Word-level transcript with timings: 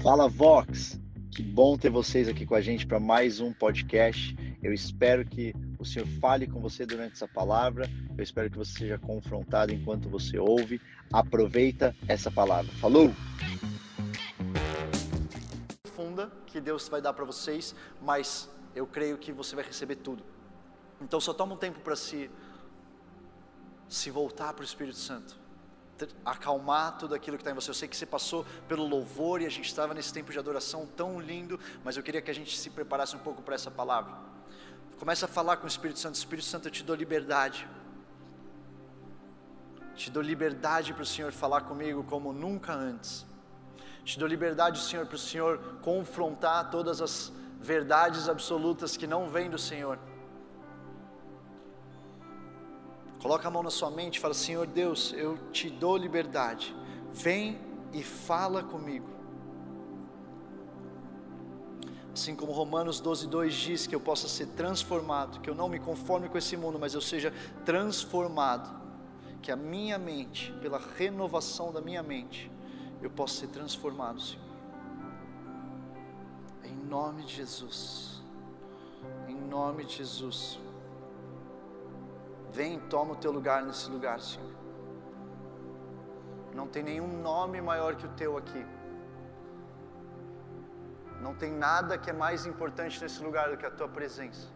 Fala 0.00 0.28
Vox, 0.28 0.98
que 1.28 1.42
bom 1.42 1.76
ter 1.76 1.90
vocês 1.90 2.28
aqui 2.28 2.46
com 2.46 2.54
a 2.54 2.60
gente 2.60 2.86
para 2.86 3.00
mais 3.00 3.40
um 3.40 3.52
podcast. 3.52 4.36
Eu 4.62 4.72
espero 4.72 5.24
que 5.24 5.52
o 5.76 5.84
Senhor 5.84 6.06
fale 6.20 6.46
com 6.46 6.60
você 6.60 6.86
durante 6.86 7.14
essa 7.14 7.26
palavra. 7.26 7.90
Eu 8.16 8.22
espero 8.22 8.48
que 8.48 8.56
você 8.56 8.78
seja 8.78 8.96
confrontado 8.96 9.74
enquanto 9.74 10.08
você 10.08 10.38
ouve. 10.38 10.80
Aproveita 11.12 11.96
essa 12.06 12.30
palavra. 12.30 12.72
Falou! 12.74 13.10
Funda 15.86 16.30
que 16.46 16.60
Deus 16.60 16.88
vai 16.88 17.02
dar 17.02 17.12
para 17.12 17.24
vocês, 17.24 17.74
mas 18.00 18.48
eu 18.76 18.86
creio 18.86 19.18
que 19.18 19.32
você 19.32 19.56
vai 19.56 19.64
receber 19.64 19.96
tudo. 19.96 20.22
Então 21.02 21.20
só 21.20 21.34
toma 21.34 21.54
um 21.54 21.58
tempo 21.58 21.80
para 21.80 21.96
se 21.96 22.30
se 23.88 24.10
voltar 24.10 24.52
para 24.52 24.62
o 24.62 24.64
Espírito 24.64 24.98
Santo 24.98 25.47
acalmar 26.24 26.98
tudo 26.98 27.14
aquilo 27.14 27.36
que 27.36 27.40
está 27.40 27.50
em 27.50 27.54
você. 27.54 27.70
Eu 27.70 27.74
sei 27.74 27.88
que 27.88 27.96
você 27.96 28.06
passou 28.06 28.44
pelo 28.68 28.86
louvor 28.86 29.40
e 29.40 29.46
a 29.46 29.50
gente 29.50 29.66
estava 29.66 29.94
nesse 29.94 30.12
tempo 30.12 30.30
de 30.30 30.38
adoração 30.38 30.86
tão 30.86 31.20
lindo, 31.20 31.58
mas 31.82 31.96
eu 31.96 32.02
queria 32.02 32.20
que 32.20 32.30
a 32.30 32.34
gente 32.34 32.56
se 32.56 32.70
preparasse 32.70 33.16
um 33.16 33.18
pouco 33.18 33.42
para 33.42 33.54
essa 33.54 33.70
palavra. 33.70 34.14
Começa 34.98 35.26
a 35.26 35.28
falar 35.28 35.56
com 35.56 35.64
o 35.64 35.68
Espírito 35.68 35.98
Santo. 35.98 36.16
Espírito 36.16 36.46
Santo, 36.46 36.68
eu 36.68 36.72
te 36.72 36.82
dou 36.82 36.96
liberdade. 36.96 37.68
Te 39.94 40.10
dou 40.10 40.22
liberdade 40.22 40.92
para 40.92 41.02
o 41.02 41.06
Senhor 41.06 41.32
falar 41.32 41.62
comigo 41.62 42.04
como 42.04 42.32
nunca 42.32 42.72
antes. 42.72 43.26
Te 44.04 44.18
dou 44.18 44.28
liberdade, 44.28 44.80
Senhor, 44.80 45.06
para 45.06 45.16
o 45.16 45.18
Senhor 45.18 45.58
confrontar 45.82 46.70
todas 46.70 47.00
as 47.00 47.32
verdades 47.60 48.28
absolutas 48.28 48.96
que 48.96 49.06
não 49.06 49.28
vêm 49.28 49.50
do 49.50 49.58
Senhor. 49.58 49.98
Coloca 53.20 53.48
a 53.48 53.50
mão 53.50 53.62
na 53.62 53.70
sua 53.70 53.90
mente 53.90 54.16
e 54.16 54.20
fala: 54.20 54.34
Senhor 54.34 54.66
Deus, 54.66 55.12
eu 55.12 55.36
te 55.50 55.68
dou 55.68 55.96
liberdade. 55.96 56.74
Vem 57.12 57.58
e 57.92 58.02
fala 58.02 58.62
comigo. 58.62 59.08
Assim 62.12 62.34
como 62.34 62.52
Romanos 62.52 62.98
12, 63.00 63.28
2 63.28 63.54
diz 63.54 63.86
que 63.86 63.94
eu 63.94 64.00
possa 64.00 64.26
ser 64.28 64.46
transformado, 64.48 65.40
que 65.40 65.48
eu 65.48 65.54
não 65.54 65.68
me 65.68 65.78
conforme 65.78 66.28
com 66.28 66.36
esse 66.36 66.56
mundo, 66.56 66.78
mas 66.78 66.92
eu 66.92 67.00
seja 67.00 67.32
transformado, 67.64 68.68
que 69.40 69.52
a 69.52 69.56
minha 69.56 69.98
mente, 69.98 70.52
pela 70.60 70.80
renovação 70.96 71.72
da 71.72 71.80
minha 71.80 72.02
mente, 72.02 72.50
eu 73.00 73.08
possa 73.08 73.40
ser 73.40 73.46
transformado, 73.48 74.20
Senhor. 74.20 74.44
Em 76.64 76.74
nome 76.74 77.22
de 77.22 77.36
Jesus. 77.36 78.20
Em 79.28 79.36
nome 79.36 79.84
de 79.84 79.98
Jesus. 79.98 80.58
Vem, 82.58 82.80
toma 82.92 83.12
o 83.12 83.16
teu 83.22 83.30
lugar 83.30 83.58
nesse 83.64 83.88
lugar, 83.88 84.18
Senhor. 84.20 84.52
Não 86.58 86.66
tem 86.66 86.82
nenhum 86.82 87.10
nome 87.26 87.60
maior 87.60 87.94
que 87.98 88.06
o 88.08 88.12
teu 88.20 88.32
aqui. 88.40 88.62
Não 91.26 91.34
tem 91.42 91.52
nada 91.52 91.96
que 91.96 92.10
é 92.10 92.16
mais 92.24 92.46
importante 92.46 93.00
nesse 93.00 93.22
lugar 93.22 93.48
do 93.50 93.56
que 93.60 93.64
a 93.64 93.70
tua 93.70 93.88
presença. 93.98 94.48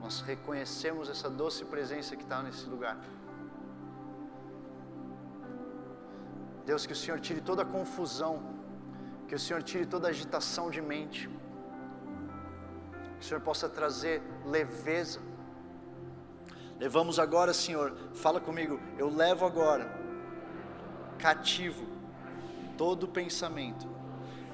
Nós 0.00 0.22
reconhecemos 0.22 1.10
essa 1.10 1.28
doce 1.28 1.62
presença 1.76 2.16
que 2.16 2.22
está 2.22 2.42
nesse 2.42 2.66
lugar. 2.74 2.96
Deus, 6.64 6.86
que 6.86 6.94
o 6.94 7.02
Senhor 7.04 7.20
tire 7.20 7.42
toda 7.42 7.60
a 7.64 7.70
confusão, 7.78 8.34
que 9.28 9.34
o 9.34 9.38
Senhor 9.46 9.62
tire 9.62 9.84
toda 9.84 10.06
a 10.08 10.10
agitação 10.16 10.70
de 10.70 10.80
mente 10.80 11.35
que 13.18 13.24
o 13.24 13.28
Senhor 13.28 13.40
possa 13.40 13.68
trazer 13.68 14.22
leveza. 14.44 15.20
Levamos 16.78 17.18
agora, 17.18 17.54
Senhor, 17.54 17.96
fala 18.14 18.40
comigo, 18.40 18.78
eu 18.98 19.08
levo 19.08 19.46
agora 19.46 20.04
cativo 21.18 21.86
todo 22.76 23.08
pensamento 23.08 23.88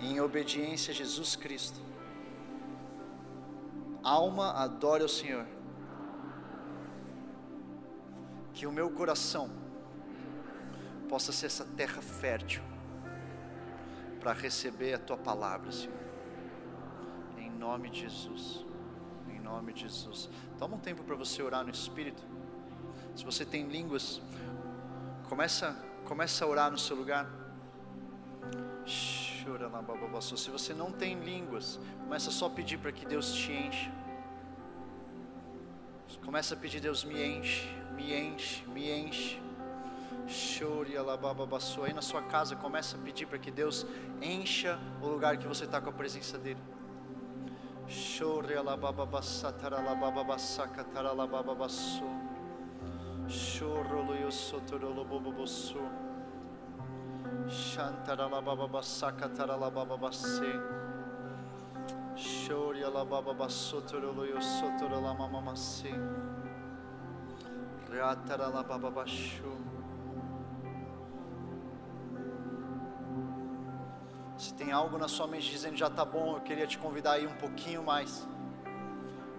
em 0.01 0.21
obediência 0.21 0.93
a 0.93 0.95
Jesus 0.95 1.35
Cristo. 1.35 1.81
Alma, 4.03 4.53
adore 4.53 5.03
ao 5.03 5.09
Senhor. 5.09 5.47
Que 8.53 8.67
o 8.67 8.72
meu 8.72 8.91
coração 8.91 9.51
possa 11.09 11.33
ser 11.33 11.47
essa 11.47 11.65
terra 11.65 12.01
fértil 12.01 12.62
para 14.21 14.33
receber 14.33 14.95
a 14.95 14.99
tua 14.99 15.17
palavra, 15.17 15.72
Senhor 15.72 16.02
nome 17.62 17.89
de 17.91 18.00
Jesus. 18.00 18.65
Em 19.28 19.39
nome 19.39 19.73
de 19.73 19.83
Jesus. 19.83 20.28
Toma 20.59 20.75
um 20.77 20.81
tempo 20.81 21.05
para 21.05 21.15
você 21.15 21.41
orar 21.43 21.62
no 21.62 21.71
Espírito. 21.71 22.23
Se 23.15 23.25
você 23.25 23.45
tem 23.45 23.69
línguas, 23.69 24.21
começa, 25.28 25.77
começa 26.05 26.45
a 26.45 26.49
orar 26.49 26.71
no 26.72 26.78
seu 26.78 26.97
lugar. 26.97 27.25
Se 28.84 30.51
você 30.51 30.75
não 30.75 30.91
tem 30.91 31.21
línguas, 31.21 31.78
começa 32.03 32.31
só 32.33 32.47
a 32.47 32.51
pedir 32.51 32.78
para 32.78 32.91
que 32.91 33.06
Deus 33.06 33.33
te 33.33 33.53
enche. 33.53 33.91
Começa 36.25 36.55
a 36.55 36.56
pedir, 36.56 36.81
Deus 36.81 37.05
me 37.05 37.21
enche, 37.25 37.69
me 37.95 38.15
enche, 38.15 38.65
me 38.67 38.91
enche. 38.91 39.41
Aí 41.84 41.93
na 41.93 42.03
sua 42.03 42.22
casa, 42.22 42.56
começa 42.56 42.97
a 42.97 43.01
pedir 43.01 43.27
para 43.27 43.39
que 43.39 43.51
Deus 43.51 43.87
encha 44.21 44.78
o 45.01 45.06
lugar 45.09 45.37
que 45.37 45.47
você 45.47 45.65
está 45.65 45.81
com 45.81 45.91
a 45.91 45.93
presença 45.93 46.39
dEle. 46.39 46.61
Shore 47.87 48.62
la 48.62 48.76
baba 48.76 49.06
basatara 49.06 49.82
la 49.82 49.94
baba 49.94 50.25
basaka 50.25 50.84
tara 50.93 51.12
la 51.12 51.26
baba 51.26 51.54
basso. 51.54 52.04
Shoro 53.26 54.06
lo 54.06 54.15
yosotoro 54.15 54.94
lo 54.94 55.04
bobo 55.04 55.32
bosso. 55.32 55.81
Shantara 57.47 58.28
la 58.31 58.41
baba 58.41 58.66
basaka 58.66 59.28
tara 59.34 59.56
la 59.56 59.71
baba 59.71 59.97
basse. 59.97 60.81
Shore 62.15 62.81
la 62.81 63.04
baba 63.04 63.34
basotoro 63.34 64.12
lo 64.15 64.25
yosotoro 64.25 65.00
la 65.00 65.12
mama 65.12 65.41
masse. 65.41 65.91
Ratara 67.91 68.48
la 68.53 68.62
baba 68.62 68.91
basho. 68.91 69.81
Se 74.42 74.53
tem 74.54 74.72
algo 74.72 74.98
na 74.98 75.06
sua 75.06 75.28
mente 75.28 75.48
dizendo 75.48 75.76
já 75.76 75.86
está 75.86 76.04
bom, 76.04 76.34
eu 76.34 76.41
queria 76.41 76.66
te 76.66 76.76
convidar 76.76 77.12
a 77.12 77.19
ir 77.20 77.28
um 77.28 77.36
pouquinho 77.36 77.80
mais. 77.80 78.26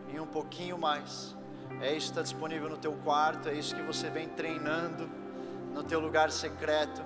Ir 0.07 0.21
um 0.21 0.25
pouquinho 0.25 0.77
mais. 0.77 1.35
É 1.81 1.91
isso 1.91 2.05
que 2.05 2.11
está 2.11 2.21
disponível 2.21 2.69
no 2.69 2.77
teu 2.77 2.93
quarto, 3.03 3.49
é 3.49 3.53
isso 3.53 3.75
que 3.75 3.81
você 3.81 4.09
vem 4.09 4.29
treinando 4.29 5.09
no 5.73 5.83
teu 5.83 5.99
lugar 5.99 6.31
secreto. 6.31 7.03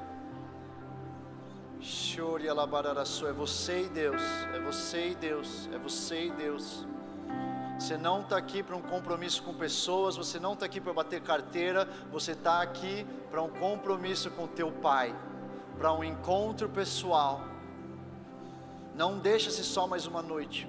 É 3.28 3.34
você 3.34 3.82
e 3.86 3.90
Deus, 3.90 4.22
é 4.54 4.60
você 4.60 5.10
e 5.10 5.16
Deus, 5.16 5.68
é 5.74 5.80
você 5.80 6.26
e 6.28 6.32
Deus. 6.32 6.86
Você 7.80 7.98
não 7.98 8.22
está 8.22 8.38
aqui 8.38 8.62
para 8.62 8.76
um 8.76 8.82
compromisso 8.82 9.42
com 9.42 9.56
pessoas, 9.56 10.16
você 10.16 10.40
não 10.40 10.54
está 10.54 10.68
aqui 10.68 10.80
para 10.80 10.94
bater 10.94 11.20
carteira, 11.22 11.90
você 12.12 12.34
está 12.34 12.62
aqui 12.62 13.08
para 13.32 13.42
um 13.42 13.50
compromisso 13.50 14.30
com 14.30 14.46
teu 14.46 14.72
Pai, 14.72 15.16
para 15.80 15.92
um 15.92 16.04
encontro 16.04 16.70
pessoal 16.70 17.57
não 18.98 19.20
deixa-se 19.20 19.64
só 19.64 19.86
mais 19.86 20.08
uma 20.08 20.24
noite. 20.24 20.68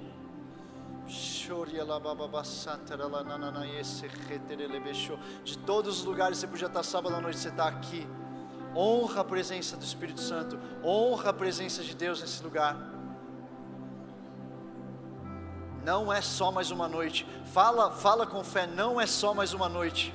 De 5.43 5.57
todos 5.57 6.01
os 6.01 6.05
lugares 6.05 6.37
você 6.37 6.47
podia 6.47 6.67
estar 6.67 6.83
sábado 6.83 7.17
à 7.17 7.21
noite, 7.23 7.39
você 7.39 7.49
está 7.49 7.67
aqui. 7.67 8.07
Honra 8.77 9.23
a 9.23 9.25
presença 9.25 9.79
do 9.79 9.83
Espírito 9.83 10.21
Santo, 10.21 10.61
honra 10.85 11.31
a 11.31 11.33
presença 11.33 11.83
de 11.83 11.97
Deus 11.97 12.21
nesse 12.21 12.43
lugar. 12.43 12.77
Não 15.83 16.13
é 16.13 16.21
só 16.21 16.53
mais 16.53 16.71
uma 16.71 16.87
noite. 16.87 17.27
Fala, 17.47 17.91
fala 17.91 18.27
com 18.27 18.45
fé, 18.45 18.67
não 18.67 19.01
é 19.01 19.07
só 19.07 19.33
mais 19.33 19.55
uma 19.55 19.71
noite. 19.71 20.15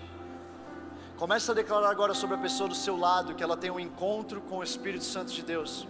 Começa 1.18 1.51
a 1.51 1.56
declarar 1.56 1.90
agora 1.90 2.13
sobre 2.13 2.35
a 2.35 2.40
pessoa 2.40 2.69
do 2.69 2.75
seu 2.75 2.95
lado 2.95 3.34
que 3.34 3.41
ela 3.41 3.57
tem 3.57 3.72
um 3.72 3.80
encontro 3.80 4.39
com 4.42 4.57
o 4.57 4.63
Espírito 4.63 5.04
Santo 5.04 5.33
de 5.33 5.42
Deus. 5.42 5.88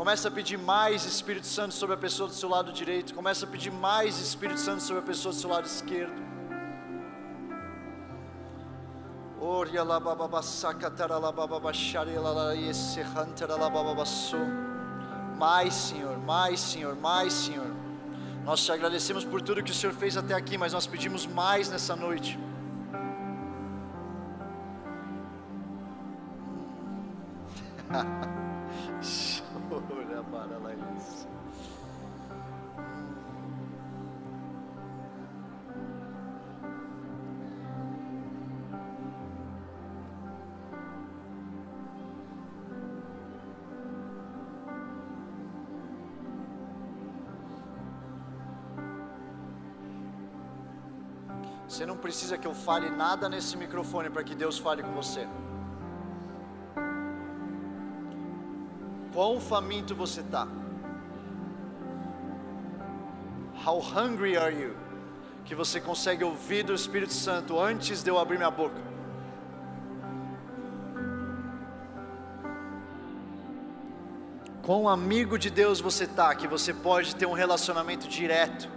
Começa 0.00 0.28
a 0.28 0.30
pedir 0.30 0.56
mais 0.56 1.04
Espírito 1.04 1.46
Santo 1.46 1.74
sobre 1.74 1.94
a 1.94 1.98
pessoa 1.98 2.26
do 2.26 2.34
seu 2.34 2.48
lado 2.48 2.72
direito. 2.72 3.12
Começa 3.12 3.44
a 3.44 3.48
pedir 3.48 3.70
mais 3.70 4.18
Espírito 4.18 4.58
Santo 4.58 4.82
sobre 4.82 5.02
a 5.02 5.04
pessoa 5.04 5.30
do 5.30 5.38
seu 5.38 5.50
lado 5.50 5.66
esquerdo. 5.66 6.14
Mais, 15.36 15.74
Senhor, 15.74 16.16
mais, 16.16 16.60
Senhor, 16.60 16.96
mais, 16.96 17.34
Senhor. 17.34 17.70
Nós 18.42 18.64
te 18.64 18.72
agradecemos 18.72 19.22
por 19.22 19.42
tudo 19.42 19.62
que 19.62 19.70
o 19.70 19.74
Senhor 19.74 19.92
fez 19.92 20.16
até 20.16 20.32
aqui, 20.32 20.56
mas 20.56 20.72
nós 20.72 20.86
pedimos 20.86 21.26
mais 21.26 21.68
nessa 21.68 21.94
noite. 21.94 22.40
Para 30.30 30.58
lá. 30.58 30.70
Você 51.70 51.86
não 51.86 51.96
precisa 51.96 52.36
que 52.36 52.46
eu 52.46 52.54
fale 52.54 52.90
nada 52.90 53.28
nesse 53.28 53.56
microfone 53.56 54.10
para 54.10 54.24
que 54.24 54.34
Deus 54.34 54.58
fale 54.58 54.82
com 54.82 54.92
você. 54.92 55.26
Quão 59.20 59.38
faminto 59.38 59.94
você 59.94 60.22
está? 60.22 60.48
How 63.66 63.78
hungry 63.78 64.38
are 64.38 64.50
you? 64.50 64.74
Que 65.44 65.54
você 65.54 65.78
consegue 65.78 66.24
ouvir 66.24 66.62
do 66.62 66.72
Espírito 66.72 67.12
Santo 67.12 67.60
antes 67.60 68.02
de 68.02 68.10
eu 68.10 68.18
abrir 68.18 68.38
minha 68.38 68.50
boca. 68.50 68.80
Quão 74.62 74.88
amigo 74.88 75.38
de 75.38 75.50
Deus 75.50 75.82
você 75.82 76.04
está, 76.04 76.34
que 76.34 76.48
você 76.48 76.72
pode 76.72 77.14
ter 77.14 77.26
um 77.26 77.34
relacionamento 77.34 78.08
direto, 78.08 78.70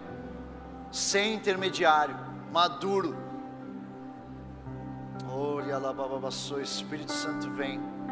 sem 0.92 1.36
intermediário, 1.36 2.18
maduro. 2.52 3.16
Olha 5.32 5.78
lá, 5.78 5.94
bababaçou, 5.94 6.60
Espírito 6.60 7.14
Santo 7.14 7.50
vem. 7.52 8.03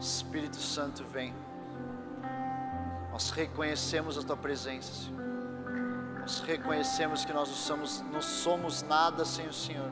Espírito 0.00 0.56
Santo 0.56 1.04
vem. 1.04 1.34
Nós 3.10 3.30
reconhecemos 3.30 4.18
a 4.18 4.22
tua 4.22 4.36
presença, 4.36 4.92
Senhor. 4.92 5.24
Nós 6.20 6.40
reconhecemos 6.40 7.24
que 7.24 7.32
nós 7.32 7.48
não 7.48 7.56
somos, 7.56 8.00
não 8.12 8.20
somos 8.20 8.82
nada 8.82 9.24
sem 9.24 9.46
o 9.46 9.52
Senhor. 9.52 9.90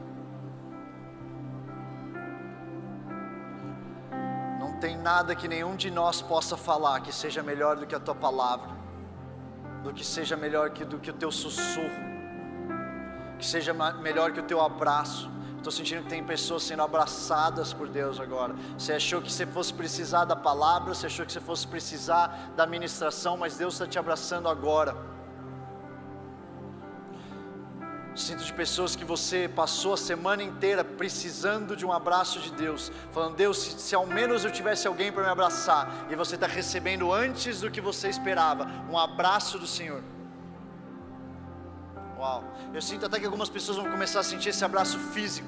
Não 4.60 4.72
tem 4.78 4.96
nada 4.96 5.34
que 5.34 5.48
nenhum 5.48 5.74
de 5.74 5.90
nós 5.90 6.20
possa 6.20 6.56
falar 6.56 7.00
que 7.00 7.12
seja 7.12 7.42
melhor 7.42 7.76
do 7.76 7.86
que 7.86 7.94
a 7.94 8.00
tua 8.00 8.14
palavra, 8.14 8.68
do 9.82 9.92
que 9.92 10.04
seja 10.04 10.36
melhor 10.36 10.70
que, 10.70 10.84
do 10.84 10.98
que 10.98 11.10
o 11.10 11.14
teu 11.14 11.32
sussurro, 11.32 11.88
que 13.38 13.46
seja 13.46 13.72
melhor 13.72 14.32
que 14.32 14.40
o 14.40 14.44
teu 14.44 14.60
abraço. 14.60 15.33
Estou 15.64 15.72
sentindo 15.72 16.02
que 16.02 16.10
tem 16.10 16.22
pessoas 16.22 16.62
sendo 16.62 16.82
abraçadas 16.82 17.72
por 17.72 17.88
Deus 17.88 18.20
agora. 18.20 18.54
Você 18.76 18.92
achou 18.92 19.22
que 19.22 19.32
você 19.32 19.46
fosse 19.46 19.72
precisar 19.72 20.26
da 20.26 20.36
palavra, 20.36 20.92
você 20.92 21.06
achou 21.06 21.24
que 21.24 21.32
você 21.32 21.40
fosse 21.40 21.66
precisar 21.66 22.52
da 22.54 22.66
ministração, 22.66 23.38
mas 23.38 23.56
Deus 23.56 23.72
está 23.72 23.86
te 23.86 23.98
abraçando 23.98 24.46
agora. 24.46 24.94
Sinto 28.14 28.44
de 28.44 28.52
pessoas 28.52 28.94
que 28.94 29.06
você 29.06 29.48
passou 29.48 29.94
a 29.94 29.96
semana 29.96 30.42
inteira 30.42 30.84
precisando 30.84 31.74
de 31.74 31.86
um 31.86 31.92
abraço 31.94 32.40
de 32.40 32.52
Deus, 32.52 32.92
falando: 33.10 33.34
Deus, 33.34 33.56
se, 33.56 33.80
se 33.80 33.94
ao 33.94 34.06
menos 34.06 34.44
eu 34.44 34.50
tivesse 34.50 34.86
alguém 34.86 35.10
para 35.10 35.22
me 35.22 35.30
abraçar, 35.30 36.08
e 36.10 36.14
você 36.14 36.34
está 36.34 36.46
recebendo 36.46 37.10
antes 37.10 37.62
do 37.62 37.70
que 37.70 37.80
você 37.80 38.10
esperava, 38.10 38.66
um 38.90 38.98
abraço 38.98 39.58
do 39.58 39.66
Senhor. 39.66 40.02
Uau, 42.24 42.42
eu 42.72 42.80
sinto 42.80 43.04
até 43.04 43.20
que 43.20 43.26
algumas 43.26 43.50
pessoas 43.50 43.76
vão 43.76 43.90
começar 43.90 44.20
a 44.20 44.22
sentir 44.22 44.48
esse 44.48 44.64
abraço 44.64 44.98
físico. 44.98 45.46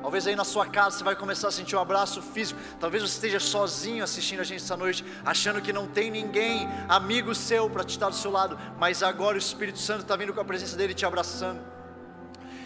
Talvez 0.00 0.26
aí 0.26 0.34
na 0.34 0.42
sua 0.42 0.64
casa 0.64 0.96
você 0.96 1.04
vai 1.04 1.14
começar 1.14 1.48
a 1.48 1.50
sentir 1.50 1.76
um 1.76 1.80
abraço 1.80 2.22
físico. 2.22 2.58
Talvez 2.80 3.02
você 3.02 3.12
esteja 3.16 3.38
sozinho 3.38 4.02
assistindo 4.02 4.40
a 4.40 4.42
gente 4.42 4.62
essa 4.64 4.74
noite, 4.74 5.04
achando 5.22 5.60
que 5.60 5.70
não 5.70 5.86
tem 5.86 6.10
ninguém, 6.10 6.66
amigo 6.88 7.34
seu, 7.34 7.68
para 7.68 7.84
te 7.84 7.90
estar 7.90 8.08
do 8.08 8.16
seu 8.16 8.30
lado. 8.30 8.58
Mas 8.78 9.02
agora 9.02 9.34
o 9.34 9.38
Espírito 9.38 9.78
Santo 9.78 10.00
está 10.00 10.16
vindo 10.16 10.32
com 10.32 10.40
a 10.40 10.44
presença 10.46 10.78
dele 10.78 10.94
te 10.94 11.04
abraçando. 11.04 11.60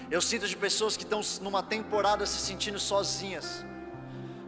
Eu 0.08 0.20
sinto 0.20 0.46
de 0.46 0.56
pessoas 0.56 0.96
que 0.96 1.02
estão 1.02 1.20
numa 1.43 1.64
temporada 1.64 2.25
se 2.26 2.38
sentindo 2.38 2.78
sozinhas. 2.78 3.64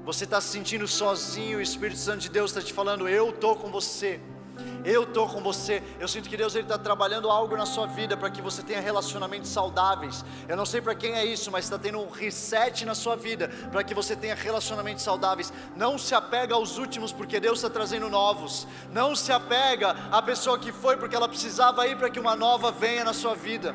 Você 0.05 0.23
está 0.23 0.41
se 0.41 0.51
sentindo 0.51 0.87
sozinho, 0.87 1.59
o 1.59 1.61
Espírito 1.61 1.99
Santo 1.99 2.21
de 2.21 2.29
Deus 2.29 2.53
está 2.53 2.63
te 2.63 2.73
falando: 2.73 3.09
Eu 3.09 3.31
estou 3.31 3.57
com 3.57 3.73
você. 3.73 4.21
Eu 4.85 5.05
estou 5.05 5.29
com 5.29 5.41
você. 5.41 5.83
Eu 6.01 6.09
sinto 6.09 6.29
que 6.29 6.37
Deus 6.37 6.55
está 6.55 6.79
trabalhando 6.79 7.31
algo 7.31 7.57
na 7.57 7.67
sua 7.67 7.87
vida 7.87 8.17
para 8.17 8.31
que 8.31 8.41
você 8.41 8.63
tenha 8.63 8.81
relacionamentos 8.81 9.51
saudáveis. 9.51 10.25
Eu 10.49 10.57
não 10.57 10.65
sei 10.65 10.81
para 10.81 10.95
quem 10.95 11.13
é 11.15 11.25
isso, 11.25 11.51
mas 11.51 11.65
está 11.65 11.79
tendo 11.79 11.99
um 11.99 12.09
reset 12.09 12.85
na 12.85 12.95
sua 12.95 13.17
vida 13.17 13.49
para 13.71 13.83
que 13.85 13.95
você 13.95 14.17
tenha 14.17 14.35
relacionamentos 14.35 15.05
saudáveis. 15.05 15.53
Não 15.77 15.99
se 15.99 16.15
apega 16.15 16.55
aos 16.55 16.79
últimos, 16.79 17.13
porque 17.13 17.41
Deus 17.41 17.59
está 17.59 17.71
trazendo 17.71 18.09
novos. 18.09 18.67
Não 18.93 19.15
se 19.15 19.33
apega 19.33 19.91
à 20.11 20.23
pessoa 20.23 20.59
que 20.59 20.73
foi, 20.73 20.97
porque 20.97 21.17
ela 21.17 21.29
precisava 21.29 21.87
ir 21.87 21.97
para 21.97 22.11
que 22.11 22.21
uma 22.21 22.37
nova 22.37 22.71
venha 22.71 23.05
na 23.05 23.13
sua 23.13 23.35
vida. 23.35 23.75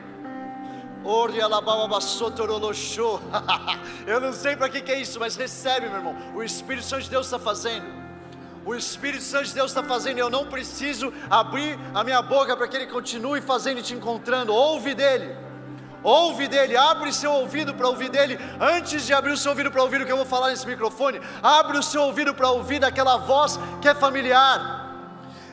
Eu 4.07 4.21
não 4.21 4.31
sei 4.31 4.55
para 4.55 4.69
que, 4.69 4.81
que 4.81 4.91
é 4.91 4.99
isso, 4.99 5.19
mas 5.19 5.35
recebe, 5.35 5.87
meu 5.87 5.97
irmão. 5.97 6.15
O 6.33 6.41
Espírito 6.41 6.87
Santo 6.87 7.03
de 7.03 7.09
Deus 7.09 7.25
está 7.25 7.37
fazendo. 7.37 8.02
O 8.65 8.73
Espírito 8.73 9.23
Santo 9.23 9.45
de 9.45 9.53
Deus 9.53 9.71
está 9.71 9.83
fazendo. 9.83 10.17
Eu 10.17 10.29
não 10.29 10.45
preciso 10.45 11.13
abrir 11.29 11.77
a 11.93 12.03
minha 12.03 12.21
boca 12.21 12.55
para 12.55 12.67
que 12.67 12.75
Ele 12.77 12.87
continue 12.87 13.41
fazendo 13.41 13.79
e 13.79 13.83
te 13.83 13.93
encontrando. 13.93 14.53
Ouve 14.53 14.93
dele. 14.93 15.35
Ouve 16.03 16.49
dele, 16.49 16.75
abre 16.75 17.13
seu 17.13 17.31
ouvido 17.31 17.73
para 17.73 17.87
ouvir 17.87 18.09
dele. 18.09 18.37
Antes 18.59 19.05
de 19.05 19.13
abrir 19.13 19.31
o 19.31 19.37
seu 19.37 19.51
ouvido 19.51 19.71
para 19.71 19.81
ouvir 19.81 20.01
o 20.01 20.05
que 20.05 20.11
eu 20.11 20.17
vou 20.17 20.25
falar 20.25 20.49
nesse 20.49 20.67
microfone, 20.67 21.21
abre 21.41 21.77
o 21.77 21.83
seu 21.83 22.01
ouvido 22.01 22.33
para 22.33 22.49
ouvir 22.49 22.79
daquela 22.79 23.17
voz 23.17 23.57
que 23.81 23.87
é 23.87 23.95
familiar. 23.95 24.82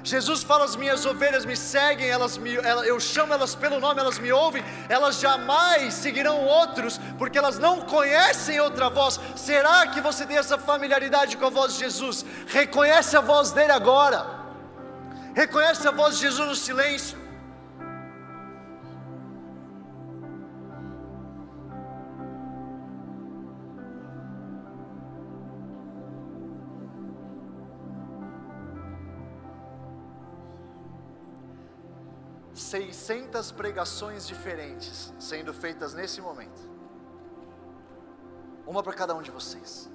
Jesus 0.02 0.42
fala: 0.42 0.64
as 0.64 0.76
minhas 0.76 1.04
ovelhas 1.04 1.44
me 1.44 1.56
seguem, 1.56 2.08
elas 2.08 2.38
me, 2.38 2.54
eu 2.54 2.98
chamo 2.98 3.34
elas 3.34 3.54
pelo 3.54 3.78
nome, 3.78 4.00
elas 4.00 4.18
me 4.18 4.32
ouvem, 4.32 4.64
elas 4.88 5.20
jamais 5.20 5.94
seguirão 5.94 6.44
outros, 6.44 6.98
porque 7.18 7.38
elas 7.38 7.58
não 7.58 7.82
conhecem 7.82 8.58
outra 8.60 8.88
voz. 8.88 9.20
Será 9.36 9.86
que 9.88 10.00
você 10.00 10.24
tem 10.24 10.38
essa 10.38 10.56
familiaridade 10.58 11.36
com 11.36 11.46
a 11.46 11.50
voz 11.50 11.74
de 11.74 11.80
Jesus? 11.80 12.24
Reconhece 12.46 13.16
a 13.16 13.20
voz 13.20 13.52
dele 13.52 13.72
agora, 13.72 14.26
reconhece 15.34 15.86
a 15.86 15.90
voz 15.90 16.16
de 16.16 16.22
Jesus 16.22 16.48
no 16.48 16.56
silêncio. 16.56 17.19
600 32.70 33.50
pregações 33.50 34.28
diferentes 34.28 35.12
sendo 35.18 35.52
feitas 35.52 35.92
nesse 35.92 36.20
momento. 36.20 36.60
Uma 38.64 38.80
para 38.80 38.92
cada 38.92 39.12
um 39.12 39.22
de 39.22 39.30
vocês. 39.32 39.90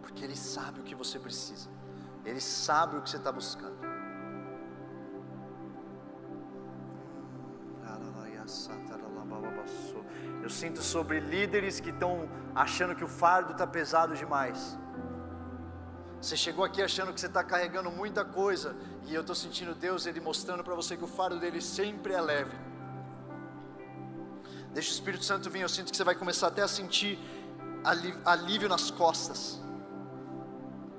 Porque 0.00 0.24
Ele 0.24 0.36
sabe 0.36 0.80
o 0.80 0.82
que 0.82 0.94
você 0.94 1.18
precisa, 1.18 1.68
Ele 2.24 2.40
sabe 2.40 2.96
o 2.96 3.02
que 3.02 3.10
você 3.10 3.18
está 3.18 3.30
buscando. 3.30 3.78
Eu 10.42 10.48
sinto 10.48 10.80
sobre 10.80 11.20
líderes 11.20 11.78
que 11.78 11.90
estão 11.90 12.26
achando 12.54 12.94
que 12.94 13.04
o 13.04 13.08
fardo 13.22 13.52
está 13.52 13.66
pesado 13.66 14.16
demais. 14.16 14.78
Você 16.20 16.36
chegou 16.36 16.64
aqui 16.64 16.82
achando 16.82 17.12
que 17.12 17.20
você 17.20 17.26
está 17.26 17.44
carregando 17.44 17.90
muita 17.90 18.24
coisa, 18.24 18.76
e 19.06 19.14
eu 19.14 19.20
estou 19.20 19.36
sentindo 19.36 19.74
Deus 19.74 20.04
Ele 20.04 20.20
mostrando 20.20 20.64
para 20.64 20.74
você 20.74 20.96
que 20.96 21.04
o 21.04 21.06
fardo 21.06 21.38
dele 21.38 21.60
sempre 21.60 22.12
é 22.12 22.20
leve. 22.20 22.56
Deixa 24.72 24.90
o 24.90 24.92
Espírito 24.92 25.24
Santo 25.24 25.48
vir, 25.48 25.60
eu 25.60 25.68
sinto 25.68 25.90
que 25.90 25.96
você 25.96 26.04
vai 26.04 26.14
começar 26.14 26.48
até 26.48 26.62
a 26.62 26.68
sentir 26.68 27.18
alívio 28.24 28.68
nas 28.68 28.90
costas, 28.90 29.60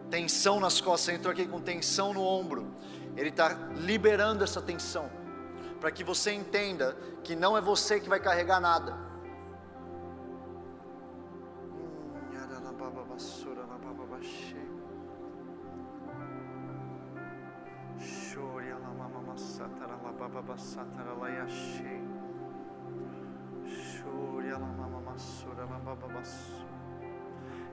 tensão 0.10 0.60
nas 0.60 0.80
costas. 0.80 1.06
Você 1.06 1.14
entrou 1.14 1.34
aqui 1.34 1.46
com 1.46 1.60
tensão 1.60 2.14
no 2.14 2.24
ombro, 2.24 2.74
Ele 3.18 3.30
está 3.30 3.50
liberando 3.76 4.44
essa 4.44 4.62
tensão, 4.62 5.10
para 5.82 5.92
que 5.92 6.04
você 6.04 6.32
entenda 6.32 6.98
que 7.24 7.36
não 7.36 7.58
é 7.58 7.62
você 7.62 8.00
que 8.00 8.08
vai 8.08 8.22
carregar 8.22 8.62
nada 8.62 9.09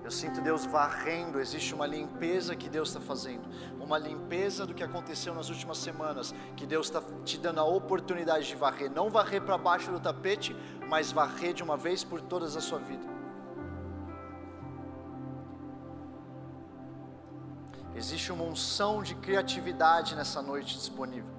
Eu 0.05 0.11
sinto 0.11 0.41
Deus 0.41 0.65
varrendo, 0.65 1.41
existe 1.41 1.75
uma 1.75 1.87
limpeza 1.87 2.55
que 2.55 2.69
Deus 2.69 2.89
está 2.91 3.01
fazendo, 3.01 3.49
uma 3.81 3.99
limpeza 3.99 4.65
do 4.65 4.73
que 4.73 4.85
aconteceu 4.85 5.35
nas 5.35 5.49
últimas 5.49 5.79
semanas, 5.79 6.33
que 6.57 6.65
Deus 6.65 6.87
está 6.87 7.03
te 7.25 7.39
dando 7.39 7.61
a 7.61 7.65
oportunidade 7.65 8.47
de 8.47 8.55
varrer, 8.55 8.89
não 8.89 9.11
varrer 9.11 9.43
para 9.43 9.59
baixo 9.59 9.91
do 9.91 9.99
tapete, 9.99 10.55
mas 10.89 11.11
varrer 11.11 11.53
de 11.53 11.63
uma 11.65 11.77
vez 11.77 12.05
por 12.05 12.21
todas 12.21 12.57
a 12.57 12.61
sua 12.61 12.79
vida. 12.79 13.05
Existe 17.97 18.31
uma 18.31 18.45
unção 18.45 19.03
de 19.03 19.17
criatividade 19.17 20.15
nessa 20.15 20.41
noite 20.41 20.77
disponível 20.77 21.36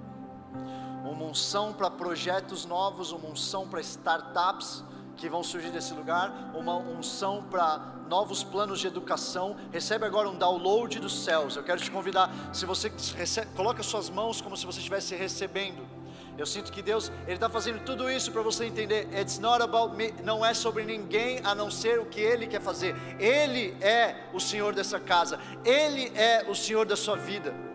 uma 1.11 1.25
unção 1.25 1.73
para 1.73 1.89
projetos 1.89 2.65
novos, 2.65 3.11
uma 3.11 3.29
unção 3.29 3.67
para 3.67 3.81
startups 3.81 4.83
que 5.15 5.27
vão 5.27 5.43
surgir 5.43 5.71
desse 5.71 5.93
lugar, 5.93 6.51
uma 6.53 6.75
unção 6.75 7.43
para 7.49 7.79
novos 8.07 8.43
planos 8.43 8.79
de 8.79 8.87
educação. 8.87 9.57
Recebe 9.71 10.05
agora 10.05 10.29
um 10.29 10.37
download 10.37 10.99
dos 10.99 11.23
céus. 11.23 11.55
Eu 11.55 11.63
quero 11.63 11.81
te 11.81 11.89
convidar, 11.89 12.31
se 12.53 12.65
você 12.65 12.91
recebe, 13.15 13.47
coloca 13.55 13.81
suas 13.83 14.09
mãos 14.09 14.41
como 14.41 14.55
se 14.55 14.65
você 14.65 14.79
estivesse 14.79 15.15
recebendo. 15.15 15.97
Eu 16.37 16.45
sinto 16.45 16.71
que 16.71 16.83
Deus, 16.83 17.11
Ele 17.25 17.33
está 17.33 17.49
fazendo 17.49 17.83
tudo 17.83 18.11
isso 18.11 18.31
para 18.31 18.43
você 18.43 18.65
entender. 18.65 19.09
It's 19.11 19.39
not 19.39 19.61
about 19.61 19.95
me, 19.95 20.13
não 20.23 20.45
é 20.45 20.53
sobre 20.53 20.83
ninguém 20.85 21.41
a 21.43 21.55
não 21.55 21.71
ser 21.71 21.99
o 21.99 22.05
que 22.05 22.21
Ele 22.21 22.45
quer 22.45 22.61
fazer. 22.61 22.95
Ele 23.19 23.75
é 23.81 24.15
o 24.31 24.39
Senhor 24.39 24.75
dessa 24.75 24.99
casa, 24.99 25.39
Ele 25.65 26.11
é 26.15 26.45
o 26.47 26.53
Senhor 26.53 26.85
da 26.85 26.95
sua 26.95 27.17
vida. 27.17 27.66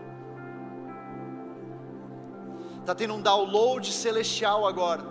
Está 2.83 2.95
tendo 2.95 3.15
um 3.15 3.23
download 3.23 3.91
celestial 3.91 4.67
agora, 4.67 5.03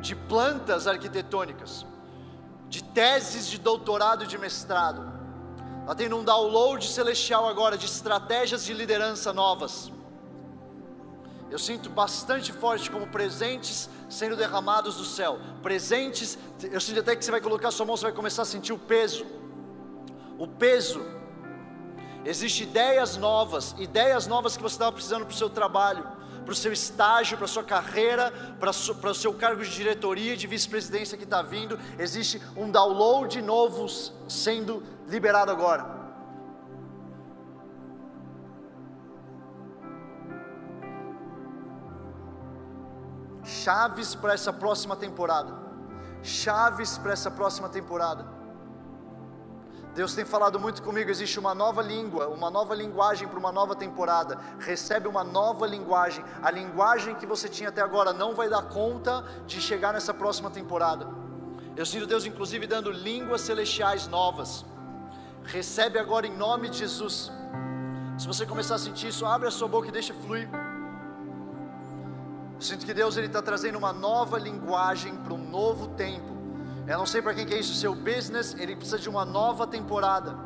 de 0.00 0.14
plantas 0.14 0.86
arquitetônicas, 0.86 1.86
de 2.68 2.84
teses 2.84 3.46
de 3.46 3.58
doutorado 3.58 4.24
e 4.24 4.26
de 4.26 4.36
mestrado. 4.36 5.10
Está 5.80 5.94
tendo 5.94 6.16
um 6.16 6.22
download 6.22 6.86
celestial 6.86 7.48
agora 7.48 7.78
de 7.78 7.86
estratégias 7.86 8.64
de 8.64 8.74
liderança 8.74 9.32
novas 9.32 9.90
eu 11.50 11.58
sinto 11.58 11.88
bastante 11.88 12.52
forte 12.52 12.90
como 12.90 13.06
presentes 13.06 13.88
sendo 14.08 14.36
derramados 14.36 14.96
do 14.96 15.04
céu. 15.04 15.38
Presentes, 15.62 16.36
eu 16.70 16.80
sinto 16.80 17.00
até 17.00 17.14
que 17.14 17.24
você 17.24 17.30
vai 17.30 17.40
colocar 17.40 17.70
sua 17.70 17.86
mão, 17.86 17.96
você 17.96 18.04
vai 18.04 18.12
começar 18.12 18.42
a 18.42 18.44
sentir 18.44 18.72
o 18.72 18.78
peso. 18.78 19.24
O 20.38 20.46
peso. 20.46 21.00
Existem 22.26 22.66
ideias 22.66 23.16
novas, 23.16 23.74
ideias 23.78 24.26
novas 24.26 24.56
que 24.56 24.62
você 24.62 24.74
estava 24.74 24.90
precisando 24.90 25.24
para 25.24 25.32
o 25.32 25.36
seu 25.36 25.48
trabalho, 25.48 26.02
para 26.44 26.52
o 26.52 26.56
seu 26.56 26.72
estágio, 26.72 27.36
para 27.36 27.44
a 27.44 27.48
sua 27.48 27.62
carreira, 27.62 28.32
para, 28.58 28.70
o 28.70 29.14
seu 29.14 29.32
cargo 29.32 29.62
de 29.62 29.70
diretoria, 29.70 30.36
de 30.36 30.46
vice-presidência 30.48 31.16
que 31.16 31.24
está 31.24 31.40
vindo. 31.40 31.78
Existe 31.98 32.42
um 32.56 32.68
download 32.70 33.40
novo 33.40 33.86
sendo 34.28 34.82
liberado 35.06 35.52
agora. 35.52 35.96
chaves 43.66 44.14
para 44.14 44.34
essa 44.34 44.52
próxima 44.52 44.94
temporada. 44.94 45.52
Chaves 46.22 46.98
para 46.98 47.12
essa 47.12 47.30
próxima 47.30 47.68
temporada. 47.68 48.35
Deus 49.96 50.14
tem 50.14 50.26
falado 50.26 50.60
muito 50.60 50.82
comigo. 50.82 51.10
Existe 51.10 51.40
uma 51.40 51.54
nova 51.54 51.80
língua, 51.80 52.28
uma 52.28 52.50
nova 52.50 52.74
linguagem 52.74 53.26
para 53.26 53.38
uma 53.38 53.50
nova 53.50 53.74
temporada. 53.74 54.38
Recebe 54.58 55.08
uma 55.08 55.24
nova 55.24 55.66
linguagem. 55.66 56.22
A 56.42 56.50
linguagem 56.50 57.14
que 57.14 57.24
você 57.24 57.48
tinha 57.48 57.70
até 57.70 57.80
agora 57.80 58.12
não 58.12 58.34
vai 58.34 58.46
dar 58.46 58.60
conta 58.64 59.24
de 59.46 59.58
chegar 59.58 59.94
nessa 59.94 60.12
próxima 60.12 60.50
temporada. 60.50 61.08
Eu 61.74 61.86
sinto 61.86 62.06
Deus, 62.06 62.26
inclusive, 62.26 62.66
dando 62.66 62.90
línguas 62.90 63.40
celestiais 63.40 64.06
novas. 64.06 64.66
Recebe 65.44 65.98
agora 65.98 66.26
em 66.26 66.36
nome 66.36 66.68
de 66.68 66.76
Jesus. 66.76 67.32
Se 68.18 68.26
você 68.26 68.44
começar 68.44 68.74
a 68.74 68.78
sentir 68.78 69.08
isso, 69.08 69.24
abre 69.24 69.48
a 69.48 69.50
sua 69.50 69.66
boca 69.66 69.88
e 69.88 69.90
deixa 69.90 70.12
fluir. 70.12 70.46
Sinto 72.60 72.84
que 72.84 72.92
Deus 72.92 73.16
ele 73.16 73.28
está 73.28 73.40
trazendo 73.40 73.78
uma 73.78 73.94
nova 73.94 74.38
linguagem 74.38 75.16
para 75.16 75.32
um 75.32 75.38
novo 75.38 75.88
tempo. 75.88 76.35
Eu 76.86 76.98
não 76.98 77.06
sei 77.06 77.20
para 77.20 77.34
quem 77.34 77.44
que 77.44 77.52
é 77.52 77.58
isso, 77.58 77.74
seu 77.74 77.94
business, 77.94 78.54
ele 78.54 78.76
precisa 78.76 78.98
de 78.98 79.08
uma 79.08 79.24
nova 79.24 79.66
temporada. 79.66 80.36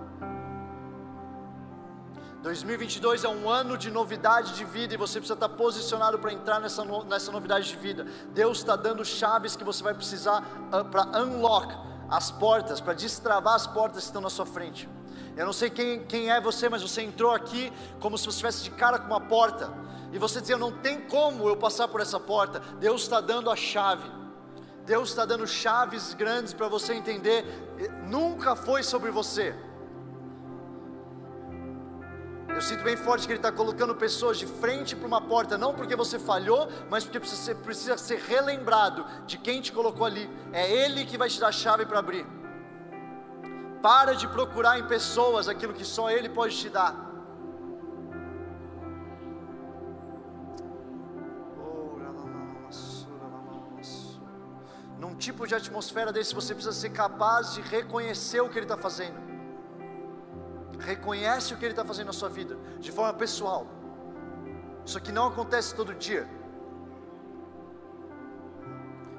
2022 2.42 3.25
é 3.25 3.28
um 3.28 3.50
ano 3.50 3.76
de 3.76 3.90
novidade 3.90 4.54
de 4.54 4.64
vida 4.64 4.94
e 4.94 4.97
você 4.97 5.18
precisa 5.18 5.35
estar 5.35 5.50
posicionado 5.50 6.18
para 6.18 6.32
entrar 6.32 6.59
nessa, 6.59 6.82
nessa 7.04 7.30
novidade 7.30 7.68
de 7.68 7.76
vida. 7.76 8.06
Deus 8.32 8.59
está 8.59 8.75
dando 8.75 9.04
chaves 9.04 9.54
que 9.54 9.62
você 9.62 9.82
vai 9.82 9.92
precisar 9.92 10.42
uh, 10.73 10.82
para 10.87 11.06
unlock 11.20 11.75
as 12.09 12.30
portas, 12.30 12.80
para 12.80 12.94
destravar 12.94 13.54
as 13.54 13.66
portas 13.66 14.04
que 14.04 14.06
estão 14.06 14.23
na 14.23 14.30
sua 14.30 14.47
frente. 14.47 14.88
Eu 15.37 15.44
não 15.44 15.52
sei 15.52 15.68
quem, 15.68 16.02
quem 16.06 16.30
é 16.30 16.40
você, 16.40 16.70
mas 16.70 16.80
você 16.80 17.02
entrou 17.02 17.32
aqui 17.35 17.70
como 18.00 18.16
se 18.16 18.25
você 18.25 18.30
estivesse 18.30 18.64
de 18.64 18.70
cara 18.70 18.99
com 18.99 19.06
uma 19.06 19.20
porta 19.20 19.70
e 20.11 20.18
você 20.18 20.40
dizia, 20.40 20.56
não 20.56 20.73
tem 20.73 21.02
como 21.02 21.47
eu 21.47 21.56
passar 21.56 21.87
por 21.88 22.00
essa 22.00 22.18
porta, 22.18 22.61
Deus 22.80 23.02
está 23.02 23.20
dando 23.20 23.50
a 23.50 23.54
chave, 23.54 24.11
Deus 24.90 25.11
está 25.11 25.25
dando 25.25 25.47
chaves 25.47 26.14
grandes 26.14 26.52
para 26.52 26.66
você 26.66 26.94
entender, 26.94 27.44
nunca 28.09 28.56
foi 28.56 28.82
sobre 28.82 29.12
você. 29.12 29.54
Eu 32.49 32.61
sinto 32.61 32.82
bem 32.82 32.97
forte 32.97 33.25
que 33.25 33.32
Ele 33.32 33.38
está 33.38 33.52
colocando 33.52 33.94
pessoas 33.94 34.37
de 34.37 34.47
frente 34.47 34.97
para 34.97 35.06
uma 35.06 35.20
porta, 35.20 35.56
não 35.56 35.73
porque 35.73 35.94
você 35.94 36.18
falhou, 36.18 36.68
mas 36.90 37.04
porque 37.04 37.25
ser, 37.25 37.54
precisa 37.59 37.97
ser 37.97 38.18
relembrado 38.18 39.06
de 39.26 39.38
quem 39.38 39.61
te 39.61 39.70
colocou 39.70 40.04
ali. 40.04 40.28
É 40.52 40.68
Ele 40.68 41.04
que 41.04 41.16
vai 41.16 41.28
te 41.28 41.38
dar 41.38 41.49
a 41.49 41.52
chave 41.52 41.87
para 41.87 42.00
abrir. 42.00 42.26
Para 43.80 44.14
de 44.16 44.26
procurar 44.26 44.76
em 44.80 44.88
pessoas 44.88 45.47
aquilo 45.47 45.73
que 45.73 45.85
só 45.85 46.11
Ele 46.11 46.28
pode 46.28 46.56
te 46.56 46.68
dar. 46.68 47.09
Num 55.00 55.14
tipo 55.14 55.47
de 55.47 55.54
atmosfera 55.54 56.12
desse, 56.12 56.35
você 56.35 56.54
precisa 56.54 56.78
ser 56.78 56.90
capaz 56.90 57.54
de 57.54 57.62
reconhecer 57.62 58.40
o 58.42 58.50
que 58.50 58.59
Ele 58.59 58.66
está 58.66 58.76
fazendo. 58.76 59.19
Reconhece 60.78 61.54
o 61.54 61.57
que 61.57 61.64
Ele 61.64 61.73
está 61.73 61.87
fazendo 61.87 62.09
na 62.09 62.12
sua 62.12 62.28
vida, 62.28 62.59
de 62.78 62.92
forma 62.92 63.14
pessoal. 63.14 63.66
Isso 64.85 64.99
aqui 64.99 65.11
não 65.11 65.28
acontece 65.28 65.75
todo 65.75 65.95
dia. 65.95 66.28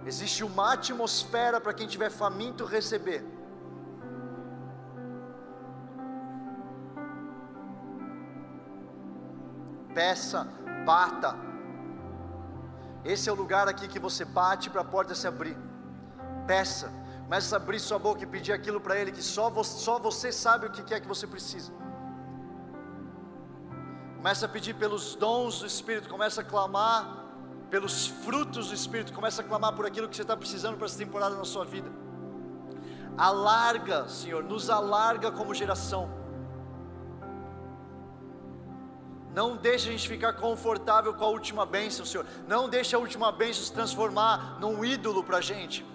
Existe 0.06 0.44
uma 0.44 0.74
atmosfera 0.74 1.60
para 1.60 1.74
quem 1.74 1.88
tiver 1.88 2.12
faminto 2.12 2.64
receber. 2.64 3.26
Peça, 9.96 10.48
bata. 10.86 11.36
Esse 13.04 13.28
é 13.30 13.32
o 13.32 13.36
lugar 13.36 13.68
aqui 13.68 13.88
que 13.88 14.00
você 14.00 14.24
bate 14.24 14.70
para 14.70 14.82
a 14.82 14.86
porta 14.86 15.16
se 15.16 15.28
abrir 15.28 15.71
peça, 16.51 16.91
comece 17.24 17.53
a 17.53 17.58
abrir 17.58 17.79
sua 17.79 17.98
boca 17.98 18.22
e 18.24 18.27
pedir 18.27 18.51
aquilo 18.51 18.81
para 18.81 18.98
Ele 19.00 19.10
que 19.10 19.24
só 19.24 19.50
você, 19.50 19.77
só 19.79 19.98
você 19.98 20.34
sabe 20.34 20.65
o 20.65 20.70
que 20.70 20.93
é 20.93 21.00
que 21.00 21.08
você 21.08 21.25
precisa. 21.25 21.72
Comece 24.17 24.43
a 24.43 24.50
pedir 24.50 24.74
pelos 24.74 25.15
dons 25.15 25.60
do 25.62 25.65
Espírito, 25.65 26.10
comece 26.10 26.41
a 26.41 26.43
clamar 26.43 26.98
pelos 27.70 28.08
frutos 28.08 28.67
do 28.67 28.75
Espírito, 28.75 29.13
comece 29.13 29.39
a 29.39 29.46
clamar 29.46 29.72
por 29.77 29.86
aquilo 29.86 30.10
que 30.10 30.15
você 30.17 30.24
está 30.24 30.36
precisando 30.36 30.75
para 30.75 30.88
essa 30.88 30.98
temporada 30.98 31.36
na 31.38 31.46
sua 31.46 31.63
vida. 31.63 31.89
Alarga, 33.17 34.10
Senhor, 34.10 34.43
nos 34.43 34.70
alarga 34.70 35.31
como 35.31 35.53
geração. 35.53 36.12
Não 39.34 39.55
deixe 39.55 39.88
a 39.88 39.91
gente 39.93 40.10
ficar 40.10 40.34
confortável 40.34 41.13
com 41.13 41.24
a 41.24 41.29
última 41.29 41.65
bênção, 41.65 42.05
Senhor. 42.05 42.25
Não 42.46 42.67
deixe 42.67 42.93
a 42.93 43.00
última 43.00 43.31
bênção 43.31 43.63
se 43.63 43.72
transformar 43.72 44.60
num 44.60 44.84
ídolo 44.84 45.24
para 45.24 45.38
a 45.38 45.41
gente. 45.53 45.86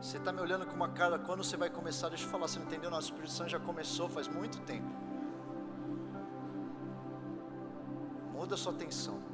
Você 0.00 0.18
está 0.18 0.32
me 0.32 0.40
olhando 0.40 0.66
com 0.66 0.74
uma 0.74 0.88
cara, 0.88 1.18
quando 1.18 1.44
você 1.44 1.56
vai 1.56 1.70
começar? 1.70 2.08
Deixa 2.08 2.24
eu 2.24 2.28
falar, 2.28 2.48
você 2.48 2.58
não 2.58 2.66
entendeu? 2.66 2.90
Nosso 2.90 3.06
Espírito 3.06 3.32
Santo 3.32 3.50
já 3.50 3.60
começou 3.60 4.08
faz 4.08 4.26
muito 4.26 4.60
tempo. 4.62 4.90
Muda 8.32 8.56
sua 8.56 8.72
atenção. 8.72 9.32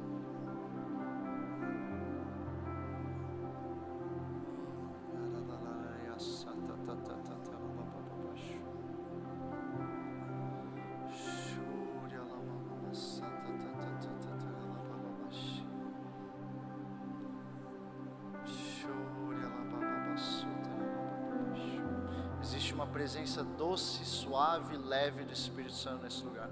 Presença 22.87 23.43
doce, 23.43 24.05
suave, 24.05 24.77
leve 24.77 25.23
do 25.23 25.33
Espírito 25.33 25.73
Santo 25.73 26.03
nesse 26.03 26.23
lugar. 26.23 26.49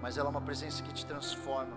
Mas 0.00 0.16
ela 0.16 0.28
é 0.28 0.30
uma 0.30 0.40
presença 0.40 0.82
que 0.82 0.92
te 0.92 1.04
transforma. 1.04 1.76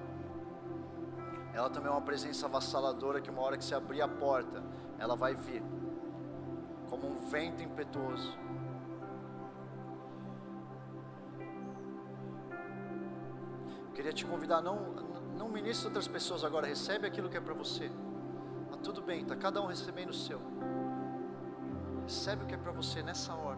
Ela 1.53 1.69
também 1.69 1.89
é 1.89 1.91
uma 1.91 2.01
presença 2.01 2.45
avassaladora 2.45 3.19
que 3.19 3.29
uma 3.29 3.41
hora 3.41 3.57
que 3.57 3.65
você 3.65 3.75
abrir 3.75 4.01
a 4.01 4.07
porta, 4.07 4.63
ela 4.97 5.15
vai 5.15 5.35
vir 5.35 5.61
como 6.89 7.07
um 7.07 7.15
vento 7.29 7.63
impetuoso. 7.63 8.37
Eu 13.87 13.93
queria 13.93 14.13
te 14.13 14.25
convidar, 14.25 14.61
não, 14.61 14.93
não 15.37 15.49
ministre 15.49 15.87
outras 15.87 16.07
pessoas 16.07 16.43
agora, 16.43 16.67
recebe 16.67 17.05
aquilo 17.07 17.29
que 17.29 17.37
é 17.37 17.41
para 17.41 17.53
você. 17.53 17.91
Mas 18.69 18.79
tudo 18.81 19.01
bem, 19.01 19.21
está 19.21 19.35
cada 19.35 19.61
um 19.61 19.65
recebendo 19.65 20.09
o 20.09 20.13
seu. 20.13 20.39
Recebe 22.03 22.43
o 22.43 22.47
que 22.47 22.55
é 22.55 22.57
para 22.57 22.71
você 22.71 23.03
nessa 23.03 23.33
hora. 23.33 23.50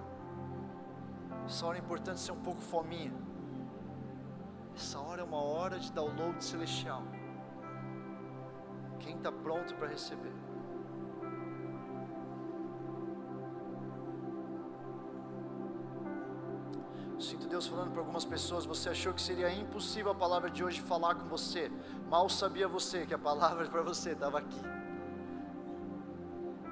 Essa 1.45 1.65
hora 1.65 1.77
é 1.77 1.81
importante 1.81 2.19
ser 2.19 2.31
um 2.31 2.41
pouco 2.41 2.61
fominha. 2.61 3.13
Essa 4.75 4.99
hora 4.99 5.21
é 5.21 5.23
uma 5.23 5.41
hora 5.41 5.79
de 5.79 5.91
download 5.91 6.43
celestial. 6.43 7.03
Quem 8.99 9.17
está 9.17 9.31
pronto 9.31 9.75
para 9.75 9.87
receber? 9.87 10.31
Sinto 17.19 17.47
Deus 17.47 17.67
falando 17.67 17.91
para 17.91 18.01
algumas 18.01 18.25
pessoas. 18.25 18.65
Você 18.65 18.89
achou 18.89 19.13
que 19.13 19.21
seria 19.21 19.53
impossível 19.53 20.11
a 20.11 20.15
palavra 20.15 20.49
de 20.49 20.63
hoje 20.63 20.81
falar 20.81 21.15
com 21.15 21.25
você. 21.27 21.71
Mal 22.09 22.27
sabia 22.29 22.67
você 22.67 23.05
que 23.05 23.13
a 23.13 23.19
palavra 23.19 23.65
para 23.67 23.81
você 23.81 24.11
estava 24.11 24.39
aqui. 24.39 24.61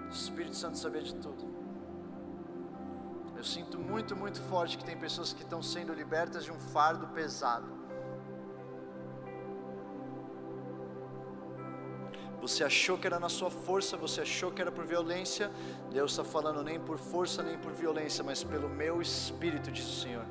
O 0.07 0.09
Espírito 0.09 0.55
Santo 0.55 0.77
sabia 0.77 1.01
de 1.01 1.15
tudo. 1.15 1.60
Eu 3.41 3.45
sinto 3.45 3.79
muito, 3.79 4.15
muito 4.15 4.39
forte 4.39 4.77
que 4.77 4.85
tem 4.85 4.95
pessoas 4.95 5.33
que 5.33 5.41
estão 5.41 5.63
sendo 5.63 5.91
libertas 5.95 6.43
de 6.43 6.51
um 6.51 6.59
fardo 6.59 7.07
pesado. 7.07 7.65
Você 12.39 12.63
achou 12.63 12.99
que 12.99 13.07
era 13.07 13.19
na 13.19 13.29
sua 13.29 13.49
força, 13.49 13.97
você 13.97 14.21
achou 14.21 14.51
que 14.51 14.61
era 14.61 14.71
por 14.71 14.85
violência. 14.85 15.49
Deus 15.91 16.11
está 16.11 16.23
falando 16.23 16.61
nem 16.61 16.79
por 16.79 16.99
força 16.99 17.41
nem 17.41 17.57
por 17.57 17.71
violência, 17.71 18.23
mas 18.23 18.43
pelo 18.43 18.69
meu 18.69 19.01
espírito, 19.01 19.71
diz 19.71 19.87
o 19.87 20.01
Senhor. 20.01 20.25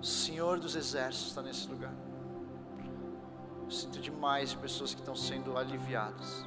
O 0.00 0.04
Senhor 0.04 0.58
dos 0.58 0.74
exércitos 0.74 1.28
está 1.28 1.40
nesse 1.40 1.68
lugar. 1.68 1.94
Eu 3.62 3.70
sinto 3.70 4.00
demais 4.00 4.50
de 4.50 4.56
pessoas 4.56 4.92
que 4.92 5.00
estão 5.00 5.14
sendo 5.14 5.56
aliviadas. 5.56 6.44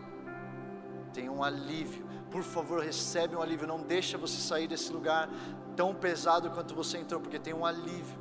Tem 1.14 1.30
um 1.30 1.44
alívio. 1.44 2.06
Por 2.32 2.44
favor, 2.44 2.84
recebe 2.84 3.36
um 3.36 3.42
alívio. 3.42 3.68
Não 3.68 3.82
deixa 3.82 4.18
você 4.18 4.40
sair 4.40 4.68
desse 4.68 4.92
lugar 4.92 5.30
tão 5.76 5.94
pesado 5.94 6.50
quanto 6.52 6.76
você 6.76 6.98
entrou, 6.98 7.20
porque 7.20 7.40
tem 7.40 7.54
um 7.54 7.66
alívio. 7.66 8.20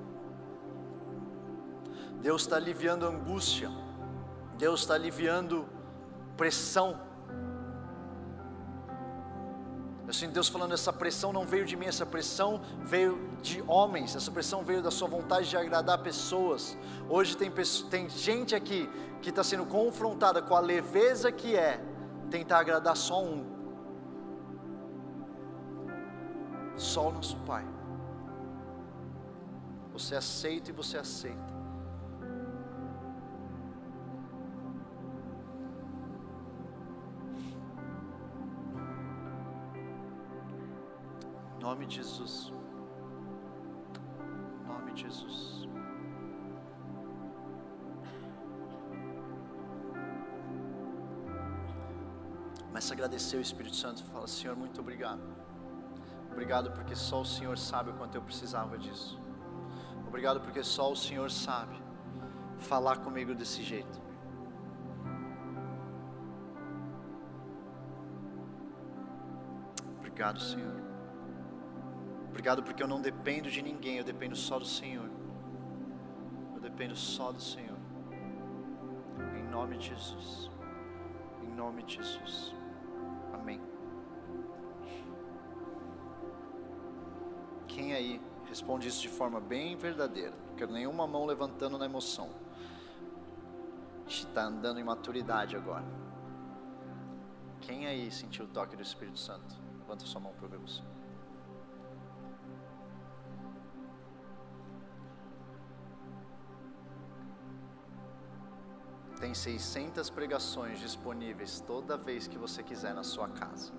Deus 2.20 2.42
está 2.42 2.56
aliviando 2.56 3.06
angústia. 3.06 3.70
Deus 4.56 4.80
está 4.80 4.94
aliviando 4.94 5.68
pressão. 6.36 7.00
Eu 10.06 10.12
sinto 10.12 10.32
Deus 10.32 10.48
falando: 10.48 10.72
essa 10.72 10.92
pressão 10.92 11.32
não 11.32 11.44
veio 11.44 11.66
de 11.66 11.76
mim, 11.76 11.86
essa 11.86 12.06
pressão 12.06 12.60
veio 12.82 13.28
de 13.42 13.62
homens, 13.68 14.16
essa 14.16 14.30
pressão 14.30 14.64
veio 14.64 14.82
da 14.82 14.90
sua 14.90 15.06
vontade 15.06 15.50
de 15.50 15.56
agradar 15.56 15.98
pessoas. 15.98 16.76
Hoje 17.08 17.36
tem, 17.36 17.52
tem 17.90 18.08
gente 18.08 18.54
aqui 18.54 18.88
que 19.20 19.28
está 19.30 19.44
sendo 19.44 19.66
confrontada 19.66 20.40
com 20.40 20.56
a 20.56 20.60
leveza 20.60 21.30
que 21.30 21.54
é 21.54 21.80
tentar 22.28 22.60
agradar 22.60 22.96
só 22.96 23.22
um. 23.22 23.44
Só 26.76 27.08
o 27.08 27.12
nosso 27.12 27.36
Pai. 27.38 27.64
Você 29.92 30.14
aceita 30.14 30.70
e 30.70 30.72
você 30.72 30.96
aceita. 30.96 31.58
nome 41.68 41.84
de 41.84 41.96
Jesus. 41.96 42.50
Em 44.62 44.66
nome 44.66 44.92
de 44.92 45.02
Jesus. 45.02 45.68
Começa 52.88 53.04
agradecer 53.04 53.36
o 53.36 53.40
Espírito 53.42 53.76
Santo. 53.76 54.02
Fala, 54.04 54.26
Senhor, 54.26 54.56
muito 54.56 54.80
obrigado. 54.80 55.20
Obrigado 56.32 56.70
porque 56.70 56.96
só 56.96 57.20
o 57.20 57.24
Senhor 57.24 57.58
sabe 57.58 57.90
o 57.90 57.92
quanto 57.92 58.14
eu 58.14 58.22
precisava 58.22 58.78
disso. 58.78 59.20
Obrigado 60.06 60.40
porque 60.40 60.62
só 60.62 60.90
o 60.90 60.96
Senhor 60.96 61.30
sabe 61.30 61.78
falar 62.56 62.96
comigo 63.00 63.34
desse 63.34 63.62
jeito. 63.62 64.00
Obrigado, 69.98 70.40
Senhor. 70.40 70.80
Obrigado 72.30 72.62
porque 72.62 72.82
eu 72.82 72.88
não 72.88 73.02
dependo 73.02 73.50
de 73.50 73.60
ninguém, 73.60 73.98
eu 73.98 74.04
dependo 74.04 74.34
só 74.34 74.58
do 74.58 74.64
Senhor. 74.64 75.10
Eu 76.54 76.60
dependo 76.62 76.96
só 76.96 77.32
do 77.32 77.42
Senhor. 77.42 77.76
Em 79.36 79.44
nome 79.50 79.76
de 79.76 79.88
Jesus. 79.88 80.50
Em 81.42 81.54
nome 81.54 81.82
de 81.82 81.96
Jesus. 81.96 82.57
Responde 88.58 88.88
isso 88.88 89.02
de 89.02 89.08
forma 89.08 89.38
bem 89.40 89.76
verdadeira? 89.76 90.34
Não 90.48 90.56
quero 90.56 90.72
nenhuma 90.72 91.06
mão 91.06 91.24
levantando 91.24 91.78
na 91.78 91.84
emoção. 91.84 92.28
A 94.04 94.10
gente 94.10 94.26
está 94.26 94.42
andando 94.42 94.80
em 94.80 94.84
maturidade 94.84 95.54
agora. 95.54 95.84
Quem 97.60 97.86
aí 97.86 98.10
sentiu 98.10 98.46
o 98.46 98.48
toque 98.48 98.74
do 98.74 98.82
Espírito 98.82 99.18
Santo? 99.18 99.54
Levanta 99.78 100.04
sua 100.06 100.20
mão 100.20 100.32
para 100.32 100.46
eu 100.46 100.50
ver 100.50 100.58
você. 100.58 100.82
tem 109.20 109.34
600 109.34 110.10
pregações 110.10 110.78
disponíveis 110.78 111.60
toda 111.60 111.96
vez 111.96 112.28
que 112.28 112.38
você 112.38 112.62
quiser 112.62 112.94
na 112.94 113.02
sua 113.02 113.28
casa. 113.28 113.72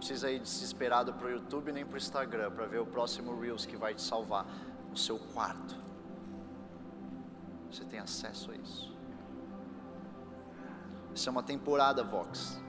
Precisa 0.00 0.30
ir 0.30 0.40
desesperado 0.40 1.12
para 1.12 1.26
o 1.26 1.30
YouTube 1.30 1.70
nem 1.72 1.84
para 1.84 1.94
o 1.94 1.98
Instagram 1.98 2.50
para 2.50 2.66
ver 2.66 2.78
o 2.78 2.86
próximo 2.86 3.38
Reels 3.38 3.66
que 3.66 3.76
vai 3.76 3.94
te 3.94 4.02
salvar. 4.02 4.46
O 4.92 4.96
seu 4.96 5.18
quarto. 5.18 5.76
Você 7.70 7.84
tem 7.84 8.00
acesso 8.00 8.50
a 8.50 8.56
isso. 8.56 8.92
Isso 11.14 11.28
é 11.28 11.30
uma 11.30 11.42
temporada, 11.42 12.02
Vox, 12.02 12.60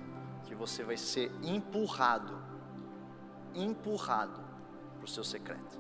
que 0.45 0.53
você 0.53 0.83
vai 0.83 0.97
ser 0.97 1.31
empurrado, 1.41 2.37
empurrado 3.55 4.39
para 4.97 5.05
o 5.05 5.07
seu 5.07 5.23
secreto. 5.23 5.79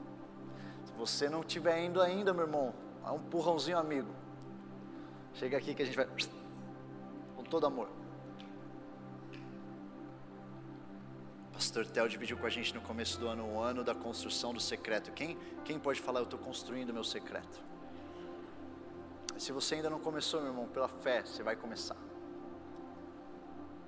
Se 0.85 0.93
você 0.93 1.29
não 1.29 1.41
estiver 1.41 1.83
indo 1.83 2.01
ainda, 2.01 2.33
meu 2.33 2.45
irmão, 2.45 2.73
é 3.05 3.11
um 3.11 3.17
empurrãozinho 3.17 3.77
amigo 3.77 4.21
Chega 5.33 5.57
aqui 5.57 5.73
que 5.73 5.81
a 5.81 5.85
gente 5.85 5.95
vai 5.95 6.07
com 7.35 7.43
todo 7.43 7.65
amor. 7.65 7.89
Pastor 11.71 11.85
Tel 11.85 12.05
dividiu 12.09 12.37
com 12.37 12.45
a 12.45 12.49
gente 12.49 12.75
no 12.75 12.81
começo 12.81 13.17
do 13.17 13.29
ano 13.29 13.45
o 13.45 13.57
ano 13.57 13.81
da 13.81 13.95
construção 13.95 14.53
do 14.53 14.59
secreto. 14.59 15.09
Quem, 15.13 15.37
quem 15.63 15.79
pode 15.79 16.01
falar, 16.01 16.19
eu 16.19 16.25
estou 16.25 16.37
construindo 16.37 16.93
meu 16.93 17.05
secreto? 17.05 17.63
Se 19.37 19.53
você 19.53 19.75
ainda 19.75 19.89
não 19.89 19.97
começou, 19.97 20.41
meu 20.41 20.49
irmão, 20.49 20.67
pela 20.67 20.89
fé, 20.89 21.23
você 21.23 21.41
vai 21.41 21.55
começar. 21.55 21.95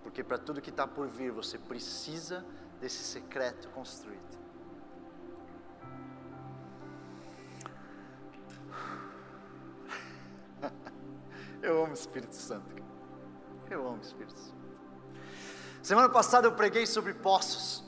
Porque 0.02 0.24
para 0.24 0.38
tudo 0.38 0.62
que 0.62 0.70
está 0.70 0.88
por 0.88 1.10
vir, 1.10 1.34
você 1.34 1.58
precisa 1.58 2.46
desse 2.80 3.04
secreto 3.04 3.68
construído. 3.72 4.40
Eu 11.62 11.84
amo 11.84 11.92
o 11.92 11.94
Espírito 11.94 12.36
Santo. 12.36 12.82
Eu 13.70 13.86
amo 13.86 13.98
o 13.98 14.02
Espírito 14.02 14.40
Santo. 14.40 14.63
Semana 15.84 16.08
passada 16.08 16.48
eu 16.48 16.54
preguei 16.54 16.88
sobre 16.88 17.14
poços. 17.14 17.84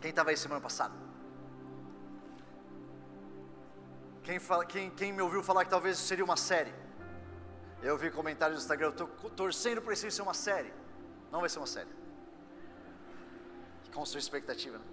Quem 0.00 0.10
estava 0.10 0.30
aí 0.30 0.36
semana 0.36 0.60
passada? 0.60 0.94
Quem, 4.22 4.38
fala, 4.38 4.64
quem, 4.64 4.90
quem 4.90 5.12
me 5.12 5.20
ouviu 5.20 5.42
falar 5.42 5.64
que 5.64 5.70
talvez 5.70 5.98
seria 5.98 6.24
uma 6.24 6.36
série? 6.36 6.72
Eu 7.82 7.98
vi 7.98 8.12
comentários 8.12 8.58
no 8.58 8.62
Instagram, 8.62 8.86
eu 8.86 8.90
estou 8.92 9.08
torcendo 9.30 9.82
para 9.82 9.92
isso 9.92 10.08
ser 10.08 10.22
uma 10.22 10.34
série. 10.34 10.72
Não 11.32 11.40
vai 11.40 11.48
ser 11.48 11.58
uma 11.58 11.66
série. 11.66 11.90
Sua 14.04 14.18
expectativa, 14.18 14.78
né? 14.78 14.84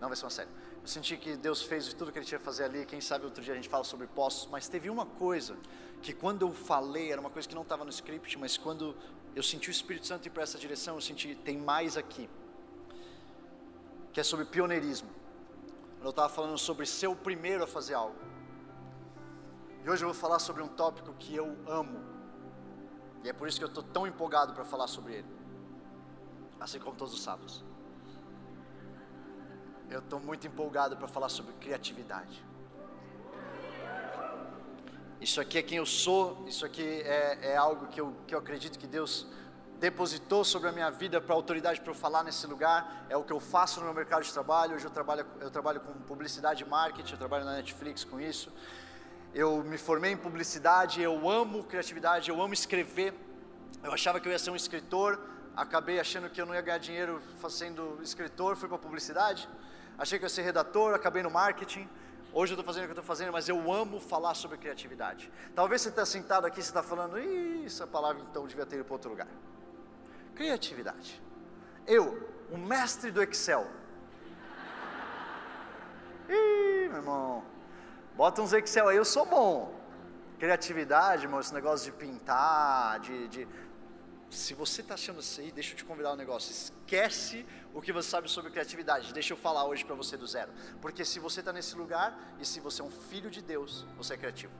Não 0.00 0.08
vai 0.08 0.16
ser 0.16 0.24
uma 0.24 0.30
série. 0.30 0.50
Eu 0.80 0.86
senti 0.86 1.16
que 1.16 1.36
Deus 1.36 1.62
fez 1.62 1.92
tudo 1.92 2.12
que 2.12 2.18
Ele 2.18 2.26
tinha 2.26 2.38
que 2.38 2.44
fazer 2.44 2.64
ali. 2.64 2.86
Quem 2.86 3.00
sabe 3.00 3.24
outro 3.24 3.42
dia 3.42 3.52
a 3.52 3.56
gente 3.56 3.68
fala 3.68 3.82
sobre 3.82 4.06
poços. 4.06 4.48
Mas 4.50 4.68
teve 4.68 4.90
uma 4.90 5.06
coisa 5.06 5.56
que 6.02 6.12
quando 6.12 6.42
eu 6.42 6.52
falei, 6.52 7.10
era 7.10 7.20
uma 7.20 7.30
coisa 7.30 7.48
que 7.48 7.54
não 7.54 7.62
estava 7.62 7.84
no 7.84 7.90
script, 7.90 8.38
mas 8.38 8.56
quando 8.56 8.96
eu 9.36 9.42
senti 9.42 9.68
o 9.68 9.70
Espírito 9.78 10.06
Santo 10.06 10.26
ir 10.26 10.30
para 10.30 10.42
essa 10.42 10.58
direção, 10.58 10.94
eu 10.94 11.00
senti, 11.02 11.34
tem 11.34 11.58
mais 11.58 11.98
aqui. 11.98 12.26
Que 14.10 14.18
é 14.18 14.22
sobre 14.22 14.46
pioneirismo. 14.46 15.10
Eu 16.02 16.08
estava 16.08 16.30
falando 16.30 16.56
sobre 16.56 16.86
ser 16.86 17.08
o 17.08 17.14
primeiro 17.14 17.62
a 17.62 17.66
fazer 17.66 17.92
algo. 17.92 18.16
E 19.84 19.90
hoje 19.90 20.02
eu 20.02 20.08
vou 20.08 20.18
falar 20.18 20.38
sobre 20.38 20.62
um 20.62 20.68
tópico 20.68 21.12
que 21.18 21.36
eu 21.36 21.54
amo. 21.66 22.02
E 23.22 23.28
é 23.28 23.32
por 23.34 23.46
isso 23.46 23.58
que 23.58 23.64
eu 23.64 23.68
estou 23.68 23.82
tão 23.82 24.06
empolgado 24.06 24.54
para 24.54 24.64
falar 24.64 24.86
sobre 24.86 25.16
ele. 25.16 25.28
Assim 26.58 26.78
como 26.78 26.96
todos 26.96 27.12
os 27.12 27.22
sábados. 27.22 27.62
Eu 29.90 29.98
estou 29.98 30.18
muito 30.18 30.46
empolgado 30.46 30.96
para 30.96 31.08
falar 31.08 31.28
sobre 31.28 31.52
criatividade. 31.54 32.42
Isso 35.20 35.40
aqui 35.40 35.56
é 35.56 35.62
quem 35.62 35.78
eu 35.78 35.86
sou, 35.86 36.44
isso 36.46 36.66
aqui 36.66 36.82
é, 36.82 37.52
é 37.52 37.56
algo 37.56 37.86
que 37.86 37.98
eu, 37.98 38.14
que 38.26 38.34
eu 38.34 38.38
acredito 38.38 38.78
que 38.78 38.86
Deus 38.86 39.26
depositou 39.80 40.44
sobre 40.44 40.68
a 40.68 40.72
minha 40.72 40.90
vida 40.90 41.20
para 41.20 41.34
autoridade 41.34 41.80
para 41.80 41.90
eu 41.90 41.94
falar 41.94 42.22
nesse 42.22 42.46
lugar, 42.46 43.06
é 43.08 43.16
o 43.16 43.24
que 43.24 43.32
eu 43.32 43.40
faço 43.40 43.80
no 43.80 43.86
meu 43.86 43.94
mercado 43.94 44.22
de 44.22 44.32
trabalho. 44.32 44.74
Hoje 44.74 44.84
eu 44.84 44.90
trabalho, 44.90 45.26
eu 45.40 45.50
trabalho 45.50 45.80
com 45.80 45.92
publicidade 46.00 46.62
e 46.62 46.66
marketing, 46.66 47.12
eu 47.12 47.18
trabalho 47.18 47.44
na 47.46 47.54
Netflix 47.54 48.04
com 48.04 48.20
isso. 48.20 48.52
Eu 49.34 49.62
me 49.64 49.78
formei 49.78 50.12
em 50.12 50.16
publicidade, 50.16 51.00
eu 51.00 51.28
amo 51.28 51.64
criatividade, 51.64 52.30
eu 52.30 52.40
amo 52.40 52.52
escrever. 52.52 53.14
Eu 53.82 53.92
achava 53.92 54.20
que 54.20 54.28
eu 54.28 54.32
ia 54.32 54.38
ser 54.38 54.50
um 54.50 54.56
escritor, 54.56 55.18
acabei 55.54 55.98
achando 55.98 56.28
que 56.28 56.40
eu 56.40 56.46
não 56.46 56.54
ia 56.54 56.60
ganhar 56.60 56.78
dinheiro 56.78 57.22
sendo 57.48 57.98
escritor, 58.02 58.54
fui 58.54 58.68
para 58.68 58.78
publicidade. 58.78 59.48
Achei 59.98 60.18
que 60.18 60.24
eu 60.24 60.26
ia 60.26 60.34
ser 60.34 60.42
redator, 60.42 60.94
acabei 60.94 61.22
no 61.22 61.30
marketing. 61.30 61.88
Hoje 62.38 62.52
eu 62.52 62.54
estou 62.56 62.66
fazendo 62.66 62.82
o 62.82 62.86
que 62.88 62.90
eu 62.90 63.00
estou 63.00 63.16
fazendo, 63.16 63.32
mas 63.32 63.48
eu 63.48 63.72
amo 63.72 63.98
falar 63.98 64.34
sobre 64.34 64.58
criatividade. 64.58 65.32
Talvez 65.54 65.80
você 65.80 65.88
está 65.88 66.04
sentado 66.04 66.46
aqui 66.46 66.58
e 66.58 66.60
está 66.60 66.82
falando, 66.82 67.16
essa 67.64 67.86
palavra 67.86 68.22
então 68.28 68.46
devia 68.46 68.66
ter 68.66 68.76
ido 68.76 68.84
para 68.84 68.92
outro 68.92 69.08
lugar. 69.08 69.26
Criatividade. 70.34 71.22
Eu, 71.86 72.28
o 72.50 72.58
mestre 72.58 73.10
do 73.10 73.22
Excel. 73.22 73.66
Ih, 76.28 76.88
meu 76.88 76.98
irmão, 76.98 77.42
bota 78.14 78.42
uns 78.42 78.52
Excel 78.52 78.88
aí, 78.88 78.98
eu 78.98 79.04
sou 79.06 79.24
bom. 79.24 79.74
Criatividade, 80.38 81.22
irmão, 81.22 81.40
esse 81.40 81.54
negócio 81.54 81.90
de 81.90 81.96
pintar, 81.96 83.00
de, 83.00 83.28
de 83.28 83.48
se 84.28 84.52
você 84.52 84.82
está 84.82 84.92
achando 84.92 85.20
isso 85.20 85.40
aí, 85.40 85.50
deixa 85.50 85.72
eu 85.72 85.76
te 85.78 85.86
convidar 85.86 86.12
um 86.12 86.16
negócio. 86.16 86.50
Esquece 86.50 87.46
o 87.76 87.82
que 87.82 87.92
você 87.92 88.08
sabe 88.08 88.26
sobre 88.30 88.50
criatividade. 88.50 89.12
Deixa 89.12 89.34
eu 89.34 89.36
falar 89.36 89.66
hoje 89.66 89.84
para 89.84 89.94
você 89.94 90.16
do 90.16 90.26
zero. 90.26 90.50
Porque 90.80 91.04
se 91.04 91.18
você 91.20 91.40
está 91.40 91.52
nesse 91.52 91.76
lugar 91.76 92.18
e 92.40 92.46
se 92.46 92.58
você 92.58 92.80
é 92.80 92.84
um 92.84 92.90
filho 92.90 93.30
de 93.30 93.42
Deus, 93.42 93.84
você 93.98 94.14
é 94.14 94.16
criativo. 94.16 94.52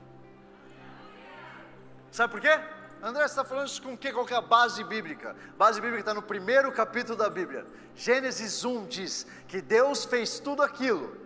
Sabe 2.11 2.31
por 2.31 2.39
quê? 2.39 2.59
André, 3.01 3.23
você 3.23 3.33
está 3.33 3.43
falando 3.43 3.67
isso 3.67 3.81
com 3.81 3.93
o 3.93 3.97
quê? 3.97 4.13
Qual 4.13 4.23
que 4.23 4.35
é 4.35 4.37
a 4.37 4.41
base 4.41 4.83
bíblica? 4.83 5.35
Base 5.57 5.81
bíblica 5.81 6.01
está 6.01 6.13
no 6.13 6.21
primeiro 6.21 6.71
capítulo 6.71 7.17
da 7.17 7.27
Bíblia. 7.27 7.65
Gênesis 7.95 8.63
1 8.63 8.85
diz 8.85 9.25
que 9.47 9.61
Deus 9.63 10.05
fez 10.05 10.39
tudo 10.39 10.61
aquilo. 10.61 11.17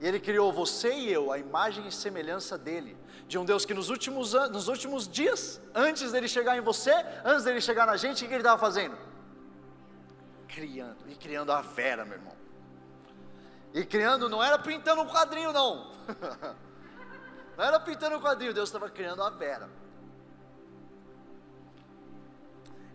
E 0.00 0.06
Ele 0.06 0.20
criou 0.20 0.52
você 0.52 0.94
e 0.94 1.12
eu, 1.12 1.32
a 1.32 1.38
imagem 1.38 1.88
e 1.88 1.92
semelhança 1.92 2.56
dele 2.56 2.96
de 3.26 3.36
um 3.36 3.44
Deus 3.44 3.64
que 3.64 3.74
nos 3.74 3.90
últimos, 3.90 4.32
anos, 4.32 4.50
nos 4.50 4.68
últimos 4.68 5.08
dias, 5.08 5.60
antes 5.74 6.12
dele 6.12 6.28
chegar 6.28 6.56
em 6.56 6.60
você, 6.60 6.94
antes 7.24 7.42
dele 7.42 7.60
chegar 7.60 7.84
na 7.86 7.96
gente, 7.96 8.24
o 8.24 8.28
que 8.28 8.32
ele 8.32 8.42
estava 8.42 8.60
fazendo? 8.60 8.96
Criando, 10.52 11.08
e 11.08 11.14
criando 11.16 11.50
a 11.50 11.62
Vera, 11.62 12.04
meu 12.04 12.14
irmão. 12.14 12.36
E 13.72 13.84
criando, 13.84 14.28
não 14.28 14.44
era 14.44 14.58
pintando 14.58 15.02
um 15.02 15.08
quadrinho, 15.08 15.52
não. 15.52 15.90
não 17.56 17.64
era 17.64 17.80
pintando 17.80 18.16
um 18.16 18.20
quadrinho, 18.20 18.52
Deus 18.52 18.68
estava 18.68 18.90
criando 18.90 19.22
a 19.22 19.30
Vera. 19.30 19.68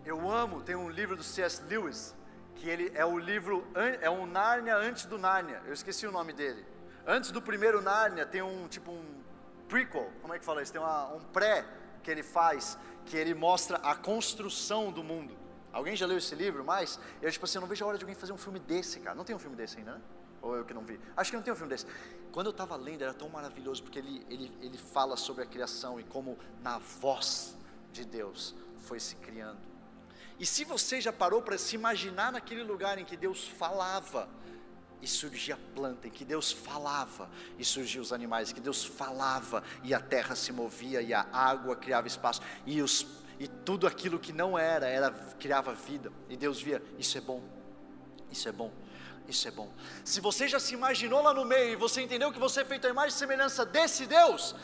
Eu 0.05 0.29
amo, 0.29 0.61
tem 0.61 0.75
um 0.75 0.89
livro 0.89 1.15
do 1.15 1.23
C.S. 1.23 1.63
Lewis, 1.63 2.15
que 2.55 2.69
ele 2.69 2.91
é 2.95 3.05
o 3.05 3.17
livro, 3.17 3.67
é 4.01 4.09
um 4.09 4.25
Nárnia 4.25 4.75
antes 4.77 5.05
do 5.05 5.17
Nárnia, 5.17 5.61
eu 5.65 5.73
esqueci 5.73 6.05
o 6.05 6.11
nome 6.11 6.33
dele. 6.33 6.65
Antes 7.05 7.31
do 7.31 7.41
primeiro 7.41 7.81
Nárnia 7.81 8.25
tem 8.25 8.41
um 8.41 8.67
tipo 8.67 8.91
um 8.91 9.23
prequel, 9.67 10.11
como 10.21 10.33
é 10.33 10.39
que 10.39 10.45
fala 10.45 10.61
isso? 10.61 10.71
Tem 10.71 10.81
uma, 10.81 11.07
um 11.07 11.19
pré 11.19 11.65
que 12.03 12.11
ele 12.11 12.23
faz, 12.23 12.77
que 13.05 13.17
ele 13.17 13.33
mostra 13.33 13.77
a 13.77 13.95
construção 13.95 14.91
do 14.91 15.03
mundo. 15.03 15.35
Alguém 15.71 15.95
já 15.95 16.05
leu 16.05 16.17
esse 16.17 16.33
livro? 16.35 16.63
Mas 16.63 16.99
eu 17.21 17.31
tipo 17.31 17.45
assim, 17.45 17.57
eu 17.57 17.61
não 17.61 17.67
vejo 17.67 17.83
a 17.83 17.87
hora 17.87 17.97
de 17.97 18.03
alguém 18.03 18.15
fazer 18.15 18.33
um 18.33 18.37
filme 18.37 18.59
desse, 18.59 18.99
cara. 18.99 19.15
Não 19.15 19.23
tem 19.23 19.35
um 19.35 19.39
filme 19.39 19.55
desse 19.55 19.77
ainda, 19.77 19.93
né? 19.93 20.01
Ou 20.41 20.55
eu 20.55 20.65
que 20.65 20.73
não 20.73 20.83
vi? 20.83 20.99
Acho 21.15 21.31
que 21.31 21.37
não 21.37 21.43
tem 21.43 21.51
um 21.51 21.55
filme 21.55 21.69
desse. 21.69 21.85
Quando 22.31 22.47
eu 22.47 22.51
estava 22.51 22.75
lendo, 22.75 23.01
era 23.01 23.13
tão 23.13 23.29
maravilhoso, 23.29 23.83
porque 23.83 23.99
ele, 23.99 24.25
ele, 24.29 24.51
ele 24.61 24.77
fala 24.77 25.17
sobre 25.17 25.43
a 25.43 25.45
criação 25.45 25.99
e 25.99 26.03
como 26.03 26.37
na 26.61 26.77
voz 26.77 27.55
de 27.91 28.05
Deus 28.05 28.55
foi 28.77 28.99
se 28.99 29.15
criando. 29.15 29.59
E 30.39 30.45
se 30.45 30.63
você 30.63 31.01
já 31.01 31.11
parou 31.11 31.41
para 31.41 31.57
se 31.57 31.75
imaginar 31.75 32.31
naquele 32.31 32.63
lugar 32.63 32.99
em 32.99 33.05
que 33.05 33.17
Deus 33.17 33.47
falava, 33.47 34.29
e 35.01 35.07
surgia 35.07 35.55
a 35.55 35.57
planta, 35.75 36.07
em 36.07 36.11
que 36.11 36.25
Deus 36.25 36.51
falava 36.51 37.29
e 37.57 37.65
surgiam 37.65 38.01
os 38.01 38.11
animais, 38.11 38.51
que 38.51 38.59
Deus 38.59 38.83
falava 38.83 39.63
e 39.83 39.93
a 39.93 39.99
terra 39.99 40.35
se 40.35 40.51
movia 40.51 41.01
e 41.01 41.13
a 41.13 41.27
água 41.31 41.75
criava 41.75 42.07
espaço 42.07 42.41
e, 42.65 42.81
os, 42.81 43.05
e 43.39 43.47
tudo 43.47 43.85
aquilo 43.85 44.19
que 44.19 44.33
não 44.33 44.57
era, 44.57 44.87
era 44.87 45.11
criava 45.39 45.73
vida 45.73 46.11
e 46.29 46.35
Deus 46.35 46.61
via, 46.61 46.81
isso 46.97 47.17
é 47.17 47.21
bom, 47.21 47.41
isso 48.31 48.47
é 48.47 48.51
bom, 48.51 48.71
isso 49.27 49.47
é 49.47 49.51
bom. 49.51 49.71
Se 50.03 50.19
você 50.19 50.47
já 50.47 50.59
se 50.59 50.73
imaginou 50.73 51.21
lá 51.21 51.33
no 51.33 51.45
meio 51.45 51.73
e 51.73 51.75
você 51.75 52.01
entendeu 52.01 52.31
que 52.31 52.39
você 52.39 52.61
é 52.61 52.65
feito 52.65 52.87
a 52.87 52.89
imagem 52.89 53.09
e 53.15 53.19
semelhança 53.19 53.65
desse 53.65 54.05
Deus, 54.05 54.55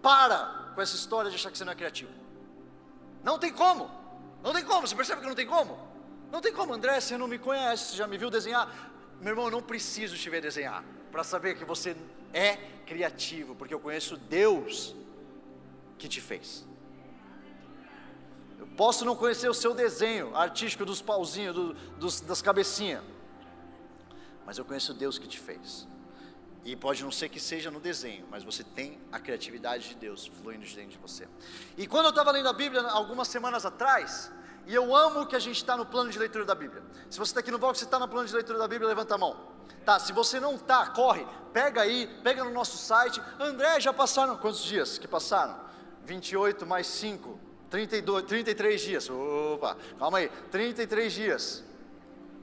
para 0.00 0.72
com 0.74 0.80
essa 0.80 0.96
história 0.96 1.30
de 1.30 1.36
achar 1.36 1.50
que 1.50 1.58
você 1.58 1.64
não 1.64 1.72
é 1.72 1.76
criativo. 1.76 2.10
Não 3.22 3.38
tem 3.38 3.52
como, 3.52 3.90
não 4.42 4.52
tem 4.52 4.64
como, 4.64 4.86
você 4.86 4.96
percebe 4.96 5.20
que 5.20 5.28
não 5.28 5.34
tem 5.34 5.46
como? 5.46 5.78
Não 6.30 6.40
tem 6.40 6.52
como, 6.52 6.72
André, 6.72 6.98
você 6.98 7.16
não 7.16 7.28
me 7.28 7.38
conhece, 7.38 7.90
você 7.90 7.96
já 7.96 8.06
me 8.06 8.16
viu 8.18 8.30
desenhar 8.30 8.92
meu 9.22 9.30
irmão, 9.30 9.44
eu 9.44 9.52
não 9.52 9.62
preciso 9.62 10.16
te 10.16 10.28
ver 10.28 10.42
desenhar 10.42 10.84
para 11.12 11.22
saber 11.22 11.56
que 11.56 11.64
você 11.64 11.96
é 12.32 12.56
criativo, 12.84 13.54
porque 13.54 13.72
eu 13.72 13.78
conheço 13.78 14.16
Deus 14.16 14.96
que 15.96 16.08
te 16.08 16.20
fez. 16.20 16.64
Eu 18.62 18.68
posso 18.76 19.04
não 19.04 19.16
conhecer 19.16 19.48
o 19.48 19.54
seu 19.54 19.74
desenho 19.74 20.36
artístico 20.36 20.84
dos 20.84 21.02
pauzinhos, 21.02 21.52
do, 21.52 21.74
dos, 21.98 22.20
das 22.20 22.40
cabecinhas, 22.40 23.02
mas 24.46 24.56
eu 24.56 24.64
conheço 24.64 24.94
Deus 24.94 25.18
que 25.18 25.26
te 25.26 25.40
fez. 25.40 25.88
E 26.64 26.76
pode 26.76 27.02
não 27.02 27.10
ser 27.10 27.28
que 27.28 27.40
seja 27.40 27.72
no 27.72 27.80
desenho, 27.80 28.24
mas 28.30 28.44
você 28.44 28.62
tem 28.62 29.00
a 29.10 29.18
criatividade 29.18 29.88
de 29.88 29.94
Deus 29.96 30.30
fluindo 30.40 30.64
de 30.64 30.76
dentro 30.76 30.92
de 30.92 30.98
você. 30.98 31.28
E 31.76 31.88
quando 31.88 32.04
eu 32.04 32.10
estava 32.10 32.30
lendo 32.30 32.48
a 32.48 32.52
Bíblia 32.52 32.82
algumas 32.82 33.26
semanas 33.26 33.66
atrás, 33.66 34.30
e 34.64 34.72
eu 34.72 34.94
amo 34.94 35.26
que 35.26 35.34
a 35.34 35.40
gente 35.40 35.56
está 35.56 35.76
no 35.76 35.84
plano 35.84 36.08
de 36.08 36.16
leitura 36.16 36.44
da 36.44 36.54
Bíblia. 36.54 36.84
Se 37.10 37.18
você 37.18 37.30
está 37.30 37.40
aqui 37.40 37.50
no 37.50 37.58
Vox, 37.58 37.80
você 37.80 37.84
está 37.84 37.98
no 37.98 38.06
plano 38.06 38.28
de 38.28 38.32
leitura 38.32 38.60
da 38.60 38.68
Bíblia, 38.68 38.86
levanta 38.86 39.16
a 39.16 39.18
mão. 39.18 39.36
Tá, 39.84 39.98
se 39.98 40.12
você 40.12 40.38
não 40.38 40.54
está, 40.54 40.86
corre, 40.90 41.26
pega 41.52 41.80
aí, 41.80 42.06
pega 42.22 42.44
no 42.44 42.52
nosso 42.52 42.78
site. 42.78 43.20
André, 43.40 43.80
já 43.80 43.92
passaram 43.92 44.36
quantos 44.36 44.62
dias 44.62 44.98
que 44.98 45.08
passaram? 45.08 45.58
28 46.04 46.64
mais 46.64 46.86
5, 46.86 47.40
32, 47.72 48.24
33 48.24 48.80
dias. 48.82 49.08
Opa, 49.08 49.78
calma 49.98 50.18
aí, 50.18 50.30
33 50.50 51.10
dias. 51.10 51.64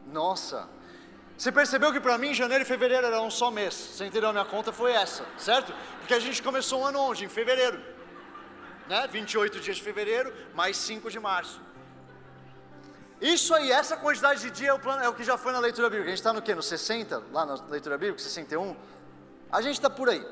Nossa. 0.08 0.68
Você 1.38 1.52
percebeu 1.52 1.94
que 1.94 2.00
para 2.00 2.18
mim 2.18 2.34
janeiro 2.34 2.64
e 2.64 2.66
fevereiro 2.66 3.06
era 3.06 3.22
um 3.22 3.30
só 3.30 3.52
mês. 3.52 3.76
Você 3.76 4.06
entendeu? 4.06 4.32
Minha 4.32 4.44
conta 4.44 4.74
foi 4.74 4.92
essa, 4.92 5.24
certo? 5.38 5.72
Porque 6.00 6.16
a 6.16 6.20
gente 6.20 6.42
começou 6.42 6.82
o 6.82 6.86
ano 6.86 7.00
onde? 7.00 7.24
Em 7.26 7.30
fevereiro. 7.30 7.80
Né? 8.88 9.08
28 9.08 9.60
dias 9.60 9.78
de 9.78 9.84
fevereiro, 9.84 10.34
mais 10.56 10.76
5 10.78 11.12
de 11.12 11.20
março. 11.20 11.62
Isso 13.22 13.54
aí, 13.54 13.72
essa 13.72 13.96
quantidade 13.96 14.42
de 14.42 14.50
dia 14.50 14.70
é 14.70 14.74
o, 14.74 14.80
plano, 14.80 15.04
é 15.04 15.10
o 15.10 15.14
que 15.14 15.24
já 15.24 15.38
foi 15.38 15.52
na 15.52 15.60
leitura 15.60 15.92
bíblica. 15.92 16.08
A 16.08 16.10
gente 16.10 16.20
está 16.20 16.34
no 16.34 16.42
quê? 16.42 16.56
No 16.56 16.64
60, 16.64 17.22
lá 17.32 17.46
na 17.46 17.54
leitura 17.70 18.00
bíblica, 18.00 18.20
61? 18.20 18.76
A 19.52 19.62
gente 19.62 19.76
está 19.76 19.92
por 19.92 20.10
aí. 20.10 20.26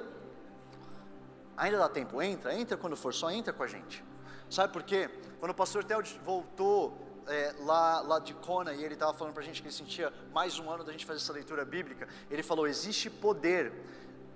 Ainda 1.56 1.78
dá 1.78 1.88
tempo, 1.88 2.20
entra, 2.20 2.56
entra 2.56 2.76
quando 2.76 2.96
for, 2.96 3.14
só 3.14 3.30
entra 3.30 3.54
com 3.54 3.62
a 3.62 3.68
gente. 3.68 4.04
Sabe 4.50 4.72
por 4.72 4.84
quê? 4.84 5.10
Quando 5.40 5.52
o 5.52 5.56
pastor 5.56 5.84
Theo 5.84 6.04
voltou 6.24 6.98
é, 7.28 7.54
lá, 7.60 8.02
lá 8.02 8.20
de 8.20 8.34
Kona 8.34 8.74
e 8.74 8.84
ele 8.84 8.94
estava 8.94 9.14
falando 9.14 9.34
para 9.34 9.44
a 9.44 9.46
gente 9.46 9.62
que 9.62 9.68
ele 9.68 9.76
sentia 9.76 10.12
mais 10.34 10.58
um 10.60 10.70
ano 10.70 10.84
da 10.84 10.92
gente 10.92 11.06
fazer 11.06 11.20
essa 11.20 11.34
leitura 11.34 11.66
bíblica, 11.66 12.08
ele 12.32 12.42
falou: 12.42 12.68
existe 12.68 13.10
poder 13.10 13.74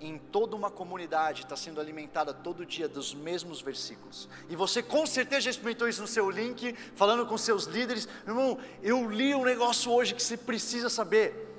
em 0.02 0.18
toda 0.18 0.56
uma 0.56 0.72
comunidade 0.72 1.44
está 1.44 1.56
sendo 1.56 1.80
alimentada 1.80 2.34
todo 2.34 2.66
dia 2.66 2.88
dos 2.88 3.14
mesmos 3.14 3.62
versículos. 3.62 4.28
E 4.50 4.56
você 4.56 4.82
com 4.82 5.06
certeza 5.06 5.42
já 5.42 5.52
experimentou 5.52 5.88
isso 5.88 6.02
no 6.02 6.08
seu 6.08 6.30
link, 6.30 6.74
falando 6.96 7.26
com 7.26 7.38
seus 7.38 7.66
líderes. 7.66 8.08
Irmão, 8.28 8.58
eu 8.82 9.10
li 9.10 9.36
um 9.36 9.46
negócio 9.46 9.92
hoje 9.92 10.16
que 10.16 10.24
você 10.24 10.36
precisa 10.36 10.90
saber. 10.90 11.50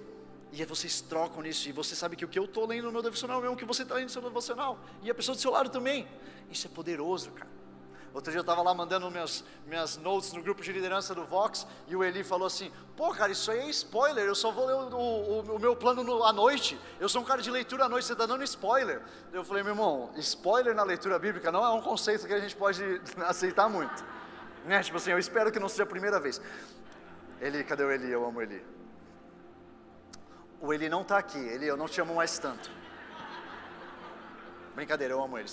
E 0.51 0.63
vocês 0.67 1.01
trocam 1.01 1.41
nisso, 1.41 1.67
e 1.69 1.73
você 1.73 1.95
sabe 1.95 2.15
que 2.15 2.25
o 2.27 2.29
que 2.29 2.39
eu 2.39 2.45
estou 2.45 2.67
lendo 2.67 2.85
no 2.85 2.93
meu 2.93 3.01
devocional 3.01 3.37
é 3.37 3.39
o 3.39 3.43
mesmo 3.43 3.57
que 3.57 3.65
você 3.65 3.85
está 3.85 3.95
lendo 3.95 4.05
no 4.05 4.11
seu 4.11 4.21
devocional. 4.21 4.79
E 5.03 5.11
a 5.11 5.15
pessoa 5.15 5.35
do 5.35 5.41
seu 5.41 5.53
lado 5.53 5.71
também. 5.71 6.07
Isso 6.51 6.67
é 6.67 6.71
poderoso, 6.71 7.31
cara. 7.31 7.62
Outro 8.15 8.31
dia 8.31 8.39
eu 8.39 8.43
estava 8.43 8.61
lá 8.61 8.75
mandando 8.75 9.11
minhas, 9.11 9.43
minhas 9.67 9.97
notes 9.97 10.33
no 10.35 10.43
grupo 10.43 10.63
de 10.63 10.71
liderança 10.71 11.15
do 11.15 11.25
Vox 11.25 11.67
e 11.89 11.97
o 11.97 12.05
Eli 12.05 12.23
falou 12.23 12.47
assim: 12.47 12.71
Pô, 12.95 13.11
cara, 13.11 13.33
isso 13.33 13.51
aí 13.51 13.61
é 13.61 13.71
spoiler. 13.71 14.27
Eu 14.27 14.35
só 14.35 14.51
vou 14.51 14.67
ler 14.67 14.75
o, 14.75 14.97
o, 14.97 15.57
o 15.57 15.59
meu 15.59 15.75
plano 15.75 16.05
no, 16.05 16.23
à 16.23 16.33
noite. 16.33 16.79
Eu 17.01 17.09
sou 17.09 17.23
um 17.23 17.25
cara 17.25 17.41
de 17.41 17.51
leitura 17.51 17.87
à 17.87 17.89
noite, 17.89 18.07
você 18.07 18.13
está 18.13 18.27
dando 18.27 18.45
spoiler. 18.45 19.01
Eu 19.33 19.43
falei: 19.45 19.63
Meu 19.63 19.73
irmão, 19.73 20.11
spoiler 20.17 20.75
na 20.75 20.83
leitura 20.83 21.19
bíblica 21.19 21.51
não 21.51 21.65
é 21.65 21.71
um 21.71 21.81
conceito 21.81 22.27
que 22.27 22.35
a 22.35 22.41
gente 22.41 22.55
pode 22.55 23.01
aceitar 23.27 23.69
muito. 23.71 24.05
Né? 24.67 24.83
Tipo 24.83 24.99
assim, 24.99 25.11
eu 25.11 25.19
espero 25.19 25.51
que 25.51 25.59
não 25.59 25.69
seja 25.69 25.85
a 25.85 25.87
primeira 25.87 26.21
vez. 26.21 26.41
Eli, 27.41 27.65
cadê 27.65 27.83
o 27.83 27.91
Eli? 27.91 28.11
Eu 28.11 28.27
amo 28.27 28.43
Eli. 28.43 28.63
O 30.61 30.73
Eli 30.73 30.89
não 30.89 31.01
está 31.01 31.19
aqui, 31.19 31.39
Eli, 31.39 31.67
eu 31.67 31.77
não 31.77 31.89
te 31.89 32.01
amo 32.01 32.15
mais 32.15 32.39
tanto. 32.39 32.71
Brincadeira, 34.75 35.15
eu 35.15 35.23
amo 35.23 35.39
ele. 35.39 35.49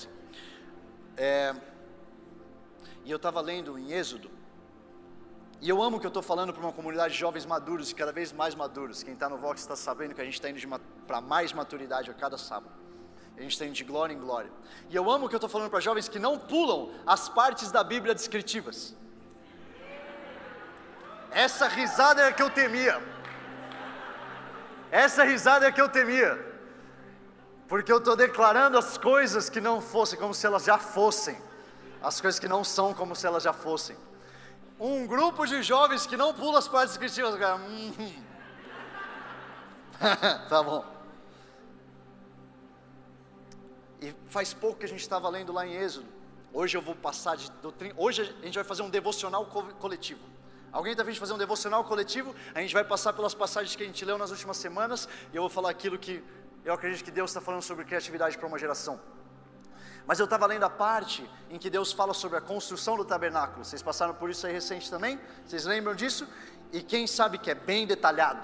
É. 1.17 1.55
E 3.03 3.11
eu 3.11 3.17
estava 3.17 3.41
lendo 3.41 3.77
em 3.77 3.91
Êxodo. 3.91 4.29
E 5.61 5.67
eu 5.67 5.83
amo 5.83 5.99
que 5.99 6.05
eu 6.05 6.09
estou 6.09 6.23
falando 6.23 6.53
para 6.53 6.63
uma 6.63 6.71
comunidade 6.71 7.13
de 7.13 7.19
jovens 7.19 7.45
maduros 7.45 7.91
e 7.91 7.95
cada 7.95 8.13
vez 8.13 8.31
mais 8.31 8.55
maduros. 8.55 9.03
Quem 9.03 9.13
está 9.13 9.27
no 9.27 9.37
Vox 9.37 9.59
está 9.61 9.75
sabendo 9.75 10.15
que 10.15 10.21
a 10.21 10.23
gente 10.23 10.35
está 10.35 10.49
indo 10.49 10.81
para 11.05 11.19
mais 11.19 11.51
maturidade 11.51 12.09
a 12.09 12.13
cada 12.13 12.37
sábado. 12.37 12.71
A 13.37 13.41
gente 13.41 13.51
está 13.51 13.65
indo 13.65 13.73
de 13.73 13.83
glória 13.83 14.13
em 14.13 14.19
glória. 14.19 14.51
E 14.89 14.95
eu 14.95 15.09
amo 15.09 15.27
que 15.27 15.35
eu 15.35 15.37
estou 15.37 15.49
falando 15.49 15.69
para 15.69 15.79
jovens 15.79 16.07
que 16.07 16.19
não 16.19 16.37
pulam 16.37 16.91
as 17.05 17.27
partes 17.27 17.71
da 17.71 17.83
Bíblia 17.83 18.13
descritivas. 18.13 18.95
essa 21.31 21.67
risada 21.67 22.21
é 22.21 22.31
que 22.31 22.41
eu 22.41 22.49
temia. 22.49 23.01
Essa 24.91 25.23
risada 25.23 25.67
é 25.67 25.71
que 25.71 25.81
eu 25.81 25.89
temia. 25.89 26.47
Porque 27.67 27.91
eu 27.91 27.99
estou 27.99 28.15
declarando 28.15 28.77
as 28.77 28.97
coisas 28.97 29.49
que 29.49 29.61
não 29.61 29.79
fossem 29.79 30.17
como 30.17 30.33
se 30.33 30.45
elas 30.45 30.63
já 30.63 30.77
fossem. 30.77 31.37
As 32.01 32.21
coisas 32.21 32.39
que 32.39 32.47
não 32.47 32.63
são 32.63 32.93
como 32.93 33.15
se 33.15 33.27
elas 33.27 33.43
já 33.43 33.53
fossem. 33.53 33.95
Um 34.79 35.05
grupo 35.05 35.45
de 35.45 35.61
jovens 35.61 36.07
que 36.07 36.15
não 36.15 36.33
pula 36.33 36.59
as 36.59 36.67
partes 36.67 36.97
descritivas. 36.97 37.35
Hum. 37.59 38.23
tá 40.49 40.63
bom. 40.63 40.85
E 44.01 44.15
faz 44.29 44.53
pouco 44.53 44.79
que 44.79 44.85
a 44.85 44.87
gente 44.89 45.01
estava 45.01 45.27
lendo 45.27 45.51
lá 45.51 45.67
em 45.67 45.75
Êxodo. 45.75 46.07
Hoje 46.53 46.77
eu 46.77 46.81
vou 46.81 46.95
passar 46.95 47.35
de 47.35 47.51
doutrina. 47.61 47.93
Hoje 47.97 48.21
a 48.41 48.45
gente 48.45 48.55
vai 48.55 48.63
fazer 48.63 48.81
um 48.81 48.89
devocional 48.89 49.45
coletivo. 49.45 50.21
Alguém 50.71 50.93
está 50.93 51.03
vindo 51.03 51.17
fazer 51.17 51.33
um 51.33 51.37
devocional 51.37 51.83
coletivo? 51.83 52.33
A 52.53 52.61
gente 52.61 52.73
vai 52.73 52.83
passar 52.83 53.11
pelas 53.13 53.33
passagens 53.33 53.75
que 53.75 53.83
a 53.83 53.85
gente 53.85 54.05
leu 54.05 54.17
nas 54.17 54.31
últimas 54.31 54.55
semanas 54.57 55.09
e 55.33 55.35
eu 55.35 55.41
vou 55.41 55.49
falar 55.49 55.69
aquilo 55.69 55.97
que 55.97 56.23
eu 56.63 56.73
acredito 56.73 57.03
que 57.03 57.11
Deus 57.11 57.31
está 57.31 57.41
falando 57.41 57.61
sobre 57.61 57.83
criatividade 57.85 58.37
para 58.37 58.47
uma 58.47 58.57
geração. 58.57 58.99
Mas 60.09 60.17
eu 60.17 60.23
estava 60.23 60.47
lendo 60.47 60.63
a 60.63 60.71
parte 60.71 61.29
em 61.51 61.59
que 61.59 61.69
Deus 61.69 61.91
fala 61.91 62.15
sobre 62.15 62.35
a 62.35 62.41
construção 62.41 62.97
do 62.97 63.05
tabernáculo. 63.05 63.63
Vocês 63.63 63.83
passaram 63.83 64.15
por 64.15 64.27
isso 64.27 64.47
aí 64.47 64.51
recente 64.51 64.89
também? 64.89 65.19
Vocês 65.45 65.65
lembram 65.65 65.93
disso? 65.93 66.27
E 66.73 66.81
quem 66.81 67.05
sabe 67.05 67.37
que 67.37 67.51
é 67.51 67.53
bem 67.53 67.85
detalhado? 67.85 68.43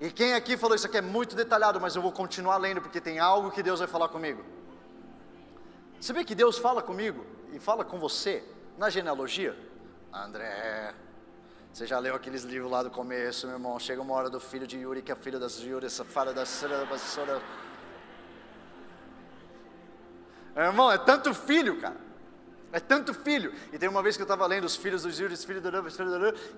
E 0.00 0.10
quem 0.10 0.32
aqui 0.32 0.56
falou 0.56 0.74
isso 0.74 0.86
aqui 0.86 0.96
é 0.96 1.02
muito 1.02 1.36
detalhado, 1.36 1.78
mas 1.78 1.94
eu 1.94 2.00
vou 2.00 2.10
continuar 2.10 2.56
lendo 2.56 2.80
porque 2.80 2.98
tem 2.98 3.18
algo 3.18 3.50
que 3.50 3.62
Deus 3.62 3.80
vai 3.80 3.86
falar 3.86 4.08
comigo. 4.08 4.42
Você 6.00 6.14
vê 6.14 6.24
que 6.24 6.34
Deus 6.34 6.56
fala 6.56 6.80
comigo 6.80 7.26
e 7.52 7.58
fala 7.58 7.84
com 7.84 7.98
você 7.98 8.42
na 8.78 8.88
genealogia? 8.88 9.54
André, 10.10 10.94
você 11.70 11.86
já 11.86 11.98
leu 11.98 12.14
aqueles 12.14 12.44
livros 12.44 12.72
lá 12.72 12.82
do 12.82 12.90
começo, 12.90 13.46
meu 13.46 13.56
irmão? 13.56 13.78
Chega 13.78 14.00
uma 14.00 14.14
hora 14.14 14.30
do 14.30 14.40
filho 14.40 14.66
de 14.66 14.78
Yuri, 14.78 15.02
que 15.02 15.12
é 15.12 15.14
filho 15.14 15.38
das 15.38 15.58
Yuri, 15.58 15.90
fala 15.90 16.32
da 16.32 16.44
vassoura. 16.88 17.42
Meu 20.56 20.64
irmão, 20.64 20.90
é 20.90 20.96
tanto 20.96 21.34
filho, 21.34 21.78
cara. 21.78 22.00
É 22.72 22.80
tanto 22.80 23.12
filho. 23.12 23.52
E 23.74 23.78
tem 23.78 23.90
uma 23.90 24.02
vez 24.02 24.16
que 24.16 24.22
eu 24.22 24.24
estava 24.24 24.46
lendo 24.46 24.64
os 24.64 24.74
filhos 24.74 25.02
dos 25.02 25.20
os 25.20 25.44
filhos 25.44 25.62
da 25.62 25.70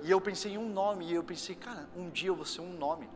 e 0.05 0.11
eu 0.11 0.21
pensei 0.21 0.53
em 0.53 0.59
um 0.59 0.69
nome, 0.69 1.07
e 1.07 1.15
eu 1.15 1.25
pensei, 1.25 1.57
cara, 1.57 1.89
um 1.97 2.09
dia 2.09 2.29
eu 2.29 2.37
vou 2.37 2.45
ser 2.45 2.61
um 2.61 2.73
nome. 2.73 3.11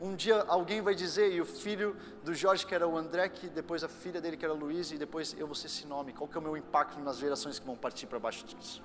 Um 0.00 0.14
dia 0.14 0.44
alguém 0.46 0.80
vai 0.80 0.94
dizer, 0.94 1.32
e 1.32 1.40
o 1.40 1.44
filho 1.44 1.96
do 2.22 2.32
Jorge, 2.32 2.64
que 2.64 2.72
era 2.72 2.86
o 2.86 2.96
André, 2.96 3.28
que 3.28 3.48
depois 3.48 3.82
a 3.82 3.88
filha 3.88 4.20
dele, 4.20 4.36
que 4.36 4.44
era 4.44 4.54
a 4.54 4.56
Luiz, 4.56 4.92
e 4.92 4.96
depois 4.96 5.34
eu 5.36 5.46
vou 5.46 5.54
ser 5.56 5.66
esse 5.66 5.84
nome. 5.84 6.12
Qual 6.12 6.28
que 6.28 6.36
é 6.36 6.40
o 6.40 6.42
meu 6.42 6.56
impacto 6.56 7.00
nas 7.00 7.18
gerações 7.18 7.58
que 7.58 7.66
vão 7.66 7.76
partir 7.76 8.06
para 8.06 8.20
baixo 8.20 8.46
disso? 8.46 8.80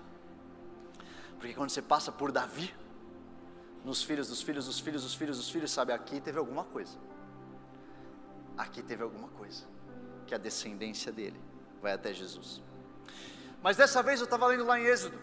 Porque 1.37 1.53
quando 1.53 1.69
você 1.69 1.81
passa 1.81 2.11
por 2.11 2.31
Davi, 2.31 2.73
nos 3.85 4.01
filhos 4.01 4.29
dos 4.29 4.41
filhos 4.41 4.65
dos 4.65 4.79
filhos 4.79 5.03
dos 5.03 5.13
filhos 5.13 5.37
dos 5.37 5.49
filhos, 5.51 5.69
sabe, 5.69 5.93
aqui 5.93 6.19
teve 6.19 6.39
alguma 6.39 6.63
coisa. 6.63 6.97
Aqui 8.57 8.81
teve 8.81 9.03
alguma 9.03 9.27
coisa. 9.27 9.72
Que 10.27 10.35
a 10.35 10.37
descendência 10.37 11.11
dele 11.11 11.39
vai 11.81 11.93
até 11.93 12.13
Jesus. 12.13 12.61
Mas 13.61 13.77
dessa 13.77 14.01
vez 14.03 14.19
eu 14.19 14.25
estava 14.25 14.47
lendo 14.47 14.65
lá 14.65 14.79
em 14.79 14.85
Êxodo. 14.85 15.17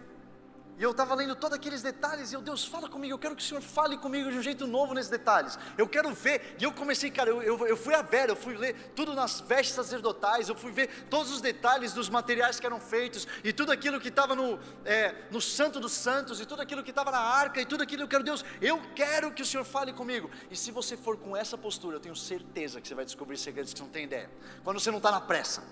E 0.80 0.82
eu 0.82 0.92
estava 0.92 1.14
lendo 1.14 1.36
todos 1.36 1.54
aqueles 1.54 1.82
detalhes, 1.82 2.32
e 2.32 2.34
eu, 2.34 2.40
Deus, 2.40 2.64
fala 2.64 2.88
comigo, 2.88 3.12
eu 3.12 3.18
quero 3.18 3.36
que 3.36 3.42
o 3.42 3.46
Senhor 3.46 3.60
fale 3.60 3.98
comigo 3.98 4.30
de 4.30 4.38
um 4.38 4.42
jeito 4.42 4.66
novo 4.66 4.94
nesses 4.94 5.10
detalhes. 5.10 5.58
Eu 5.76 5.86
quero 5.86 6.14
ver, 6.14 6.56
e 6.58 6.64
eu 6.64 6.72
comecei, 6.72 7.10
cara, 7.10 7.28
eu, 7.28 7.42
eu, 7.42 7.66
eu 7.66 7.76
fui 7.76 7.94
a 7.94 8.00
Vera, 8.00 8.32
eu 8.32 8.36
fui 8.36 8.56
ler 8.56 8.90
tudo 8.96 9.12
nas 9.12 9.42
vestes 9.42 9.74
sacerdotais, 9.74 10.48
eu 10.48 10.54
fui 10.54 10.72
ver 10.72 11.04
todos 11.10 11.30
os 11.30 11.42
detalhes 11.42 11.92
dos 11.92 12.08
materiais 12.08 12.58
que 12.58 12.64
eram 12.64 12.80
feitos, 12.80 13.28
e 13.44 13.52
tudo 13.52 13.70
aquilo 13.70 14.00
que 14.00 14.08
estava 14.08 14.34
no, 14.34 14.58
é, 14.82 15.14
no 15.30 15.38
Santo 15.38 15.80
dos 15.80 15.92
Santos, 15.92 16.40
e 16.40 16.46
tudo 16.46 16.62
aquilo 16.62 16.82
que 16.82 16.88
estava 16.88 17.10
na 17.10 17.20
arca, 17.20 17.60
e 17.60 17.66
tudo 17.66 17.82
aquilo, 17.82 18.04
eu 18.04 18.08
quero, 18.08 18.24
Deus, 18.24 18.42
eu 18.58 18.80
quero 18.96 19.32
que 19.32 19.42
o 19.42 19.44
Senhor 19.44 19.64
fale 19.64 19.92
comigo. 19.92 20.30
E 20.50 20.56
se 20.56 20.70
você 20.70 20.96
for 20.96 21.18
com 21.18 21.36
essa 21.36 21.58
postura, 21.58 21.96
eu 21.96 22.00
tenho 22.00 22.16
certeza 22.16 22.80
que 22.80 22.88
você 22.88 22.94
vai 22.94 23.04
descobrir 23.04 23.36
segredos 23.36 23.74
que 23.74 23.78
você 23.78 23.84
não 23.84 23.92
tem 23.92 24.04
ideia. 24.04 24.30
Quando 24.64 24.80
você 24.80 24.90
não 24.90 24.96
está 24.96 25.10
na 25.10 25.20
pressa. 25.20 25.62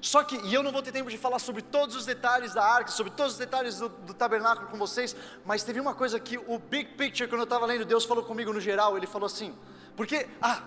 Só 0.00 0.22
que, 0.22 0.36
e 0.36 0.54
eu 0.54 0.62
não 0.62 0.72
vou 0.72 0.82
ter 0.82 0.92
tempo 0.92 1.10
de 1.10 1.18
falar 1.18 1.38
sobre 1.38 1.62
todos 1.62 1.96
os 1.96 2.04
detalhes 2.04 2.54
da 2.54 2.64
arca, 2.64 2.90
sobre 2.90 3.12
todos 3.12 3.32
os 3.32 3.38
detalhes 3.38 3.78
do, 3.78 3.88
do 3.88 4.14
tabernáculo 4.14 4.68
com 4.68 4.76
vocês, 4.76 5.16
mas 5.44 5.62
teve 5.62 5.80
uma 5.80 5.94
coisa 5.94 6.20
que 6.20 6.38
o 6.38 6.58
big 6.58 6.94
picture, 6.94 7.28
quando 7.28 7.40
eu 7.40 7.44
estava 7.44 7.66
lendo, 7.66 7.84
Deus 7.84 8.04
falou 8.04 8.24
comigo 8.24 8.52
no 8.52 8.60
geral, 8.60 8.96
ele 8.96 9.06
falou 9.06 9.26
assim, 9.26 9.54
porque, 9.96 10.28
ah, 10.40 10.62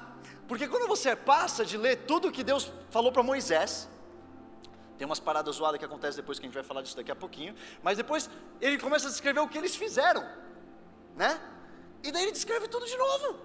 porque 0.47 0.67
quando 0.67 0.87
você 0.87 1.15
passa 1.15 1.65
de 1.65 1.77
ler 1.77 1.97
tudo 2.07 2.31
que 2.31 2.43
Deus 2.43 2.71
falou 2.89 3.11
para 3.11 3.21
Moisés, 3.21 3.89
tem 4.97 5.05
umas 5.05 5.19
paradas 5.19 5.55
zoadas 5.55 5.77
que 5.77 5.85
acontecem 5.85 6.17
depois 6.21 6.39
que 6.39 6.45
a 6.45 6.47
gente 6.47 6.55
vai 6.55 6.63
falar 6.63 6.81
disso 6.81 6.95
daqui 6.95 7.11
a 7.11 7.15
pouquinho, 7.15 7.53
mas 7.83 7.97
depois 7.97 8.29
ele 8.59 8.77
começa 8.79 9.07
a 9.07 9.11
descrever 9.11 9.39
o 9.39 9.47
que 9.47 9.57
eles 9.57 9.75
fizeram, 9.75 10.27
né? 11.15 11.39
E 12.03 12.11
daí 12.11 12.23
ele 12.23 12.31
descreve 12.31 12.67
tudo 12.67 12.85
de 12.85 12.97
novo. 12.97 13.39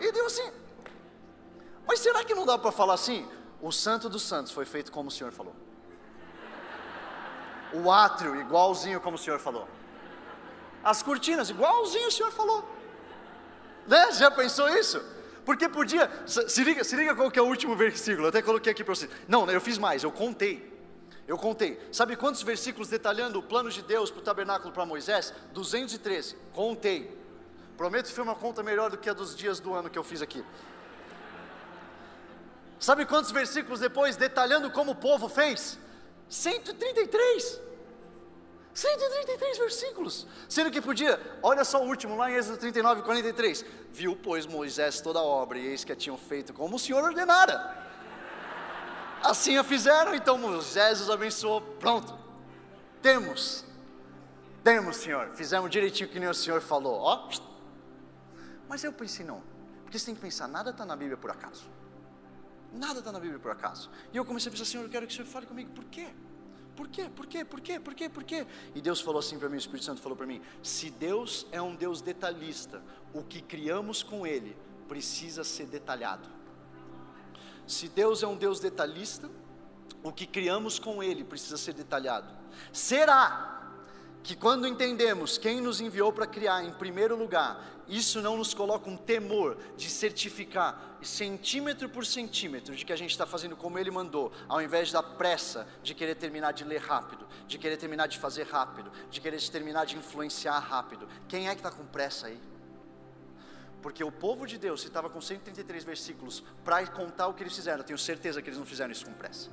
E 0.00 0.12
deu 0.12 0.26
assim, 0.26 0.50
mas 1.86 2.00
será 2.00 2.24
que 2.24 2.34
não 2.34 2.44
dá 2.44 2.58
para 2.58 2.72
falar 2.72 2.94
assim? 2.94 3.28
O 3.62 3.70
Santo 3.70 4.08
dos 4.08 4.22
Santos 4.22 4.50
foi 4.50 4.64
feito 4.64 4.90
como 4.90 5.08
o 5.08 5.12
Senhor 5.12 5.32
falou. 5.32 5.54
O 7.72 7.90
átrio, 7.90 8.38
igualzinho 8.40 9.00
como 9.00 9.14
o 9.14 9.18
Senhor 9.18 9.38
falou. 9.38 9.68
As 10.82 11.00
cortinas, 11.00 11.48
igualzinho 11.48 12.08
o 12.08 12.10
Senhor 12.10 12.32
falou. 12.32 12.68
Né? 13.86 14.10
Já 14.12 14.32
pensou 14.32 14.68
isso? 14.68 15.00
Porque 15.44 15.68
podia. 15.68 16.10
Se 16.26 16.64
liga, 16.64 16.82
se 16.82 16.96
liga 16.96 17.14
qual 17.14 17.30
que 17.30 17.38
é 17.38 17.42
o 17.42 17.46
último 17.46 17.76
versículo. 17.76 18.24
Eu 18.24 18.28
até 18.30 18.42
coloquei 18.42 18.72
aqui 18.72 18.82
para 18.82 18.96
você. 18.96 19.08
Não, 19.28 19.48
eu 19.48 19.60
fiz 19.60 19.78
mais, 19.78 20.02
eu 20.02 20.10
contei. 20.10 20.70
Eu 21.26 21.38
contei. 21.38 21.80
Sabe 21.92 22.16
quantos 22.16 22.42
versículos 22.42 22.88
detalhando 22.88 23.38
o 23.38 23.42
plano 23.42 23.70
de 23.70 23.80
Deus 23.80 24.10
para 24.10 24.20
o 24.20 24.22
tabernáculo 24.22 24.72
para 24.72 24.84
Moisés? 24.84 25.32
213. 25.52 26.36
Contei. 26.52 27.16
Prometo 27.76 28.08
que 28.08 28.12
foi 28.12 28.24
uma 28.24 28.34
conta 28.34 28.60
melhor 28.62 28.90
do 28.90 28.98
que 28.98 29.08
a 29.08 29.12
dos 29.12 29.36
dias 29.36 29.60
do 29.60 29.72
ano 29.72 29.88
que 29.88 29.98
eu 29.98 30.04
fiz 30.04 30.20
aqui. 30.20 30.44
Sabe 32.82 33.06
quantos 33.06 33.30
versículos 33.30 33.78
depois, 33.78 34.16
detalhando 34.16 34.68
como 34.68 34.90
o 34.90 34.96
povo 34.96 35.28
fez? 35.28 35.78
133. 36.28 37.60
133 38.74 39.58
versículos. 39.58 40.26
Sendo 40.48 40.68
que 40.68 40.80
podia, 40.80 41.20
olha 41.44 41.64
só 41.64 41.80
o 41.80 41.86
último, 41.86 42.16
lá 42.16 42.28
em 42.28 42.34
Êxodo 42.34 42.58
39, 42.58 43.02
43. 43.02 43.64
Viu, 43.92 44.18
pois, 44.20 44.46
Moisés 44.46 45.00
toda 45.00 45.20
a 45.20 45.22
obra, 45.22 45.60
e 45.60 45.66
eis 45.68 45.84
que 45.84 45.92
a 45.92 45.96
tinham 45.96 46.18
feito 46.18 46.52
como 46.52 46.74
o 46.74 46.78
Senhor 46.78 47.04
ordenara. 47.04 47.56
Assim 49.22 49.56
a 49.56 49.62
fizeram, 49.62 50.12
então 50.12 50.36
Moisés 50.36 51.00
os 51.02 51.08
abençoou. 51.08 51.60
Pronto. 51.60 52.18
Temos. 53.00 53.64
Temos, 54.64 54.96
Senhor. 54.96 55.30
Fizemos 55.36 55.70
direitinho 55.70 56.08
que 56.08 56.18
nem 56.18 56.28
o 56.28 56.34
Senhor 56.34 56.60
falou. 56.60 56.98
Ó. 56.98 57.28
Mas 58.68 58.82
eu 58.82 58.92
pensei, 58.92 59.24
não. 59.24 59.40
Porque 59.84 60.00
você 60.00 60.06
tem 60.06 60.16
que 60.16 60.20
pensar, 60.20 60.48
nada 60.48 60.70
está 60.70 60.84
na 60.84 60.96
Bíblia 60.96 61.16
por 61.16 61.30
acaso. 61.30 61.62
Nada 62.72 63.00
está 63.00 63.12
na 63.12 63.20
Bíblia 63.20 63.38
por 63.38 63.50
acaso. 63.50 63.90
E 64.12 64.16
eu 64.16 64.24
comecei 64.24 64.48
a 64.48 64.52
pensar, 64.52 64.64
Senhor, 64.64 64.84
eu 64.84 64.90
quero 64.90 65.06
que 65.06 65.12
o 65.12 65.16
Senhor 65.16 65.28
fale 65.28 65.46
comigo. 65.46 65.70
Por 65.72 65.84
quê? 65.84 66.08
Por 66.74 66.88
quê? 66.88 67.10
Por 67.14 67.26
quê? 67.26 67.44
Por 67.44 67.60
quê? 67.60 67.80
Por 67.80 67.94
quê? 67.94 68.08
Por 68.08 68.24
quê? 68.24 68.46
E 68.74 68.80
Deus 68.80 69.00
falou 69.00 69.18
assim 69.18 69.38
para 69.38 69.48
mim, 69.48 69.56
o 69.56 69.58
Espírito 69.58 69.84
Santo 69.84 70.00
falou 70.00 70.16
para 70.16 70.26
mim: 70.26 70.40
se 70.62 70.90
Deus 70.90 71.46
é 71.52 71.60
um 71.60 71.74
Deus 71.74 72.00
detalhista, 72.00 72.82
o 73.12 73.22
que 73.22 73.42
criamos 73.42 74.02
com 74.02 74.26
Ele 74.26 74.56
precisa 74.88 75.44
ser 75.44 75.66
detalhado. 75.66 76.28
Se 77.66 77.88
Deus 77.88 78.22
é 78.22 78.26
um 78.26 78.36
Deus 78.36 78.58
detalhista, 78.58 79.30
o 80.02 80.12
que 80.12 80.26
criamos 80.26 80.78
com 80.78 81.02
Ele 81.02 81.22
precisa 81.24 81.56
ser 81.56 81.74
detalhado. 81.74 82.32
Será 82.72 83.61
que 84.22 84.36
quando 84.36 84.66
entendemos 84.66 85.36
quem 85.36 85.60
nos 85.60 85.80
enviou 85.80 86.12
para 86.12 86.26
criar 86.26 86.64
em 86.64 86.72
primeiro 86.72 87.16
lugar, 87.16 87.72
isso 87.88 88.22
não 88.22 88.36
nos 88.36 88.54
coloca 88.54 88.88
um 88.88 88.96
temor 88.96 89.58
de 89.76 89.90
certificar 89.90 90.96
centímetro 91.02 91.88
por 91.88 92.06
centímetro 92.06 92.76
de 92.76 92.84
que 92.84 92.92
a 92.92 92.96
gente 92.96 93.10
está 93.10 93.26
fazendo 93.26 93.56
como 93.56 93.78
Ele 93.78 93.90
mandou, 93.90 94.32
ao 94.48 94.62
invés 94.62 94.92
da 94.92 95.02
pressa 95.02 95.66
de 95.82 95.94
querer 95.94 96.14
terminar 96.14 96.52
de 96.52 96.62
ler 96.62 96.80
rápido, 96.80 97.26
de 97.48 97.58
querer 97.58 97.76
terminar 97.76 98.06
de 98.06 98.18
fazer 98.18 98.44
rápido, 98.44 98.92
de 99.10 99.20
querer 99.20 99.40
terminar 99.50 99.84
de 99.84 99.96
influenciar 99.96 100.58
rápido. 100.60 101.08
Quem 101.28 101.48
é 101.48 101.54
que 101.54 101.60
está 101.60 101.72
com 101.72 101.84
pressa 101.84 102.28
aí? 102.28 102.40
Porque 103.82 104.04
o 104.04 104.12
povo 104.12 104.46
de 104.46 104.58
Deus, 104.58 104.82
se 104.82 104.86
estava 104.86 105.10
com 105.10 105.20
133 105.20 105.82
versículos 105.82 106.44
para 106.64 106.86
contar 106.86 107.26
o 107.26 107.34
que 107.34 107.42
eles 107.42 107.54
fizeram, 107.54 107.78
eu 107.78 107.84
tenho 107.84 107.98
certeza 107.98 108.40
que 108.40 108.48
eles 108.48 108.58
não 108.58 108.66
fizeram 108.66 108.92
isso 108.92 109.04
com 109.04 109.12
pressa. 109.12 109.50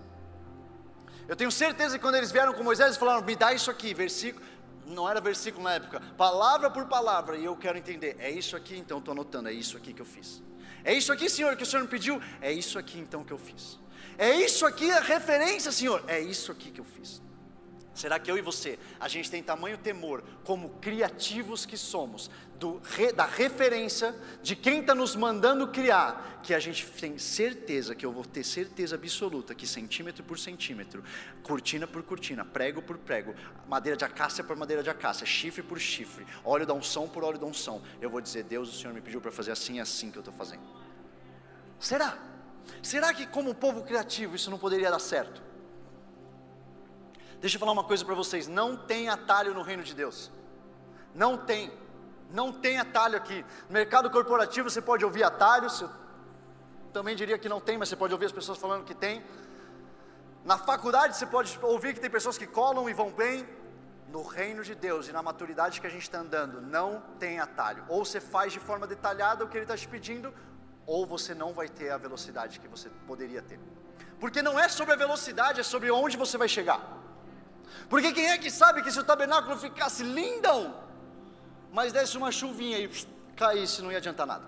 Eu 1.28 1.36
tenho 1.36 1.52
certeza 1.52 1.98
que 1.98 2.02
quando 2.02 2.16
eles 2.16 2.32
vieram 2.32 2.54
com 2.54 2.64
Moisés, 2.64 2.88
eles 2.88 2.98
falaram: 2.98 3.24
me 3.24 3.36
dá 3.36 3.54
isso 3.54 3.70
aqui, 3.70 3.94
versículo 3.94 4.44
não 4.89 5.10
era 5.10 5.21
versículo 5.21 5.63
na 5.63 5.73
época, 5.73 6.02
palavra 6.17 6.69
por 6.69 6.86
palavra, 6.88 7.38
e 7.38 7.45
eu 7.45 7.56
quero 7.56 7.78
entender, 7.78 8.15
é 8.19 8.30
isso 8.30 8.56
aqui 8.56 8.78
então, 8.78 8.97
estou 8.99 9.12
anotando, 9.12 9.49
é 9.49 9.54
isso 9.54 9.78
aqui 9.78 9.93
que 9.93 10.02
eu 10.02 10.06
fiz. 10.06 10.43
É 10.84 10.93
isso 10.93 11.12
aqui, 11.12 11.30
Senhor, 11.30 11.56
que 11.56 11.63
o 11.63 11.65
Senhor 11.65 11.84
me 11.84 11.88
pediu, 11.88 12.21
é 12.41 12.52
isso 12.52 12.80
aqui 12.80 12.99
então 12.99 13.23
que 13.23 13.32
eu 13.32 13.38
fiz. 13.38 13.80
É 14.17 14.32
isso 14.32 14.65
aqui 14.65 14.89
a 14.91 14.99
referência, 14.99 15.71
Senhor, 15.71 16.04
é 16.08 16.19
isso 16.19 16.52
aqui 16.52 16.71
que 16.71 16.82
eu 16.82 16.86
fiz. 16.86 17.21
Será 17.93 18.17
que 18.17 18.32
eu 18.32 18.38
e 18.38 18.41
você, 18.41 18.80
a 18.99 19.10
gente 19.10 19.30
tem 19.30 19.43
tamanho 19.43 19.78
temor, 19.78 20.23
como 20.45 20.69
criativos 20.82 21.65
que 21.65 21.78
somos, 21.78 22.32
do, 22.60 22.82
da 23.15 23.26
referência 23.26 24.13
de 24.43 24.56
quem 24.56 24.82
está 24.82 24.93
nos 24.93 25.15
mandando 25.15 25.67
criar, 25.69 26.39
que 26.43 26.54
a 26.54 26.60
gente 26.60 26.86
tem 26.86 27.17
certeza, 27.17 27.95
que 27.95 28.06
eu 28.06 28.12
vou 28.12 28.26
ter 28.26 28.43
certeza 28.43 28.95
absoluta, 28.95 29.56
que 29.56 29.65
centímetro 29.65 30.24
por 30.24 30.38
centímetro, 30.38 31.04
cortina 31.41 31.88
por 31.88 32.04
cortina, 32.04 32.43
prego 32.43 32.82
por 32.82 32.98
prego, 32.98 33.34
madeira 33.67 33.95
de 33.95 34.04
acácia 34.04 34.43
por 34.43 34.56
madeira 34.58 34.84
de 34.84 34.89
acácia, 34.89 35.26
chifre 35.26 35.63
por 35.63 35.80
chifre, 35.80 36.28
óleo 36.43 36.65
da 36.65 36.74
unção 36.74 37.08
por 37.08 37.24
óleo 37.24 37.39
da 37.39 37.45
unção, 37.45 37.82
eu 38.02 38.10
vou 38.10 38.19
dizer, 38.19 38.43
Deus, 38.43 38.69
o 38.69 38.78
Senhor 38.78 38.93
me 38.93 39.02
pediu 39.02 39.22
para 39.22 39.32
fazer 39.32 39.52
assim 39.52 39.78
e 39.78 39.80
assim 39.80 40.12
que 40.12 40.17
eu 40.17 40.22
estou 40.22 40.34
fazendo. 40.34 40.63
Será? 41.80 42.17
Será 42.84 43.13
que 43.13 43.26
como 43.26 43.56
povo 43.56 43.84
criativo 43.84 44.36
isso 44.36 44.52
não 44.52 44.60
poderia 44.60 44.91
dar 44.91 45.00
certo? 45.00 45.41
Deixa 47.39 47.56
eu 47.56 47.60
falar 47.60 47.72
uma 47.72 47.86
coisa 47.86 48.04
para 48.04 48.15
vocês: 48.15 48.48
não 48.48 48.76
tem 48.76 49.08
atalho 49.08 49.54
no 49.54 49.62
reino 49.62 49.82
de 49.82 49.95
Deus. 49.95 50.30
Não 51.15 51.38
tem. 51.38 51.72
Não 52.32 52.52
tem 52.52 52.78
atalho 52.78 53.18
aqui. 53.18 53.46
No 53.68 53.74
mercado 53.74 54.10
corporativo 54.10 54.70
você 54.70 54.82
pode 54.82 55.04
ouvir 55.04 55.24
atalhos. 55.24 55.82
Eu 55.82 55.89
também 56.94 57.15
diria 57.15 57.38
que 57.38 57.50
não 57.50 57.60
tem, 57.60 57.78
mas 57.78 57.89
você 57.89 57.96
pode 57.96 58.13
ouvir 58.13 58.26
as 58.26 58.32
pessoas 58.32 58.58
falando 58.58 58.86
que 58.86 58.94
tem. 58.94 59.24
Na 60.44 60.58
faculdade 60.58 61.18
você 61.18 61.26
pode 61.26 61.58
ouvir 61.62 61.94
que 61.94 62.00
tem 62.00 62.10
pessoas 62.10 62.38
que 62.38 62.48
colam 62.48 62.89
e 62.89 62.94
vão 62.94 63.12
bem. 63.12 63.48
No 64.12 64.24
reino 64.24 64.63
de 64.63 64.74
Deus 64.74 65.08
e 65.08 65.12
na 65.12 65.22
maturidade 65.22 65.80
que 65.80 65.86
a 65.86 65.89
gente 65.89 66.02
está 66.02 66.20
andando, 66.20 66.62
não 66.62 67.00
tem 67.20 67.39
atalho. 67.39 67.86
Ou 67.88 68.04
você 68.04 68.20
faz 68.20 68.52
de 68.52 68.60
forma 68.60 68.88
detalhada 68.88 69.44
o 69.44 69.48
que 69.48 69.56
Ele 69.56 69.65
está 69.65 69.78
te 69.78 69.88
pedindo, 69.88 70.34
ou 70.88 71.06
você 71.06 71.36
não 71.36 71.54
vai 71.54 71.70
ter 71.70 71.92
a 71.92 71.98
velocidade 71.98 72.60
que 72.60 72.68
você 72.68 72.89
poderia 73.06 73.44
ter. 73.44 73.60
Porque 74.20 74.42
não 74.42 74.60
é 74.60 74.68
sobre 74.68 74.96
a 74.96 74.98
velocidade, 74.98 75.60
é 75.60 75.63
sobre 75.63 75.92
onde 75.92 76.18
você 76.18 76.39
vai 76.39 76.48
chegar. 76.48 76.82
Porque 77.88 78.12
quem 78.12 78.32
é 78.32 78.38
que 78.39 78.50
sabe 78.50 78.82
que 78.82 78.92
se 78.92 79.00
o 79.00 79.04
tabernáculo 79.04 79.56
ficasse 79.58 80.02
lindão, 80.02 80.88
mas 81.72 81.94
desse 81.94 82.18
uma 82.18 82.32
chuvinha 82.32 82.80
e 82.80 82.90
caísse, 83.36 83.82
não 83.82 83.92
ia 83.92 83.98
adiantar 83.98 84.26
nada. 84.26 84.46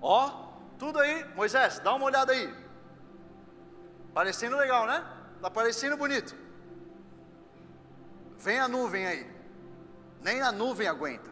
Ó, 0.00 0.48
tudo 0.78 0.98
aí, 0.98 1.24
Moisés, 1.34 1.78
dá 1.78 1.94
uma 1.94 2.06
olhada 2.06 2.32
aí. 2.32 2.54
Parecendo 4.14 4.56
legal, 4.56 4.86
né? 4.86 5.04
Tá 5.40 5.50
parecendo 5.50 5.96
bonito. 5.96 6.34
Vem 8.38 8.58
a 8.58 8.66
nuvem 8.66 9.06
aí. 9.06 9.30
Nem 10.20 10.42
a 10.42 10.50
nuvem 10.50 10.88
aguenta. 10.88 11.30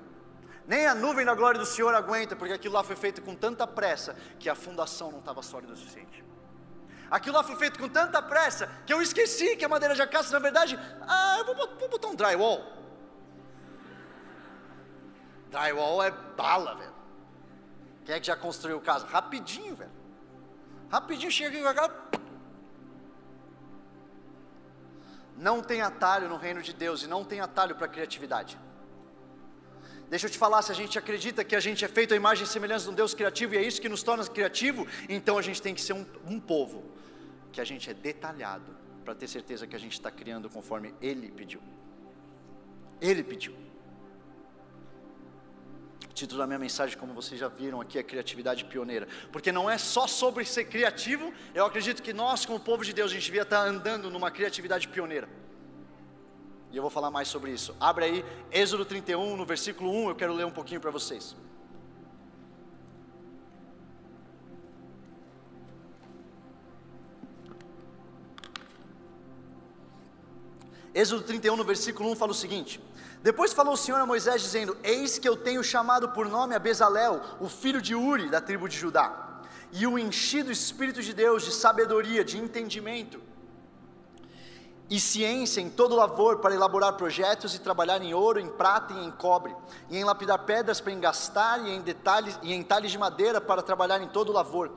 Nem 0.66 0.86
a 0.86 0.94
nuvem 0.94 1.24
da 1.24 1.34
glória 1.34 1.58
do 1.58 1.66
Senhor 1.66 1.94
aguenta, 1.94 2.36
porque 2.36 2.52
aquilo 2.52 2.74
lá 2.74 2.84
foi 2.84 2.94
feito 2.94 3.22
com 3.22 3.34
tanta 3.34 3.66
pressa 3.66 4.14
que 4.38 4.50
a 4.50 4.54
fundação 4.54 5.10
não 5.10 5.18
estava 5.18 5.42
sólida 5.42 5.72
o 5.72 5.76
suficiente. 5.76 6.22
Aquilo 7.10 7.36
lá 7.36 7.42
foi 7.42 7.56
feito 7.56 7.78
com 7.78 7.88
tanta 7.88 8.20
pressa 8.20 8.68
que 8.84 8.92
eu 8.92 9.00
esqueci 9.00 9.56
que 9.56 9.64
a 9.64 9.68
madeira 9.68 9.94
de 9.94 10.02
acácia, 10.02 10.30
na 10.30 10.38
verdade, 10.38 10.78
ah, 11.00 11.36
eu 11.38 11.46
vou, 11.46 11.78
vou 11.78 11.88
botar 11.88 12.08
um 12.08 12.14
drywall. 12.14 12.77
Drywall 15.50 16.02
é 16.02 16.10
bala, 16.10 16.74
velho. 16.74 16.94
Quem 18.04 18.14
é 18.14 18.20
que 18.20 18.26
já 18.26 18.36
construiu 18.36 18.80
casa? 18.80 19.06
Rapidinho, 19.06 19.74
velho. 19.74 19.90
Rapidinho 20.90 21.30
chega 21.30 21.68
a 21.68 21.74
casa. 21.74 21.94
Não 25.36 25.62
tem 25.62 25.80
atalho 25.80 26.28
no 26.28 26.36
reino 26.36 26.60
de 26.62 26.72
Deus 26.72 27.02
e 27.02 27.06
não 27.06 27.24
tem 27.24 27.40
atalho 27.40 27.76
para 27.76 27.86
criatividade. 27.86 28.58
Deixa 30.10 30.26
eu 30.26 30.30
te 30.30 30.38
falar, 30.38 30.62
se 30.62 30.72
a 30.72 30.74
gente 30.74 30.98
acredita 30.98 31.44
que 31.44 31.54
a 31.54 31.60
gente 31.60 31.84
é 31.84 31.88
feito 31.88 32.14
a 32.14 32.16
imagem 32.16 32.44
e 32.44 32.46
semelhança 32.46 32.86
de 32.86 32.90
um 32.90 32.94
Deus 32.94 33.12
criativo 33.12 33.54
e 33.54 33.58
é 33.58 33.62
isso 33.62 33.80
que 33.80 33.88
nos 33.88 34.02
torna 34.02 34.26
criativo, 34.26 34.86
então 35.08 35.36
a 35.36 35.42
gente 35.42 35.60
tem 35.60 35.74
que 35.74 35.82
ser 35.82 35.92
um, 35.92 36.06
um 36.26 36.40
povo 36.40 36.82
que 37.52 37.60
a 37.60 37.64
gente 37.64 37.90
é 37.90 37.94
detalhado 37.94 38.74
para 39.04 39.14
ter 39.14 39.28
certeza 39.28 39.66
que 39.66 39.76
a 39.76 39.78
gente 39.78 39.92
está 39.92 40.10
criando 40.10 40.48
conforme 40.48 40.94
Ele 41.00 41.30
pediu. 41.30 41.60
Ele 43.00 43.22
pediu. 43.22 43.54
Título 46.18 46.40
da 46.40 46.48
minha 46.48 46.58
mensagem, 46.58 46.98
como 46.98 47.14
vocês 47.14 47.38
já 47.38 47.46
viram 47.46 47.80
aqui, 47.80 47.96
é 47.96 48.02
criatividade 48.02 48.64
pioneira. 48.64 49.06
Porque 49.30 49.52
não 49.52 49.70
é 49.70 49.78
só 49.78 50.08
sobre 50.08 50.44
ser 50.44 50.64
criativo, 50.64 51.32
eu 51.54 51.64
acredito 51.64 52.02
que 52.02 52.12
nós, 52.12 52.44
como 52.44 52.58
povo 52.58 52.84
de 52.84 52.92
Deus, 52.92 53.12
a 53.12 53.14
gente 53.14 53.26
devia 53.26 53.42
estar 53.42 53.60
andando 53.60 54.10
numa 54.10 54.28
criatividade 54.28 54.88
pioneira. 54.88 55.28
E 56.72 56.76
eu 56.76 56.82
vou 56.82 56.90
falar 56.90 57.08
mais 57.08 57.28
sobre 57.28 57.52
isso. 57.52 57.72
Abre 57.78 58.04
aí 58.04 58.24
Êxodo 58.50 58.84
31, 58.84 59.36
no 59.36 59.46
versículo 59.46 59.92
1, 59.92 60.08
eu 60.08 60.16
quero 60.16 60.32
ler 60.32 60.44
um 60.44 60.50
pouquinho 60.50 60.80
para 60.80 60.90
vocês. 60.90 61.36
Êxodo 70.92 71.22
31, 71.22 71.54
no 71.54 71.62
versículo 71.62 72.10
1, 72.10 72.16
fala 72.16 72.32
o 72.32 72.34
seguinte: 72.34 72.80
Depois 73.22 73.52
falou 73.52 73.74
o 73.74 73.76
Senhor 73.76 74.00
a 74.00 74.06
Moisés, 74.06 74.42
dizendo: 74.42 74.76
Eis 74.82 75.18
que 75.18 75.28
eu 75.28 75.36
tenho 75.36 75.62
chamado 75.62 76.10
por 76.10 76.28
nome 76.28 76.54
a 76.54 76.58
Bezalel, 76.58 77.20
o 77.40 77.48
filho 77.48 77.82
de 77.82 77.94
Uri, 77.94 78.28
da 78.28 78.40
tribo 78.40 78.68
de 78.68 78.76
Judá, 78.76 79.40
e 79.72 79.86
o 79.86 79.98
enchi 79.98 80.42
do 80.42 80.52
Espírito 80.52 81.02
de 81.02 81.12
Deus, 81.12 81.44
de 81.44 81.52
sabedoria, 81.52 82.24
de 82.24 82.38
entendimento 82.38 83.20
e 84.90 84.98
ciência 84.98 85.60
em 85.60 85.68
todo 85.68 85.94
lavor 85.94 86.38
para 86.38 86.54
elaborar 86.54 86.94
projetos 86.94 87.54
e 87.54 87.58
trabalhar 87.58 88.00
em 88.02 88.14
ouro, 88.14 88.40
em 88.40 88.48
prata 88.48 88.94
e 88.94 89.04
em 89.04 89.10
cobre, 89.10 89.54
e 89.90 89.98
em 89.98 90.04
lapidar 90.04 90.38
pedras 90.40 90.80
para 90.80 90.92
engastar 90.92 91.64
e 91.66 91.70
em 91.70 91.80
detalhes 91.80 92.38
e 92.42 92.54
em 92.54 92.62
talhes 92.62 92.90
de 92.90 92.96
madeira 92.96 93.40
para 93.40 93.62
trabalhar 93.62 94.00
em 94.00 94.08
todo 94.08 94.32
lavor. 94.32 94.70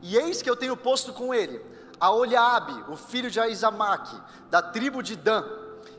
E 0.00 0.16
eis 0.16 0.40
que 0.40 0.48
eu 0.48 0.56
tenho 0.56 0.76
posto 0.76 1.12
com 1.12 1.34
ele 1.34 1.60
a 1.98 2.10
Oliabe, 2.10 2.84
o 2.88 2.96
filho 2.96 3.30
de 3.30 3.38
Aizamaque, 3.38 4.18
da 4.48 4.62
tribo 4.62 5.02
de 5.02 5.14
Dan, 5.14 5.44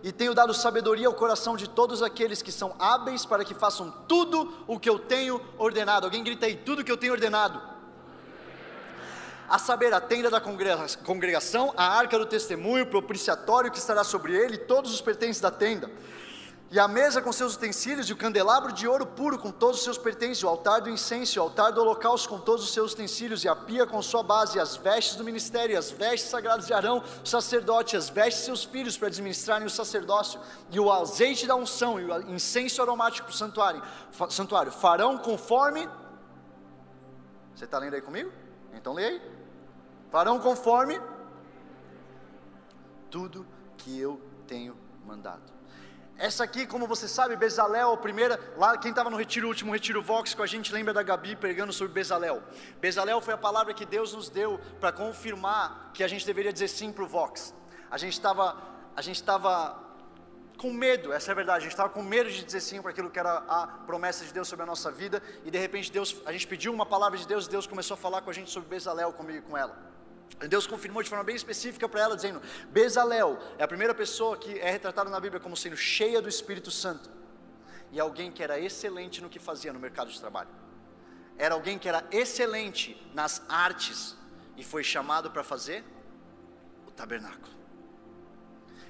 e 0.04 0.12
tenho 0.12 0.34
dado 0.34 0.54
sabedoria 0.54 1.08
ao 1.08 1.14
coração 1.14 1.56
de 1.56 1.70
todos 1.70 2.02
aqueles 2.02 2.42
que 2.42 2.52
são 2.52 2.76
hábeis 2.80 3.26
para 3.26 3.46
que 3.46 3.54
façam 3.54 3.92
tudo 4.08 4.64
o 4.68 4.80
que 4.80 4.90
eu 4.90 4.98
tenho 4.98 5.42
ordenado. 5.58 6.06
Alguém 6.06 6.24
grita 6.24 6.46
aí, 6.46 6.56
tudo 6.56 6.82
o 6.82 6.84
que 6.84 6.92
eu 6.92 6.98
tenho 6.98 7.14
ordenado 7.14 7.72
a 9.52 9.60
saber, 9.60 9.94
a 9.94 10.00
tenda 10.00 10.30
da 10.30 10.40
congregação, 10.40 11.74
a 11.76 11.86
arca 11.98 12.18
do 12.18 12.26
testemunho, 12.26 12.86
o 12.86 12.88
propiciatório 12.88 13.70
que 13.70 13.78
estará 13.78 14.02
sobre 14.02 14.34
ele, 14.34 14.58
todos 14.58 14.94
os 14.94 15.02
pertences 15.02 15.42
da 15.42 15.52
tenda, 15.52 15.92
e 16.72 16.80
a 16.80 16.88
mesa 16.88 17.22
com 17.22 17.34
seus 17.34 17.56
utensílios, 17.56 18.10
e 18.10 18.14
o 18.14 18.16
candelabro 18.16 18.72
de 18.72 18.88
ouro 18.88 19.06
puro 19.06 19.38
com 19.38 19.52
todos 19.52 19.80
os 19.80 19.84
seus 19.84 19.98
pertences, 19.98 20.42
o 20.42 20.48
altar 20.48 20.80
do 20.80 20.90
incenso, 20.90 21.38
o 21.38 21.44
altar 21.44 21.74
do 21.74 21.82
holocausto 21.82 22.30
com 22.30 22.40
todos 22.40 22.64
os 22.64 22.72
seus 22.72 22.94
utensílios, 22.94 23.44
e 23.44 23.50
a 23.50 23.56
pia 23.56 23.86
com 23.86 24.02
sua 24.02 24.24
base, 24.24 24.58
e 24.58 24.62
as 24.62 24.78
vestes 24.78 25.18
do 25.18 25.24
ministério, 25.26 25.74
e 25.74 25.76
as 25.76 25.92
vestes 25.92 26.30
sagradas 26.30 26.68
de 26.68 26.74
Arão, 26.74 27.04
o 27.22 27.28
sacerdote, 27.28 27.98
as 27.98 28.08
vestes 28.08 28.40
de 28.40 28.46
seus 28.46 28.64
filhos 28.64 28.98
para 28.98 29.10
administrarem 29.10 29.68
o 29.68 29.70
sacerdócio, 29.70 30.40
e 30.70 30.80
o 30.80 30.90
azeite 30.90 31.46
da 31.46 31.56
unção, 31.56 32.00
e 32.00 32.06
o 32.06 32.32
incenso 32.32 32.82
aromático 32.82 33.28
para 33.28 33.34
o 33.34 33.38
santuário, 33.38 33.84
santuário 34.30 34.72
farão 34.72 35.18
conforme. 35.18 35.90
Você 37.54 37.66
está 37.66 37.80
lendo 37.80 37.96
aí 37.96 38.02
comigo? 38.02 38.32
Então 38.74 38.94
leia 38.94 39.10
aí 39.10 39.22
farão 40.10 40.40
conforme 40.40 41.02
tudo 43.10 43.46
que 43.78 44.00
eu 44.00 44.22
tenho 44.48 44.78
mandado. 45.06 45.51
Essa 46.22 46.44
aqui, 46.44 46.68
como 46.68 46.86
você 46.86 47.08
sabe, 47.08 47.36
Bezalel, 47.36 47.94
a 47.94 47.98
primeira, 47.98 48.40
lá 48.56 48.78
quem 48.78 48.92
estava 48.92 49.10
no 49.10 49.18
retiro, 49.18 49.48
último 49.48 49.74
retiro 49.74 50.04
Vox 50.04 50.36
com 50.36 50.44
a 50.44 50.46
gente, 50.46 50.72
lembra 50.72 50.94
da 50.94 51.02
Gabi 51.02 51.36
pregando 51.36 51.74
sobre 51.74 51.94
Bezalel. 51.94 52.44
Bezalel 52.80 53.20
foi 53.22 53.34
a 53.34 53.38
palavra 53.40 53.74
que 53.74 53.88
Deus 53.88 54.14
nos 54.14 54.30
deu 54.30 54.60
para 54.80 54.92
confirmar 54.92 55.90
que 55.96 56.04
a 56.04 56.08
gente 56.08 56.24
deveria 56.24 56.54
dizer 56.54 56.68
sim 56.68 56.92
para 56.92 57.04
o 57.04 57.08
Vox. 57.08 57.56
A 57.90 57.98
gente 57.98 58.14
estava, 58.14 58.56
a 58.96 59.02
gente 59.02 59.16
estava 59.16 59.80
com 60.60 60.72
medo, 60.72 61.12
essa 61.12 61.32
é 61.32 61.34
a 61.34 61.36
verdade, 61.36 61.58
a 61.58 61.62
gente 61.62 61.72
estava 61.72 61.90
com 61.90 62.04
medo 62.04 62.30
de 62.30 62.44
dizer 62.44 62.60
sim 62.60 62.80
para 62.84 62.92
aquilo 62.92 63.10
que 63.10 63.18
era 63.18 63.38
a 63.50 63.66
promessa 63.88 64.24
de 64.24 64.32
Deus 64.32 64.48
sobre 64.48 64.62
a 64.62 64.68
nossa 64.68 64.92
vida, 64.92 65.24
e 65.44 65.50
de 65.50 65.58
repente 65.58 65.92
Deus, 65.92 66.22
a 66.24 66.32
gente 66.32 66.46
pediu 66.46 66.72
uma 66.72 66.86
palavra 66.86 67.18
de 67.18 67.28
Deus, 67.28 67.48
e 67.48 67.50
Deus 67.50 67.66
começou 67.66 67.96
a 67.96 67.98
falar 67.98 68.22
com 68.22 68.30
a 68.30 68.34
gente 68.34 68.52
sobre 68.52 68.70
Bezalel, 68.70 69.12
comigo 69.12 69.40
e 69.40 69.42
com 69.42 69.58
ela. 69.58 69.91
Deus 70.48 70.66
confirmou 70.66 71.04
de 71.04 71.10
forma 71.10 71.24
bem 71.24 71.36
específica 71.36 71.88
para 71.88 72.02
ela, 72.02 72.16
dizendo: 72.16 72.42
Bezalel 72.70 73.40
é 73.58 73.64
a 73.64 73.68
primeira 73.68 73.94
pessoa 73.94 74.38
que 74.38 74.58
é 74.60 74.72
retratada 74.72 75.10
na 75.10 75.20
Bíblia 75.20 75.40
como 75.40 75.56
sendo 75.56 75.78
cheia 75.78 76.22
do 76.22 76.30
Espírito 76.30 76.72
Santo, 76.72 77.10
e 77.92 78.00
alguém 78.00 78.32
que 78.32 78.42
era 78.42 78.60
excelente 78.60 79.22
no 79.22 79.30
que 79.30 79.40
fazia 79.40 79.72
no 79.72 79.80
mercado 79.80 80.12
de 80.12 80.20
trabalho, 80.20 80.50
era 81.38 81.54
alguém 81.54 81.78
que 81.78 81.88
era 81.88 82.04
excelente 82.12 83.02
nas 83.14 83.42
artes, 83.48 84.16
e 84.58 84.64
foi 84.64 84.84
chamado 84.84 85.30
para 85.32 85.44
fazer 85.44 85.84
o 86.88 86.92
tabernáculo. 86.92 87.52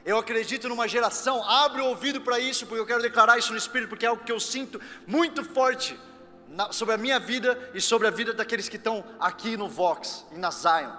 Eu 0.03 0.17
acredito 0.17 0.67
numa 0.67 0.87
geração, 0.87 1.43
abre 1.47 1.81
o 1.81 1.85
ouvido 1.85 2.21
para 2.21 2.39
isso, 2.39 2.65
porque 2.65 2.81
eu 2.81 2.87
quero 2.87 3.01
declarar 3.01 3.37
isso 3.37 3.51
no 3.51 3.57
Espírito, 3.57 3.89
porque 3.89 4.05
é 4.05 4.09
algo 4.09 4.23
que 4.23 4.31
eu 4.31 4.39
sinto 4.39 4.81
muito 5.05 5.43
forte 5.43 5.99
na, 6.47 6.71
sobre 6.71 6.95
a 6.95 6.97
minha 6.97 7.19
vida 7.19 7.71
e 7.73 7.79
sobre 7.79 8.07
a 8.07 8.11
vida 8.11 8.33
daqueles 8.33 8.67
que 8.67 8.77
estão 8.77 9.05
aqui 9.19 9.55
no 9.55 9.69
Vox 9.69 10.25
e 10.31 10.37
na 10.37 10.49
Zion. 10.49 10.91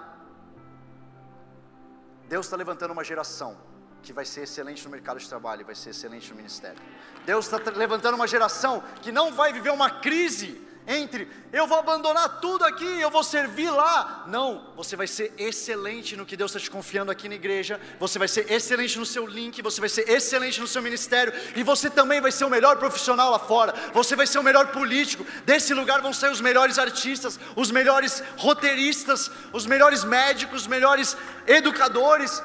Deus 2.27 2.45
está 2.45 2.57
levantando 2.57 2.91
uma 2.91 3.03
geração 3.03 3.57
que 4.01 4.11
vai 4.11 4.25
ser 4.25 4.41
excelente 4.41 4.83
no 4.83 4.91
mercado 4.91 5.17
de 5.17 5.27
trabalho 5.27 5.65
vai 5.65 5.75
ser 5.75 5.91
excelente 5.91 6.29
no 6.29 6.35
ministério. 6.35 6.77
Deus 7.25 7.45
está 7.45 7.71
levantando 7.71 8.15
uma 8.15 8.27
geração 8.27 8.83
que 9.01 9.11
não 9.11 9.31
vai 9.31 9.53
viver 9.53 9.71
uma 9.71 9.89
crise 9.89 10.61
entre 10.87 11.27
eu 11.51 11.67
vou 11.67 11.77
abandonar 11.77 12.39
tudo 12.41 12.65
aqui, 12.65 12.85
eu 12.99 13.11
vou 13.11 13.23
servir 13.23 13.69
lá. 13.69 14.23
Não, 14.27 14.73
você 14.75 14.95
vai 14.95 15.05
ser 15.05 15.31
excelente 15.37 16.15
no 16.17 16.25
que 16.25 16.35
Deus 16.35 16.49
está 16.49 16.59
te 16.59 16.69
confiando 16.69 17.11
aqui 17.11 17.29
na 17.29 17.35
igreja, 17.35 17.79
você 17.99 18.17
vai 18.17 18.27
ser 18.27 18.51
excelente 18.51 18.97
no 18.97 19.05
seu 19.05 19.25
link, 19.27 19.61
você 19.61 19.79
vai 19.79 19.89
ser 19.89 20.09
excelente 20.09 20.59
no 20.59 20.67
seu 20.67 20.81
ministério, 20.81 21.31
e 21.55 21.61
você 21.61 21.89
também 21.89 22.19
vai 22.19 22.31
ser 22.31 22.45
o 22.45 22.49
melhor 22.49 22.77
profissional 22.77 23.29
lá 23.29 23.39
fora, 23.39 23.73
você 23.93 24.15
vai 24.15 24.25
ser 24.25 24.39
o 24.39 24.43
melhor 24.43 24.67
político. 24.67 25.25
Desse 25.45 25.73
lugar 25.73 26.01
vão 26.01 26.11
sair 26.11 26.31
os 26.31 26.41
melhores 26.41 26.79
artistas, 26.79 27.39
os 27.55 27.69
melhores 27.69 28.23
roteiristas, 28.37 29.29
os 29.53 29.65
melhores 29.65 30.03
médicos, 30.03 30.63
os 30.63 30.67
melhores 30.67 31.15
educadores. 31.45 32.41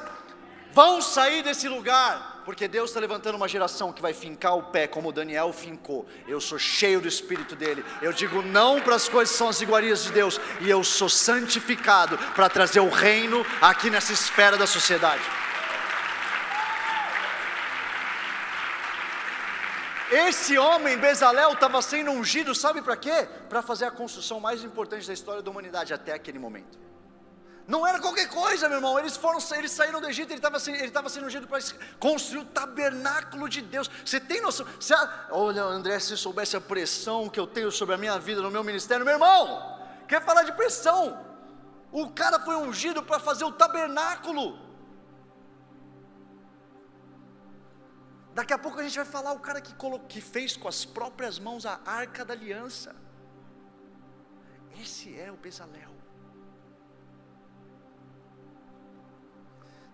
Vão 0.71 1.01
sair 1.01 1.41
desse 1.41 1.67
lugar 1.67 2.38
porque 2.45 2.67
Deus 2.67 2.89
está 2.89 2.99
levantando 2.99 3.35
uma 3.35 3.47
geração 3.47 3.91
que 3.91 4.01
vai 4.01 4.13
fincar 4.13 4.57
o 4.57 4.63
pé 4.63 4.87
como 4.87 5.11
Daniel 5.11 5.51
fincou. 5.53 6.07
Eu 6.27 6.41
sou 6.41 6.57
cheio 6.57 7.01
do 7.01 7.07
Espírito 7.07 7.55
dele. 7.55 7.83
Eu 8.01 8.11
digo 8.13 8.41
não 8.41 8.81
para 8.81 8.95
as 8.95 9.07
coisas 9.07 9.31
que 9.31 9.37
são 9.37 9.49
as 9.49 9.61
iguarias 9.61 10.03
de 10.03 10.11
Deus, 10.11 10.39
e 10.61 10.69
eu 10.69 10.83
sou 10.83 11.09
santificado 11.09 12.17
para 12.33 12.49
trazer 12.49 12.79
o 12.79 12.89
reino 12.89 13.45
aqui 13.61 13.89
nessa 13.89 14.13
esfera 14.13 14.57
da 14.57 14.67
sociedade. 14.67 15.23
Esse 20.11 20.57
homem, 20.57 20.97
Bezalel, 20.97 21.53
estava 21.53 21.81
sendo 21.83 22.09
ungido, 22.09 22.55
sabe 22.55 22.81
para 22.81 22.97
quê? 22.97 23.27
Para 23.47 23.61
fazer 23.61 23.85
a 23.85 23.91
construção 23.91 24.39
mais 24.39 24.63
importante 24.63 25.05
da 25.05 25.13
história 25.13 25.41
da 25.41 25.51
humanidade 25.51 25.93
até 25.93 26.13
aquele 26.13 26.39
momento. 26.39 26.79
Não 27.69 27.85
era 27.85 27.99
qualquer 27.99 28.27
coisa, 28.27 28.67
meu 28.67 28.79
irmão. 28.79 28.97
Eles 28.97 29.15
foram, 29.15 29.37
eles 29.55 29.71
saíram 29.71 30.01
do 30.01 30.09
Egito, 30.09 30.31
ele 30.31 30.39
estava 30.39 30.57
ele 30.57 31.09
sendo 31.09 31.27
ungido 31.27 31.47
para 31.47 31.59
construir 31.99 32.39
o 32.39 32.45
tabernáculo 32.45 33.47
de 33.47 33.61
Deus. 33.61 33.87
Você 34.03 34.19
tem 34.19 34.41
noção? 34.41 34.65
Você, 34.79 34.95
olha, 35.29 35.61
André, 35.61 35.99
se 35.99 36.17
soubesse 36.17 36.57
a 36.57 36.61
pressão 36.61 37.29
que 37.29 37.39
eu 37.39 37.45
tenho 37.45 37.71
sobre 37.71 37.93
a 37.93 37.97
minha 37.97 38.17
vida, 38.17 38.41
no 38.41 38.49
meu 38.49 38.63
ministério, 38.63 39.05
meu 39.05 39.13
irmão, 39.13 39.79
quer 40.07 40.19
falar 40.25 40.41
de 40.41 40.51
pressão? 40.53 41.23
O 41.91 42.09
cara 42.09 42.39
foi 42.39 42.55
ungido 42.55 43.03
para 43.03 43.19
fazer 43.19 43.43
o 43.43 43.51
tabernáculo. 43.51 44.57
Daqui 48.33 48.53
a 48.53 48.57
pouco 48.57 48.79
a 48.79 48.83
gente 48.83 48.95
vai 48.95 49.05
falar 49.05 49.33
o 49.33 49.39
cara 49.39 49.61
que, 49.61 49.75
que 50.07 50.21
fez 50.21 50.57
com 50.57 50.67
as 50.67 50.85
próprias 50.85 51.37
mãos 51.37 51.67
a 51.67 51.79
arca 51.85 52.25
da 52.25 52.33
aliança. 52.33 52.95
Esse 54.81 55.19
é 55.19 55.31
o 55.31 55.37
Bezalel. 55.37 55.88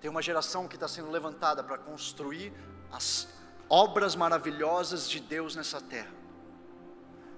Tem 0.05 0.09
uma 0.11 0.21
geração 0.21 0.67
que 0.67 0.75
está 0.75 0.87
sendo 0.87 1.09
levantada 1.09 1.63
para 1.63 1.79
construir 1.79 2.53
as 2.91 3.27
obras 3.67 4.15
maravilhosas 4.15 5.09
de 5.09 5.19
Deus 5.19 5.55
nessa 5.55 5.81
terra. 5.81 6.11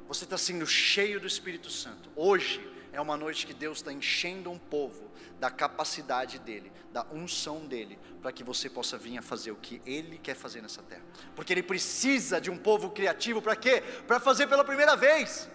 Você 0.05 0.25
está 0.25 0.37
sendo 0.37 0.67
cheio 0.67 1.17
do 1.17 1.25
Espírito 1.25 1.69
Santo. 1.69 2.11
Hoje 2.13 2.59
é 2.91 2.99
uma 2.99 3.15
noite 3.15 3.47
que 3.47 3.53
Deus 3.53 3.77
está 3.77 3.93
enchendo 3.93 4.51
um 4.51 4.59
povo 4.59 5.09
da 5.39 5.49
capacidade 5.49 6.39
dele, 6.39 6.69
da 6.91 7.05
unção 7.09 7.65
dele, 7.65 7.97
para 8.21 8.33
que 8.33 8.43
você 8.43 8.69
possa 8.69 8.97
vir 8.97 9.17
a 9.17 9.21
fazer 9.21 9.51
o 9.51 9.55
que 9.55 9.81
ele 9.85 10.17
quer 10.17 10.35
fazer 10.35 10.61
nessa 10.61 10.83
terra. 10.83 11.05
Porque 11.37 11.53
ele 11.53 11.63
precisa 11.63 12.41
de 12.41 12.51
um 12.51 12.57
povo 12.57 12.89
criativo 12.89 13.41
para 13.41 13.55
quê? 13.55 13.81
Para 14.05 14.19
fazer 14.19 14.45
pela 14.45 14.65
primeira 14.65 14.93
vez. 14.97 15.49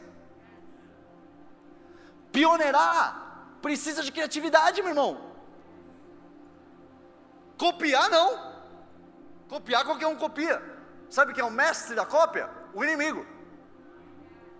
Pioneirar 2.32 3.58
precisa 3.60 4.02
de 4.02 4.10
criatividade, 4.10 4.80
meu 4.80 4.92
irmão. 4.92 5.31
Copiar 7.56 8.10
não. 8.10 8.52
Copiar 9.48 9.84
qualquer 9.84 10.06
um 10.06 10.16
copia. 10.16 10.62
Sabe 11.10 11.34
quem 11.34 11.42
é 11.42 11.46
o 11.46 11.50
mestre 11.50 11.94
da 11.94 12.06
cópia? 12.06 12.48
O 12.72 12.82
inimigo. 12.82 13.26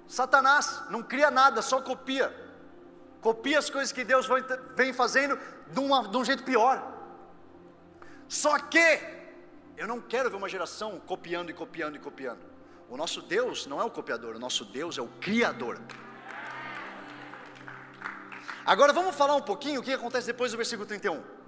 Satanás 0.07 0.83
não 0.91 1.03
cria 1.03 1.31
nada, 1.31 1.63
só 1.63 1.81
copia. 1.81 2.35
Copia 3.21 3.59
as 3.59 3.71
coisas 3.71 3.93
que 3.93 4.05
Deus 4.05 4.29
vem 4.77 4.93
fazendo 4.93 5.39
de, 5.69 5.81
uma, 5.81 6.07
de 6.07 6.17
um 6.17 6.25
jeito 6.25 6.43
pior. 6.43 6.93
Só 8.29 8.59
que 8.59 9.01
eu 9.77 9.87
não 9.87 10.01
quero 10.01 10.29
ver 10.29 10.37
uma 10.37 10.49
geração 10.49 11.01
copiando 11.01 11.51
e 11.51 11.55
copiando 11.55 11.97
e 11.97 11.99
copiando. 11.99 12.41
O 12.91 12.97
nosso 12.97 13.23
Deus 13.23 13.67
não 13.67 13.81
é 13.81 13.85
o 13.85 13.91
copiador, 13.91 14.37
o 14.37 14.39
nosso 14.39 14.65
Deus 14.65 14.99
é 14.99 15.03
o 15.03 15.09
criador. 15.21 15.81
Agora 18.67 18.93
vamos 18.93 19.17
falar 19.17 19.35
um 19.35 19.43
pouquinho 19.43 19.81
o 19.81 19.83
que 19.83 19.93
acontece 19.93 20.27
depois 20.27 20.53
do 20.53 20.57
versículo 20.57 20.87
31 20.87 21.42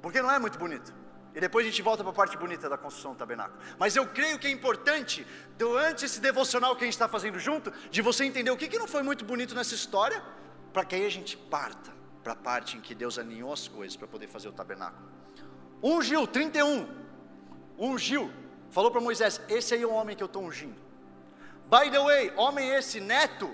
porque 0.00 0.20
não 0.22 0.30
é 0.30 0.38
muito 0.38 0.58
bonito. 0.58 0.92
E 1.34 1.40
depois 1.40 1.64
a 1.64 1.70
gente 1.70 1.80
volta 1.82 2.02
para 2.02 2.10
a 2.10 2.14
parte 2.14 2.36
bonita 2.36 2.68
da 2.68 2.76
construção 2.76 3.12
do 3.12 3.18
tabernáculo. 3.18 3.58
Mas 3.78 3.94
eu 3.94 4.06
creio 4.06 4.38
que 4.38 4.48
é 4.48 4.50
importante, 4.50 5.26
durante 5.56 6.04
esse 6.04 6.20
devocional 6.20 6.74
que 6.74 6.82
a 6.82 6.86
gente 6.86 6.94
está 6.94 7.08
fazendo 7.08 7.38
junto, 7.38 7.72
de 7.90 8.02
você 8.02 8.24
entender 8.24 8.50
o 8.50 8.56
que, 8.56 8.66
que 8.66 8.78
não 8.78 8.88
foi 8.88 9.02
muito 9.02 9.24
bonito 9.24 9.54
nessa 9.54 9.74
história, 9.74 10.22
para 10.72 10.84
que 10.84 10.94
aí 10.94 11.06
a 11.06 11.10
gente 11.10 11.36
parta 11.36 11.92
para 12.24 12.32
a 12.32 12.36
parte 12.36 12.76
em 12.76 12.80
que 12.80 12.94
Deus 12.94 13.18
alinhou 13.18 13.52
as 13.52 13.68
coisas 13.68 13.96
para 13.96 14.08
poder 14.08 14.26
fazer 14.26 14.48
o 14.48 14.52
tabernáculo. 14.52 15.08
Ungiu, 15.82 16.26
31. 16.26 16.88
Ungiu. 17.78 18.30
Falou 18.70 18.90
para 18.90 19.00
Moisés: 19.00 19.40
Esse 19.48 19.74
aí 19.74 19.82
é 19.82 19.86
o 19.86 19.92
homem 19.92 20.16
que 20.16 20.22
eu 20.22 20.26
estou 20.26 20.42
ungindo. 20.42 20.80
By 21.70 21.90
the 21.90 22.00
way, 22.00 22.32
homem 22.36 22.70
esse, 22.70 23.00
neto 23.00 23.50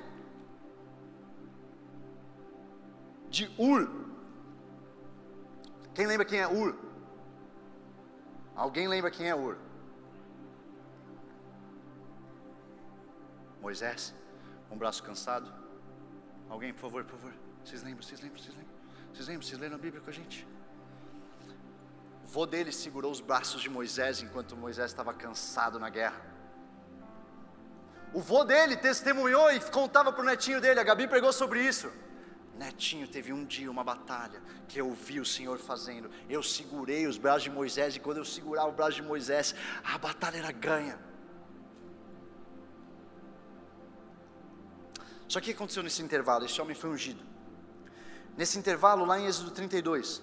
de 3.29 3.51
Ur, 3.59 4.06
quem 5.97 6.07
lembra 6.07 6.27
quem 6.27 6.41
é 6.41 6.47
Ur? 6.47 6.77
Alguém 8.55 8.87
lembra 8.87 9.11
quem 9.11 9.31
é 9.31 9.35
Ur? 9.35 9.57
Moisés, 13.63 14.15
o 14.71 14.77
braço 14.77 15.03
cansado. 15.03 15.51
Alguém, 16.51 16.75
por 16.75 16.81
favor, 16.83 17.03
por 17.03 17.19
favor. 17.19 17.33
Vocês 17.65 17.83
lembram, 17.83 18.03
vocês 18.03 18.21
lembram, 18.21 18.43
vocês 18.43 18.55
lembram? 18.55 18.75
Vocês 19.11 19.29
lembram, 19.29 19.47
vocês 19.47 19.59
leram 19.59 19.77
a 19.77 19.79
Bíblia 19.79 20.03
com 20.03 20.11
a 20.11 20.13
gente? 20.13 20.47
O 22.25 22.29
vô 22.29 22.45
dele 22.45 22.71
segurou 22.71 23.11
os 23.11 23.23
braços 23.23 23.63
de 23.63 23.71
Moisés 23.71 24.21
enquanto 24.21 24.55
Moisés 24.55 24.91
estava 24.91 25.15
cansado 25.15 25.81
na 25.81 25.89
guerra. 25.89 26.21
O 28.13 28.21
vô 28.21 28.45
dele 28.45 28.77
testemunhou 28.77 29.51
e 29.51 29.61
contava 29.71 30.13
para 30.13 30.23
o 30.23 30.27
netinho 30.27 30.61
dele, 30.61 30.79
a 30.79 30.85
Gabi 30.85 31.09
pregou 31.09 31.33
sobre 31.33 31.67
isso. 31.67 31.91
Netinho, 32.57 33.07
teve 33.07 33.33
um 33.33 33.45
dia 33.45 33.71
uma 33.71 33.85
batalha 33.85 34.43
que 34.67 34.81
eu 34.81 34.91
vi 34.93 35.21
o 35.21 35.25
Senhor 35.25 35.59
fazendo. 35.59 36.11
Eu 36.29 36.43
segurei 36.43 37.07
os 37.07 37.19
braços 37.19 37.43
de 37.43 37.51
Moisés 37.51 37.97
e 37.97 38.01
quando 38.01 38.19
eu 38.19 38.25
segurava 38.25 38.69
o 38.69 38.73
braço 38.73 38.97
de 38.97 39.03
Moisés, 39.03 39.55
a 39.85 39.99
batalha 39.99 40.39
era 40.39 40.53
ganha. 40.53 40.99
Só 45.29 45.41
que 45.41 45.51
o 45.51 45.53
que 45.53 45.57
aconteceu 45.57 45.83
nesse 45.83 46.03
intervalo? 46.03 46.45
Esse 46.45 46.61
homem 46.61 46.75
foi 46.75 46.91
ungido. 46.91 47.23
Nesse 48.37 48.59
intervalo, 48.59 49.05
lá 49.05 49.19
em 49.19 49.27
Êxodo 49.27 49.51
32, 49.51 50.23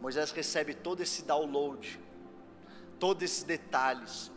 Moisés 0.00 0.30
recebe 0.30 0.74
todo 0.74 1.02
esse 1.02 1.22
download, 1.24 2.00
todos 2.98 3.22
esses 3.22 3.42
detalhes, 3.42 4.30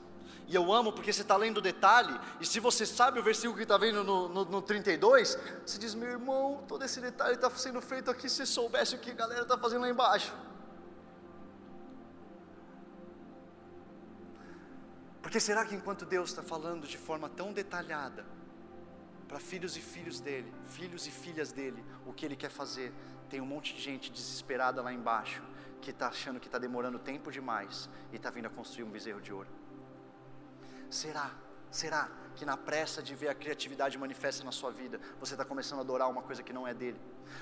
e 0.49 0.55
eu 0.55 0.73
amo 0.73 0.91
porque 0.91 1.13
você 1.13 1.21
está 1.21 1.37
lendo 1.37 1.59
o 1.59 1.61
detalhe, 1.61 2.19
e 2.41 2.45
se 2.45 2.59
você 2.59 2.83
sabe 2.83 3.19
o 3.19 3.23
versículo 3.23 3.55
que 3.55 3.61
está 3.61 3.77
vendo 3.77 4.03
no, 4.03 4.27
no, 4.27 4.45
no 4.45 4.61
32, 4.63 5.37
você 5.63 5.77
diz: 5.77 5.93
meu 5.93 6.09
irmão, 6.09 6.65
todo 6.67 6.83
esse 6.83 6.99
detalhe 6.99 7.35
está 7.35 7.51
sendo 7.51 7.79
feito 7.79 8.09
aqui. 8.09 8.27
Se 8.27 8.47
soubesse 8.47 8.95
o 8.95 8.97
que 8.97 9.11
a 9.11 9.13
galera 9.13 9.43
está 9.43 9.55
fazendo 9.59 9.81
lá 9.81 9.89
embaixo. 9.89 10.33
Porque 15.21 15.39
será 15.39 15.63
que 15.63 15.75
enquanto 15.75 16.03
Deus 16.03 16.31
está 16.31 16.41
falando 16.41 16.87
de 16.87 16.97
forma 16.97 17.29
tão 17.29 17.53
detalhada, 17.53 18.25
para 19.27 19.39
filhos 19.39 19.77
e 19.77 19.81
filhos 19.81 20.19
dele, 20.19 20.51
filhos 20.65 21.05
e 21.05 21.11
filhas 21.11 21.51
dele, 21.51 21.85
o 22.07 22.11
que 22.11 22.25
ele 22.25 22.35
quer 22.35 22.49
fazer, 22.49 22.91
tem 23.29 23.39
um 23.39 23.45
monte 23.45 23.75
de 23.75 23.81
gente 23.83 24.11
desesperada 24.11 24.81
lá 24.81 24.91
embaixo, 24.91 25.43
que 25.79 25.91
está 25.91 26.07
achando 26.07 26.39
que 26.39 26.47
está 26.47 26.57
demorando 26.57 26.97
tempo 26.97 27.31
demais 27.31 27.87
e 28.11 28.15
está 28.15 28.31
vindo 28.31 28.47
a 28.47 28.49
construir 28.49 28.85
um 28.85 28.89
bezerro 28.89 29.21
de 29.21 29.31
ouro. 29.31 29.58
Será? 30.89 31.31
Será 31.71 32.09
que 32.35 32.45
na 32.45 32.57
pressa 32.57 33.03
de 33.03 33.13
ver 33.13 33.29
a 33.29 33.35
criatividade 33.35 33.97
manifesta 33.97 34.43
na 34.43 34.51
sua 34.51 34.71
vida, 34.71 34.99
você 35.19 35.33
está 35.33 35.45
começando 35.45 35.79
a 35.79 35.81
adorar 35.81 36.09
uma 36.09 36.21
coisa 36.21 36.41
que 36.41 36.53
não 36.53 36.67
é 36.67 36.73
dele? 36.73 36.99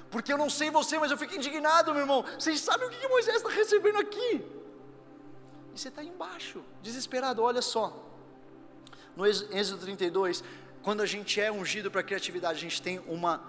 Porque 0.10 0.34
eu 0.34 0.38
não 0.38 0.50
sei 0.50 0.70
você, 0.70 0.98
mas 1.00 1.12
eu 1.12 1.18
fico 1.18 1.36
indignado, 1.36 1.92
meu 1.94 2.02
irmão. 2.02 2.24
Vocês 2.38 2.60
sabem 2.60 2.88
o 2.88 2.90
que 2.92 3.08
Moisés 3.08 3.38
está 3.38 3.50
recebendo 3.50 3.98
aqui? 3.98 4.46
E 5.74 5.80
você 5.80 5.90
está 5.90 6.04
embaixo, 6.04 6.64
desesperado. 6.82 7.42
Olha 7.42 7.62
só, 7.62 8.04
no 9.16 9.26
Êxodo 9.26 9.82
32, 9.82 10.44
quando 10.82 11.02
a 11.02 11.06
gente 11.06 11.40
é 11.40 11.52
ungido 11.52 11.92
para 11.92 12.02
a 12.02 12.04
criatividade, 12.04 12.58
a 12.58 12.62
gente 12.62 12.82
tem 12.82 13.00
uma 13.08 13.44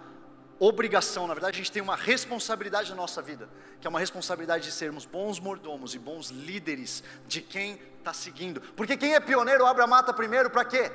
obrigação, 0.61 1.27
na 1.27 1.35
verdade, 1.35 1.57
a 1.57 1.59
gente 1.59 1.73
tem 1.73 1.83
uma 1.83 1.97
responsabilidade 1.97 2.91
na 2.91 2.97
nossa 2.97 3.23
vida, 3.23 3.49
que 3.81 3.87
é 3.87 3.91
uma 3.91 4.01
responsabilidade 4.01 4.65
de 4.65 4.73
sermos 4.73 5.07
bons 5.07 5.39
mordomos 5.39 5.95
e 5.95 5.99
bons 5.99 6.31
líderes 6.31 7.03
de 7.27 7.41
quem 7.41 7.81
está 7.99 8.13
seguindo. 8.13 8.61
Porque 8.61 8.97
quem 8.97 9.15
é 9.15 9.21
pioneiro 9.21 9.65
abre 9.67 9.83
a 9.83 9.87
mata 9.87 10.13
primeiro 10.13 10.51
para 10.51 10.65
quê? 10.65 10.91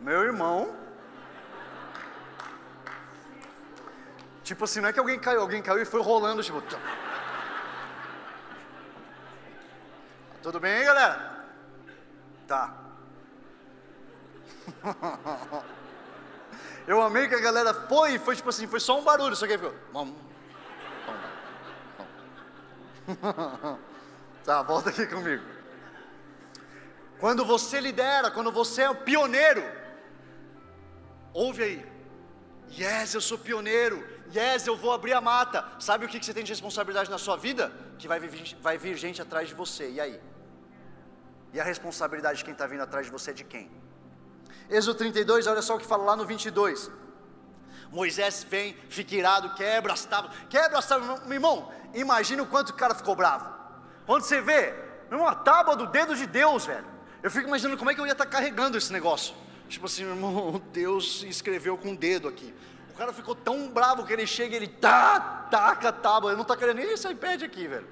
Meu 0.00 0.22
irmão. 0.22 0.74
Tipo 4.42 4.64
assim, 4.64 4.80
não 4.80 4.88
é 4.88 4.92
que 4.92 4.98
alguém 4.98 5.18
caiu, 5.18 5.40
alguém 5.40 5.62
caiu 5.62 5.82
e 5.82 5.84
foi 5.84 6.02
rolando, 6.02 6.42
tipo. 6.42 6.62
Tudo 10.42 10.58
bem 10.58 10.84
galera? 10.84 11.29
Eu 16.86 17.00
amei 17.02 17.28
que 17.28 17.34
a 17.34 17.40
galera 17.40 17.72
foi 17.72 18.18
foi 18.18 18.34
tipo 18.36 18.48
assim, 18.48 18.66
foi 18.66 18.80
só 18.80 18.98
um 18.98 19.04
barulho, 19.04 19.36
só 19.36 19.46
que 19.46 19.52
aí 19.52 19.58
ficou. 19.58 19.74
Tá, 24.42 24.62
volta 24.62 24.88
aqui 24.88 25.06
comigo. 25.06 25.44
Quando 27.20 27.44
você 27.44 27.78
lidera, 27.78 28.30
quando 28.30 28.50
você 28.50 28.82
é 28.82 28.90
o 28.90 28.94
pioneiro, 28.94 29.62
ouve 31.34 31.62
aí. 31.62 31.86
Yes, 32.72 33.14
eu 33.14 33.20
sou 33.20 33.36
pioneiro. 33.36 34.02
Yes, 34.34 34.66
eu 34.66 34.76
vou 34.76 34.92
abrir 34.92 35.12
a 35.12 35.20
mata. 35.20 35.64
Sabe 35.78 36.06
o 36.06 36.08
que 36.08 36.24
você 36.24 36.32
tem 36.32 36.42
de 36.42 36.52
responsabilidade 36.52 37.10
na 37.10 37.18
sua 37.18 37.36
vida? 37.36 37.70
Que 37.98 38.08
vai 38.08 38.18
vir, 38.18 38.56
vai 38.60 38.78
vir 38.78 38.96
gente 38.96 39.20
atrás 39.20 39.48
de 39.48 39.54
você. 39.54 39.90
E 39.90 40.00
aí? 40.00 40.20
E 41.52 41.60
a 41.60 41.64
responsabilidade 41.64 42.38
de 42.38 42.44
quem 42.44 42.52
está 42.52 42.66
vindo 42.66 42.82
atrás 42.82 43.06
de 43.06 43.12
você 43.12 43.30
é 43.30 43.34
de 43.34 43.44
quem? 43.44 43.70
Êxodo 44.68 44.98
32, 44.98 45.46
olha 45.46 45.62
só 45.62 45.76
o 45.76 45.78
que 45.78 45.86
fala 45.86 46.04
lá 46.04 46.16
no 46.16 46.24
22. 46.24 46.90
Moisés 47.90 48.46
vem, 48.48 48.76
fica 48.88 49.16
irado, 49.16 49.54
quebra 49.54 49.92
as 49.92 50.04
tábuas, 50.04 50.32
quebra 50.48 50.78
as 50.78 50.86
tábuas, 50.86 51.20
meu 51.24 51.32
irmão, 51.32 51.72
imagina 51.92 52.42
o 52.42 52.46
quanto 52.46 52.70
o 52.70 52.74
cara 52.74 52.94
ficou 52.94 53.16
bravo. 53.16 53.48
Quando 54.06 54.22
você 54.22 54.40
vê, 54.40 54.74
uma 55.10 55.34
tábua 55.34 55.74
do 55.74 55.86
dedo 55.86 56.14
de 56.14 56.26
Deus, 56.26 56.66
velho. 56.66 56.86
Eu 57.22 57.30
fico 57.30 57.48
imaginando 57.48 57.76
como 57.76 57.90
é 57.90 57.94
que 57.94 58.00
eu 58.00 58.06
ia 58.06 58.12
estar 58.12 58.24
tá 58.24 58.30
carregando 58.30 58.78
esse 58.78 58.92
negócio. 58.92 59.34
Tipo 59.68 59.86
assim, 59.86 60.04
meu 60.04 60.14
irmão, 60.14 60.62
Deus 60.72 61.24
escreveu 61.24 61.76
com 61.76 61.92
o 61.92 61.96
dedo 61.96 62.28
aqui. 62.28 62.54
O 62.90 62.94
cara 62.96 63.12
ficou 63.12 63.34
tão 63.34 63.68
bravo 63.68 64.04
que 64.04 64.12
ele 64.12 64.26
chega 64.26 64.54
e 64.54 64.56
ele 64.56 64.68
tá, 64.68 65.48
taca 65.50 65.88
a 65.88 65.92
tábua. 65.92 66.30
Ele 66.30 66.36
não 66.36 66.42
está 66.42 66.56
querendo 66.56 66.76
nem 66.76 66.92
esse 66.92 67.08
iPad 67.08 67.42
aqui, 67.42 67.66
velho. 67.66 67.88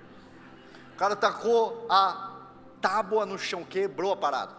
O 0.94 0.96
cara 0.96 1.16
tacou 1.16 1.86
a 1.88 2.37
tábua 2.80 3.26
no 3.26 3.38
chão, 3.38 3.64
quebrou 3.64 4.12
a 4.12 4.16
parada. 4.16 4.56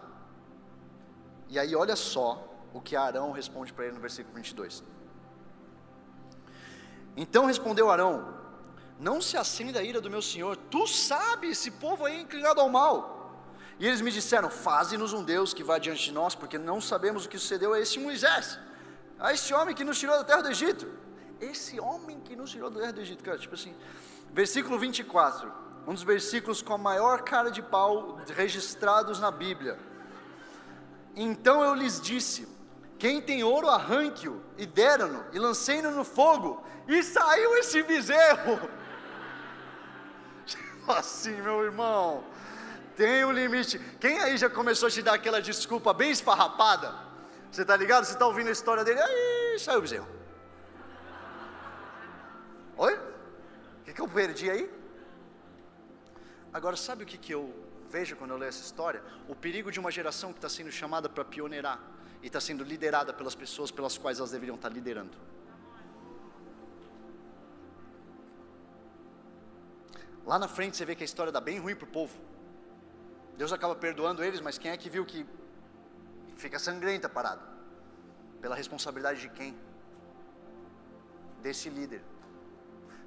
E 1.48 1.58
aí, 1.58 1.74
olha 1.74 1.96
só 1.96 2.46
o 2.72 2.80
que 2.80 2.96
Arão 2.96 3.32
responde 3.32 3.72
para 3.72 3.86
ele 3.86 3.94
no 3.94 4.00
versículo 4.00 4.34
22. 4.36 4.84
Então 7.16 7.46
respondeu 7.46 7.90
Arão: 7.90 8.34
Não 8.98 9.20
se 9.20 9.36
acenda 9.36 9.80
a 9.80 9.82
ira 9.82 10.00
do 10.00 10.10
meu 10.10 10.22
senhor, 10.22 10.56
tu 10.56 10.86
sabes, 10.86 11.58
esse 11.58 11.70
povo 11.72 12.04
aí 12.04 12.18
é 12.18 12.20
inclinado 12.20 12.60
ao 12.60 12.68
mal. 12.68 13.18
E 13.78 13.86
eles 13.86 14.00
me 14.00 14.10
disseram: 14.10 14.50
Faze-nos 14.50 15.12
um 15.12 15.24
Deus 15.24 15.52
que 15.52 15.64
vá 15.64 15.78
diante 15.78 16.04
de 16.04 16.12
nós, 16.12 16.34
porque 16.34 16.58
não 16.58 16.80
sabemos 16.80 17.24
o 17.24 17.28
que 17.28 17.38
sucedeu 17.38 17.72
a 17.72 17.80
esse 17.80 17.98
Moisés, 17.98 18.58
a 19.18 19.32
esse 19.32 19.52
homem 19.52 19.74
que 19.74 19.84
nos 19.84 19.98
tirou 19.98 20.16
da 20.16 20.24
terra 20.24 20.42
do 20.42 20.50
Egito. 20.50 20.86
Esse 21.40 21.80
homem 21.80 22.20
que 22.20 22.36
nos 22.36 22.50
tirou 22.50 22.70
da 22.70 22.80
terra 22.80 22.92
do 22.92 23.00
Egito, 23.00 23.24
cara, 23.24 23.38
tipo 23.38 23.54
assim, 23.54 23.74
versículo 24.30 24.78
24, 24.78 25.50
um 25.90 25.94
dos 25.94 26.04
versículos 26.04 26.62
com 26.62 26.72
a 26.72 26.78
maior 26.78 27.22
cara 27.22 27.50
de 27.50 27.60
pau 27.60 28.20
registrados 28.36 29.18
na 29.18 29.28
Bíblia. 29.28 29.76
Então 31.16 31.64
eu 31.64 31.74
lhes 31.74 32.00
disse: 32.00 32.46
Quem 32.96 33.20
tem 33.20 33.42
ouro, 33.42 33.68
arranque-o, 33.68 34.40
e 34.56 34.66
deram-no, 34.66 35.24
e 35.32 35.38
lancei-no 35.40 35.90
no 35.90 36.04
fogo, 36.04 36.64
e 36.86 37.02
saiu 37.02 37.56
esse 37.56 37.82
bezerro. 37.82 38.70
Assim, 40.86 41.32
meu 41.42 41.64
irmão, 41.64 42.22
tem 42.94 43.24
um 43.24 43.32
limite. 43.32 43.80
Quem 43.98 44.20
aí 44.20 44.36
já 44.36 44.48
começou 44.48 44.86
a 44.86 44.90
te 44.92 45.02
dar 45.02 45.14
aquela 45.14 45.42
desculpa 45.42 45.92
bem 45.92 46.12
esfarrapada? 46.12 46.94
Você 47.50 47.62
está 47.62 47.74
ligado? 47.74 48.04
Você 48.04 48.12
está 48.12 48.28
ouvindo 48.28 48.46
a 48.46 48.52
história 48.52 48.84
dele, 48.84 49.00
aí 49.00 49.58
saiu 49.58 49.80
o 49.80 49.82
bezerro. 49.82 50.08
Oi? 52.76 52.94
O 52.94 53.84
que, 53.84 53.92
que 53.92 54.00
eu 54.00 54.06
perdi 54.06 54.48
aí? 54.48 54.79
Agora, 56.52 56.76
sabe 56.76 57.04
o 57.04 57.06
que, 57.06 57.18
que 57.18 57.32
eu 57.32 57.54
Veja 57.90 58.14
quando 58.14 58.30
eu 58.30 58.36
leio 58.36 58.48
essa 58.48 58.62
história, 58.62 59.02
o 59.28 59.34
perigo 59.34 59.68
de 59.72 59.80
uma 59.80 59.90
geração 59.90 60.32
que 60.32 60.38
está 60.38 60.48
sendo 60.48 60.70
chamada 60.70 61.08
para 61.08 61.24
pioneirar 61.24 61.80
e 62.22 62.28
está 62.28 62.40
sendo 62.40 62.62
liderada 62.62 63.12
pelas 63.12 63.34
pessoas 63.34 63.72
pelas 63.72 63.98
quais 63.98 64.18
elas 64.18 64.30
deveriam 64.30 64.54
estar 64.54 64.68
tá 64.68 64.74
liderando. 64.74 65.18
Lá 70.24 70.38
na 70.38 70.46
frente 70.46 70.76
você 70.76 70.84
vê 70.84 70.94
que 70.94 71.02
a 71.02 71.04
história 71.04 71.32
dá 71.32 71.40
bem 71.40 71.58
ruim 71.58 71.74
para 71.74 71.84
o 71.84 71.90
povo. 71.90 72.16
Deus 73.36 73.52
acaba 73.52 73.74
perdoando 73.74 74.22
eles, 74.22 74.40
mas 74.40 74.56
quem 74.56 74.70
é 74.70 74.76
que 74.76 74.88
viu 74.88 75.04
que 75.04 75.26
fica 76.36 76.60
sangrenta 76.60 77.08
parado? 77.08 77.42
Pela 78.40 78.54
responsabilidade 78.54 79.20
de 79.20 79.30
quem? 79.30 79.58
Desse 81.42 81.68
líder. 81.68 82.02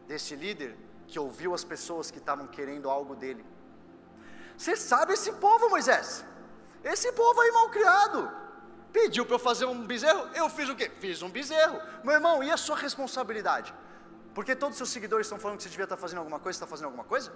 Desse 0.09 0.35
líder 0.35 0.75
que 1.13 1.19
ouviu 1.25 1.53
as 1.53 1.63
pessoas 1.73 2.11
que 2.13 2.21
estavam 2.23 2.47
querendo 2.55 2.89
algo 2.89 3.15
dele 3.23 3.43
você 4.57 4.75
sabe 4.75 5.13
esse 5.13 5.31
povo, 5.33 5.69
Moisés? 5.69 6.23
Esse 6.83 7.11
povo 7.11 7.39
aí 7.41 7.51
mal 7.51 7.69
criado. 7.69 8.31
Pediu 8.91 9.25
para 9.25 9.35
eu 9.35 9.39
fazer 9.39 9.65
um 9.65 9.85
bezerro, 9.85 10.29
eu 10.35 10.49
fiz 10.49 10.69
o 10.69 10.75
quê? 10.75 10.91
Fiz 10.99 11.21
um 11.21 11.29
bezerro. 11.29 11.81
Meu 12.03 12.13
irmão, 12.13 12.43
e 12.43 12.51
a 12.51 12.57
sua 12.57 12.77
responsabilidade? 12.77 13.73
Porque 14.35 14.55
todos 14.55 14.75
os 14.75 14.77
seus 14.77 14.89
seguidores 14.89 15.25
estão 15.27 15.39
falando 15.39 15.57
que 15.57 15.63
você 15.63 15.69
devia 15.69 15.85
estar 15.85 15.97
fazendo 15.97 16.19
alguma 16.19 16.39
coisa, 16.39 16.57
está 16.57 16.67
fazendo 16.67 16.85
alguma 16.85 17.03
coisa? 17.03 17.31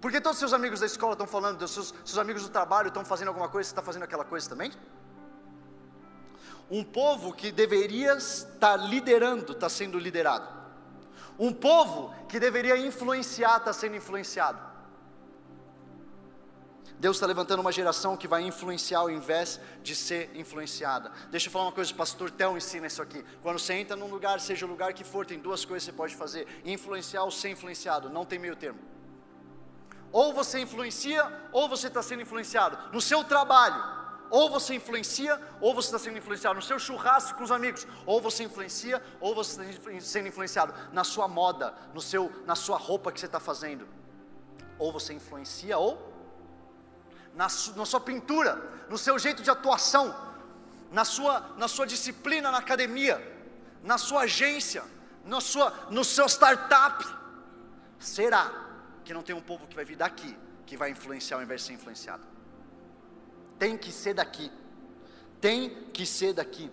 Porque 0.00 0.20
todos 0.20 0.36
os 0.36 0.40
seus 0.40 0.52
amigos 0.52 0.80
da 0.80 0.86
escola 0.86 1.12
estão 1.12 1.26
falando, 1.26 1.66
seus, 1.66 1.92
seus 2.04 2.18
amigos 2.18 2.42
do 2.42 2.50
trabalho 2.50 2.88
estão 2.88 3.04
fazendo 3.04 3.28
alguma 3.28 3.48
coisa, 3.48 3.68
você 3.68 3.72
está 3.72 3.82
fazendo 3.82 4.04
aquela 4.04 4.24
coisa 4.24 4.48
também? 4.48 4.70
Um 6.70 6.84
povo 6.84 7.32
que 7.32 7.50
deveria 7.50 8.14
estar 8.14 8.76
liderando, 8.76 9.52
está 9.52 9.68
sendo 9.68 9.98
liderado. 9.98 10.48
Um 11.38 11.52
povo 11.52 12.14
que 12.28 12.40
deveria 12.40 12.76
influenciar, 12.76 13.58
está 13.58 13.72
sendo 13.72 13.96
influenciado. 13.96 14.58
Deus 16.98 17.16
está 17.16 17.26
levantando 17.26 17.60
uma 17.60 17.70
geração 17.70 18.16
que 18.16 18.26
vai 18.26 18.42
influenciar 18.42 19.00
ao 19.00 19.10
invés 19.10 19.60
de 19.82 19.94
ser 19.94 20.30
influenciada. 20.34 21.12
Deixa 21.30 21.48
eu 21.48 21.52
falar 21.52 21.66
uma 21.66 21.72
coisa, 21.72 21.92
o 21.92 21.94
pastor 21.94 22.30
Tel 22.30 22.56
ensina 22.56 22.86
isso 22.86 23.02
aqui. 23.02 23.22
Quando 23.42 23.58
você 23.58 23.74
entra 23.74 23.94
num 23.94 24.08
lugar, 24.08 24.40
seja 24.40 24.64
o 24.64 24.68
lugar 24.68 24.94
que 24.94 25.04
for, 25.04 25.26
tem 25.26 25.38
duas 25.38 25.64
coisas 25.64 25.86
que 25.86 25.92
você 25.92 25.96
pode 25.96 26.16
fazer: 26.16 26.48
influenciar 26.64 27.22
ou 27.22 27.30
ser 27.30 27.50
influenciado, 27.50 28.08
não 28.08 28.24
tem 28.24 28.38
meio 28.38 28.56
termo. 28.56 28.80
Ou 30.10 30.32
você 30.32 30.60
influencia, 30.60 31.30
ou 31.52 31.68
você 31.68 31.88
está 31.88 32.02
sendo 32.02 32.22
influenciado. 32.22 32.78
No 32.90 33.00
seu 33.02 33.22
trabalho, 33.22 33.82
ou 34.30 34.50
você 34.50 34.74
influencia, 34.74 35.40
ou 35.60 35.74
você 35.74 35.88
está 35.88 35.98
sendo 35.98 36.18
influenciado. 36.18 36.56
No 36.56 36.62
seu 36.62 36.78
churrasco 36.78 37.38
com 37.38 37.44
os 37.44 37.50
amigos, 37.50 37.86
ou 38.04 38.20
você 38.20 38.44
influencia, 38.44 39.02
ou 39.20 39.34
você 39.34 39.62
está 39.62 40.00
sendo 40.00 40.28
influenciado. 40.28 40.74
Na 40.92 41.04
sua 41.04 41.28
moda, 41.28 41.74
no 41.94 42.00
seu, 42.00 42.30
na 42.44 42.54
sua 42.54 42.76
roupa 42.76 43.12
que 43.12 43.20
você 43.20 43.26
está 43.26 43.40
fazendo. 43.40 43.86
Ou 44.78 44.92
você 44.92 45.12
influencia, 45.12 45.78
ou 45.78 46.12
na, 47.34 47.44
na 47.76 47.84
sua 47.84 48.00
pintura, 48.00 48.86
no 48.88 48.96
seu 48.96 49.18
jeito 49.18 49.42
de 49.42 49.50
atuação, 49.50 50.14
na 50.90 51.04
sua, 51.04 51.40
na 51.56 51.68
sua 51.68 51.86
disciplina 51.86 52.50
na 52.50 52.58
academia, 52.58 53.20
na 53.82 53.98
sua 53.98 54.22
agência, 54.22 54.82
na 55.24 55.40
sua, 55.40 55.70
no 55.90 56.04
seu 56.04 56.26
startup. 56.26 57.04
Será 57.98 58.50
que 59.04 59.12
não 59.12 59.22
tem 59.22 59.34
um 59.34 59.40
povo 59.40 59.66
que 59.66 59.76
vai 59.76 59.84
vir 59.84 59.96
daqui 59.96 60.36
que 60.64 60.76
vai 60.76 60.90
influenciar 60.90 61.36
ao 61.36 61.42
invés 61.42 61.60
de 61.60 61.66
ser 61.68 61.72
influenciado? 61.74 62.35
Tem 63.58 63.76
que 63.76 63.92
ser 63.92 64.14
daqui. 64.14 64.50
Tem 65.40 65.70
que 65.92 66.04
ser 66.04 66.32
daqui. 66.32 66.70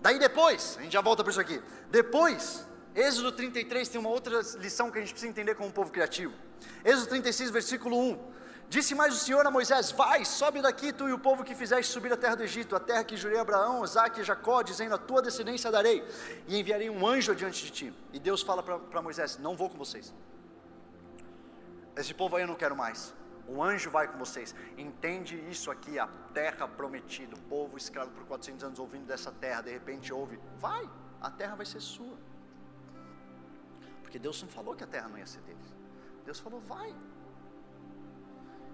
Daí 0.00 0.18
depois, 0.18 0.76
a 0.78 0.82
gente 0.82 0.92
já 0.92 1.00
volta 1.00 1.24
para 1.24 1.30
isso 1.30 1.40
aqui. 1.40 1.60
Depois, 1.90 2.66
Êxodo 2.94 3.32
33 3.32 3.88
tem 3.88 4.00
uma 4.00 4.08
outra 4.08 4.40
lição 4.58 4.90
que 4.90 4.98
a 4.98 5.00
gente 5.00 5.10
precisa 5.10 5.30
entender 5.30 5.54
como 5.54 5.70
povo 5.72 5.90
criativo. 5.90 6.32
Êxodo 6.84 7.08
36, 7.08 7.50
versículo 7.50 7.98
1. 7.98 8.36
Disse 8.68 8.94
mais 8.94 9.14
o 9.14 9.18
Senhor 9.18 9.46
a 9.46 9.50
Moisés: 9.50 9.90
Vai, 9.92 10.24
sobe 10.24 10.62
daqui, 10.62 10.92
tu 10.92 11.08
e 11.08 11.12
o 11.12 11.18
povo 11.18 11.44
que 11.44 11.54
fizeste 11.54 11.92
subir 11.92 12.12
a 12.12 12.16
terra 12.16 12.36
do 12.36 12.42
Egito, 12.42 12.74
a 12.74 12.80
terra 12.80 13.04
que 13.04 13.16
jurei 13.16 13.38
a 13.38 13.42
Abraão, 13.42 13.84
Isaac 13.84 14.20
e 14.20 14.24
Jacó, 14.24 14.62
dizendo: 14.62 14.94
A 14.94 14.98
tua 14.98 15.20
descendência 15.22 15.70
darei, 15.70 16.04
e 16.48 16.58
enviarei 16.58 16.88
um 16.88 17.06
anjo 17.06 17.32
adiante 17.32 17.64
de 17.64 17.70
ti. 17.70 17.94
E 18.12 18.18
Deus 18.18 18.42
fala 18.42 18.62
para 18.62 19.02
Moisés: 19.02 19.38
Não 19.38 19.56
vou 19.56 19.68
com 19.68 19.76
vocês. 19.76 20.12
Esse 21.96 22.12
povo 22.12 22.36
aí 22.36 22.42
eu 22.42 22.48
não 22.48 22.56
quero 22.56 22.74
mais. 22.74 23.14
Um 23.48 23.62
anjo 23.62 23.90
vai 23.90 24.08
com 24.08 24.18
vocês. 24.18 24.54
Entende 24.76 25.36
isso 25.48 25.70
aqui, 25.70 25.98
a 25.98 26.08
terra 26.34 26.66
prometida, 26.66 27.36
o 27.36 27.40
povo 27.42 27.76
escravo 27.76 28.10
por 28.10 28.24
400 28.24 28.64
anos 28.64 28.78
ouvindo 28.78 29.06
dessa 29.06 29.30
terra, 29.30 29.62
de 29.62 29.70
repente 29.70 30.12
ouve: 30.12 30.38
Vai, 30.58 30.88
a 31.20 31.30
terra 31.30 31.54
vai 31.54 31.66
ser 31.66 31.80
sua. 31.80 32.16
Porque 34.02 34.18
Deus 34.18 34.40
não 34.42 34.48
falou 34.48 34.74
que 34.74 34.84
a 34.84 34.86
terra 34.86 35.08
não 35.08 35.18
ia 35.18 35.26
ser 35.26 35.40
deles. 35.42 35.74
Deus 36.24 36.40
falou: 36.40 36.60
vai. 36.60 36.94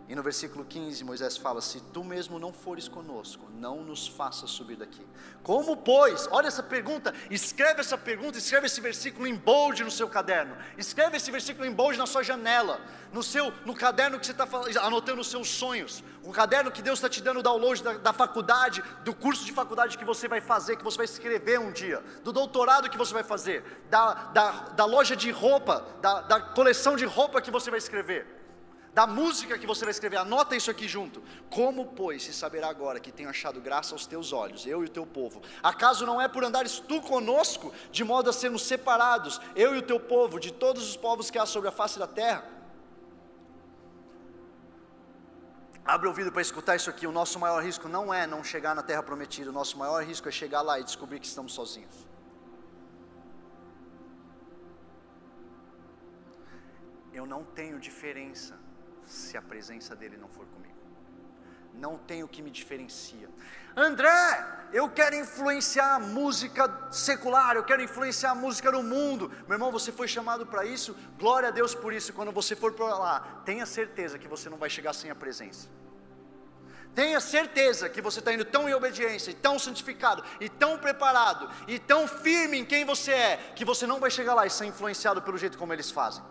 E 0.09 0.15
no 0.15 0.23
versículo 0.23 0.65
15, 0.65 1.05
Moisés 1.05 1.37
fala: 1.37 1.61
Se 1.61 1.81
tu 1.93 2.03
mesmo 2.03 2.39
não 2.39 2.53
fores 2.53 2.89
conosco, 2.89 3.49
não 3.55 3.83
nos 3.83 4.09
faças 4.09 4.51
subir 4.51 4.77
daqui. 4.77 5.07
Como, 5.43 5.77
pois? 5.77 6.29
Olha 6.31 6.49
essa 6.49 6.63
pergunta, 6.63 7.15
escreve 7.31 7.81
essa 7.81 7.97
pergunta, 7.97 8.37
escreve 8.37 8.67
esse 8.67 8.81
versículo 8.81 9.27
em 9.27 9.35
bold 9.35 9.83
no 9.85 9.91
seu 9.91 10.09
caderno, 10.09 10.57
escreve 10.77 11.17
esse 11.17 11.31
versículo 11.31 11.65
em 11.65 11.73
bold 11.73 11.97
na 11.97 12.07
sua 12.07 12.23
janela, 12.23 12.81
no 13.13 13.23
seu, 13.23 13.53
no 13.65 13.75
caderno 13.75 14.19
que 14.19 14.27
você 14.27 14.33
está 14.33 14.47
anotando 14.83 15.21
os 15.21 15.29
seus 15.29 15.49
sonhos, 15.49 16.03
o 16.25 16.33
caderno 16.33 16.71
que 16.71 16.83
Deus 16.83 16.99
está 16.99 17.09
te 17.09 17.23
dando 17.23 17.43
download 17.43 17.83
da, 17.83 17.93
da 17.95 18.13
faculdade, 18.13 18.83
do 19.05 19.15
curso 19.15 19.45
de 19.45 19.53
faculdade 19.53 19.97
que 19.97 20.05
você 20.05 20.27
vai 20.27 20.41
fazer, 20.41 20.77
que 20.77 20.85
você 20.85 20.97
vai 20.97 21.07
escrever 21.07 21.61
um 21.61 21.71
dia, 21.71 22.03
do 22.25 22.33
doutorado 22.33 22.91
que 22.91 22.99
você 22.99 23.15
vai 23.15 23.23
fazer, 23.25 23.85
da, 23.89 24.15
da, 24.15 24.51
da 24.51 24.85
loja 24.85 25.15
de 25.15 25.31
roupa, 25.31 25.87
da, 26.01 26.23
da 26.23 26.41
coleção 26.41 26.97
de 26.97 27.05
roupa 27.05 27.41
que 27.41 27.51
você 27.51 27.71
vai 27.71 27.79
escrever 27.79 28.41
da 28.93 29.07
música 29.07 29.59
que 29.59 29.66
você 29.66 29.84
vai 29.84 29.93
escrever, 29.93 30.18
anota 30.18 30.55
isso 30.55 30.70
aqui 30.70 30.86
junto. 30.86 31.22
Como, 31.49 31.86
pois, 31.86 32.24
se 32.24 32.32
saberá 32.32 32.68
agora 32.68 33.01
que 33.01 33.11
tenho 33.11 33.28
achado 33.30 33.61
graça 33.61 33.95
aos 33.95 34.07
teus 34.07 34.32
olhos, 34.32 34.66
eu 34.66 34.82
e 34.82 34.86
o 34.86 34.90
teu 34.90 35.07
povo? 35.07 35.40
Acaso 35.62 36.05
não 36.05 36.20
é 36.20 36.28
por 36.28 36.45
andares 36.45 36.78
tu 36.78 37.01
conosco, 37.01 37.72
de 37.90 38.05
modo 38.05 38.28
a 38.28 38.32
sermos 38.32 38.62
separados, 38.62 39.40
eu 39.57 39.74
e 39.74 39.78
o 39.78 39.82
teu 39.82 39.99
povo, 39.99 40.38
de 40.38 40.53
todos 40.53 40.88
os 40.88 40.97
povos 40.97 41.30
que 41.30 41.38
há 41.38 41.47
sobre 41.47 41.70
a 41.70 41.72
face 41.72 41.99
da 41.99 42.07
terra? 42.07 42.45
Abre 45.84 46.07
o 46.07 46.11
ouvido 46.11 46.30
para 46.30 46.43
escutar 46.43 46.76
isso 46.76 46.90
aqui. 46.90 47.07
O 47.07 47.12
nosso 47.12 47.40
maior 47.40 47.62
risco 47.62 47.88
não 47.88 48.12
é 48.12 48.26
não 48.26 48.45
chegar 48.45 48.74
na 48.74 48.82
terra 48.82 49.03
prometida, 49.03 49.51
o 49.51 49.53
nosso 49.53 49.76
maior 49.78 50.05
risco 50.05 50.28
é 50.28 50.32
chegar 50.32 50.61
lá 50.61 50.78
e 50.78 50.84
descobrir 50.84 51.18
que 51.18 51.26
estamos 51.26 51.55
sozinhos. 51.55 52.07
Eu 57.12 57.26
não 57.26 57.43
tenho 57.43 57.80
diferença 57.80 58.62
se 59.07 59.37
a 59.37 59.43
presença 59.43 59.95
dele 59.95 60.17
não 60.17 60.29
for 60.29 60.47
comigo. 60.47 60.73
Não 61.75 61.97
tem 61.97 62.23
o 62.23 62.29
que 62.29 62.43
me 62.43 62.51
diferencia. 62.51 63.29
André, 63.75 64.69
eu 64.73 64.89
quero 64.91 65.17
influenciar 65.17 65.95
a 65.95 65.99
música 65.99 66.89
secular, 66.91 67.57
eu 67.57 67.65
quero 67.65 67.83
influenciar 67.83 68.33
a 68.33 68.35
música 68.35 68.71
no 68.71 68.83
mundo. 68.83 69.31
Meu 69.47 69.55
irmão, 69.55 69.73
você 69.73 69.91
foi 69.91 70.07
chamado 70.07 70.47
para 70.47 70.67
isso, 70.67 70.95
glória 71.19 71.49
a 71.49 71.53
Deus 71.53 71.75
por 71.75 71.93
isso. 71.93 72.13
Quando 72.13 72.31
você 72.31 72.55
for 72.55 72.73
para 72.75 72.99
lá, 72.99 73.43
tenha 73.47 73.65
certeza 73.65 74.19
que 74.19 74.29
você 74.29 74.51
não 74.51 74.59
vai 74.59 74.69
chegar 74.69 74.93
sem 74.93 75.11
a 75.11 75.15
presença. 75.15 75.69
Tenha 76.95 77.20
certeza 77.20 77.88
que 77.88 78.03
você 78.03 78.18
está 78.18 78.32
indo 78.32 78.45
tão 78.45 78.68
em 78.68 78.74
obediência, 78.74 79.30
e 79.30 79.34
tão 79.34 79.59
santificado, 79.59 80.22
e 80.38 80.49
tão 80.49 80.76
preparado, 80.76 81.49
e 81.66 81.78
tão 81.78 82.07
firme 82.07 82.59
em 82.59 82.64
quem 82.64 82.84
você 82.84 83.12
é, 83.12 83.36
que 83.57 83.64
você 83.64 83.86
não 83.86 83.99
vai 83.99 84.11
chegar 84.11 84.34
lá 84.34 84.45
e 84.45 84.51
ser 84.51 84.66
influenciado 84.66 85.22
pelo 85.22 85.38
jeito 85.38 85.57
como 85.57 85.72
eles 85.72 85.90
fazem. 85.90 86.22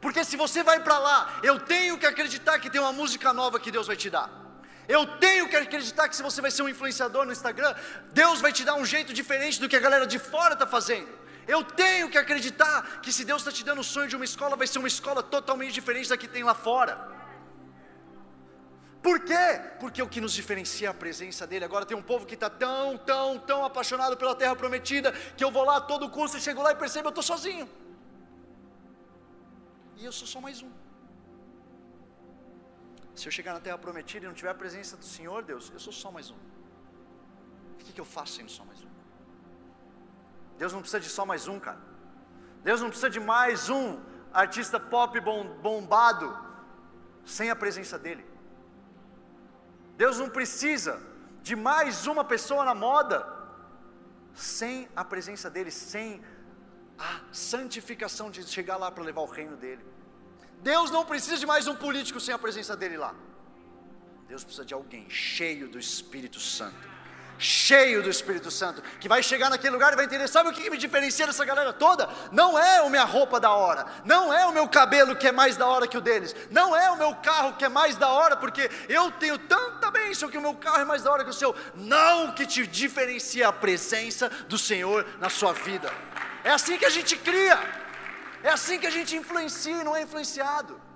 Porque 0.00 0.24
se 0.24 0.36
você 0.36 0.62
vai 0.62 0.80
para 0.80 0.98
lá, 0.98 1.38
eu 1.42 1.60
tenho 1.60 1.96
que 1.96 2.06
acreditar 2.06 2.58
que 2.58 2.68
tem 2.68 2.80
uma 2.80 2.92
música 2.92 3.32
nova 3.32 3.60
que 3.60 3.70
Deus 3.70 3.86
vai 3.86 3.96
te 3.96 4.10
dar. 4.10 4.28
Eu 4.88 5.06
tenho 5.18 5.48
que 5.48 5.54
acreditar 5.54 6.08
que 6.08 6.16
se 6.16 6.22
você 6.22 6.40
vai 6.40 6.50
ser 6.50 6.62
um 6.62 6.68
influenciador 6.68 7.24
no 7.24 7.32
Instagram, 7.32 7.74
Deus 8.12 8.40
vai 8.40 8.52
te 8.52 8.64
dar 8.64 8.74
um 8.74 8.84
jeito 8.84 9.12
diferente 9.12 9.60
do 9.60 9.68
que 9.68 9.76
a 9.76 9.80
galera 9.80 10.06
de 10.06 10.18
fora 10.18 10.54
está 10.54 10.66
fazendo. 10.66 11.08
Eu 11.46 11.62
tenho 11.62 12.08
que 12.10 12.18
acreditar 12.18 13.00
que 13.02 13.12
se 13.12 13.24
Deus 13.24 13.42
está 13.42 13.52
te 13.52 13.64
dando 13.64 13.80
o 13.80 13.84
sonho 13.84 14.08
de 14.08 14.16
uma 14.16 14.24
escola, 14.24 14.56
vai 14.56 14.66
ser 14.66 14.78
uma 14.78 14.88
escola 14.88 15.22
totalmente 15.22 15.72
diferente 15.72 16.08
da 16.08 16.16
que 16.16 16.26
tem 16.26 16.42
lá 16.42 16.54
fora. 16.54 17.17
Por 19.02 19.20
quê? 19.20 19.60
Porque 19.78 20.02
o 20.02 20.08
que 20.08 20.20
nos 20.20 20.32
diferencia 20.32 20.88
é 20.88 20.90
a 20.90 20.94
presença 20.94 21.46
dele. 21.46 21.64
Agora 21.64 21.86
tem 21.86 21.96
um 21.96 22.02
povo 22.02 22.26
que 22.26 22.34
está 22.34 22.50
tão, 22.50 22.98
tão, 22.98 23.38
tão 23.38 23.64
apaixonado 23.64 24.16
pela 24.16 24.34
terra 24.34 24.56
prometida, 24.56 25.12
que 25.12 25.44
eu 25.44 25.50
vou 25.50 25.64
lá 25.64 25.76
a 25.76 25.80
todo 25.80 26.10
custo 26.10 26.36
e 26.36 26.40
chego 26.40 26.62
lá 26.62 26.72
e 26.72 26.76
percebo 26.76 27.08
eu 27.08 27.10
estou 27.10 27.22
sozinho. 27.22 27.68
E 29.96 30.04
eu 30.04 30.12
sou 30.12 30.26
só 30.26 30.40
mais 30.40 30.62
um. 30.62 30.70
Se 33.14 33.26
eu 33.26 33.32
chegar 33.32 33.52
na 33.52 33.60
terra 33.60 33.78
prometida 33.78 34.24
e 34.24 34.28
não 34.28 34.34
tiver 34.34 34.50
a 34.50 34.54
presença 34.54 34.96
do 34.96 35.04
Senhor, 35.04 35.42
Deus, 35.42 35.70
eu 35.72 35.80
sou 35.80 35.92
só 35.92 36.10
mais 36.10 36.30
um. 36.30 36.36
O 37.74 37.76
que, 37.78 37.92
que 37.92 38.00
eu 38.00 38.04
faço 38.04 38.34
sendo 38.34 38.50
só 38.50 38.64
mais 38.64 38.80
um? 38.80 38.88
Deus 40.56 40.72
não 40.72 40.80
precisa 40.80 41.00
de 41.00 41.08
só 41.08 41.24
mais 41.24 41.48
um, 41.48 41.58
cara. 41.58 41.80
Deus 42.62 42.80
não 42.80 42.88
precisa 42.88 43.10
de 43.10 43.20
mais 43.20 43.68
um 43.70 44.00
artista 44.32 44.78
pop 44.78 45.18
bombado 45.20 46.36
sem 47.24 47.50
a 47.50 47.56
presença 47.56 47.98
dEle. 47.98 48.27
Deus 49.98 50.16
não 50.16 50.30
precisa 50.30 50.92
de 51.42 51.56
mais 51.56 52.06
uma 52.06 52.24
pessoa 52.32 52.64
na 52.64 52.72
moda 52.72 53.16
sem 54.32 54.88
a 54.94 55.04
presença 55.04 55.50
dEle, 55.50 55.72
sem 55.72 56.22
a 56.96 57.20
santificação 57.32 58.30
de 58.30 58.46
chegar 58.46 58.76
lá 58.76 58.92
para 58.92 59.02
levar 59.02 59.22
o 59.22 59.26
reino 59.38 59.56
dele. 59.56 59.84
Deus 60.62 60.88
não 60.92 61.04
precisa 61.04 61.36
de 61.36 61.44
mais 61.44 61.66
um 61.66 61.74
político 61.74 62.20
sem 62.20 62.32
a 62.32 62.38
presença 62.38 62.76
dele 62.76 62.96
lá. 62.96 63.12
Deus 64.28 64.44
precisa 64.44 64.64
de 64.64 64.72
alguém 64.72 65.10
cheio 65.10 65.68
do 65.68 65.80
Espírito 65.80 66.38
Santo. 66.38 66.97
Cheio 67.38 68.02
do 68.02 68.10
Espírito 68.10 68.50
Santo, 68.50 68.82
que 68.98 69.08
vai 69.08 69.22
chegar 69.22 69.48
naquele 69.48 69.72
lugar 69.72 69.92
e 69.92 69.96
vai 69.96 70.06
entender: 70.06 70.26
sabe 70.26 70.48
o 70.48 70.52
que 70.52 70.68
me 70.68 70.76
diferencia 70.76 71.24
dessa 71.24 71.44
galera 71.44 71.72
toda? 71.72 72.08
Não 72.32 72.58
é 72.58 72.78
a 72.78 72.90
minha 72.90 73.04
roupa 73.04 73.38
da 73.38 73.52
hora, 73.52 73.86
não 74.04 74.34
é 74.34 74.44
o 74.44 74.52
meu 74.52 74.66
cabelo 74.68 75.14
que 75.14 75.28
é 75.28 75.30
mais 75.30 75.56
da 75.56 75.66
hora 75.66 75.86
que 75.86 75.96
o 75.96 76.00
deles, 76.00 76.34
não 76.50 76.76
é 76.76 76.90
o 76.90 76.96
meu 76.96 77.14
carro 77.14 77.54
que 77.54 77.64
é 77.64 77.68
mais 77.68 77.96
da 77.96 78.08
hora, 78.08 78.36
porque 78.36 78.68
eu 78.88 79.12
tenho 79.12 79.38
tanta 79.38 79.88
bênção 79.90 80.28
que 80.28 80.36
o 80.36 80.42
meu 80.42 80.54
carro 80.54 80.80
é 80.80 80.84
mais 80.84 81.02
da 81.02 81.12
hora 81.12 81.22
que 81.22 81.30
o 81.30 81.34
seu. 81.34 81.54
Não, 81.76 82.32
que 82.32 82.44
te 82.44 82.66
diferencia 82.66 83.46
a 83.46 83.52
presença 83.52 84.28
do 84.48 84.58
Senhor 84.58 85.06
na 85.20 85.30
sua 85.30 85.52
vida. 85.52 85.92
É 86.42 86.50
assim 86.50 86.76
que 86.76 86.84
a 86.84 86.90
gente 86.90 87.16
cria. 87.16 87.58
É 88.42 88.50
assim 88.50 88.78
que 88.78 88.86
a 88.86 88.90
gente 88.90 89.16
influencia 89.16 89.80
e 89.80 89.84
não 89.84 89.94
é 89.96 90.02
influenciado. 90.02 90.87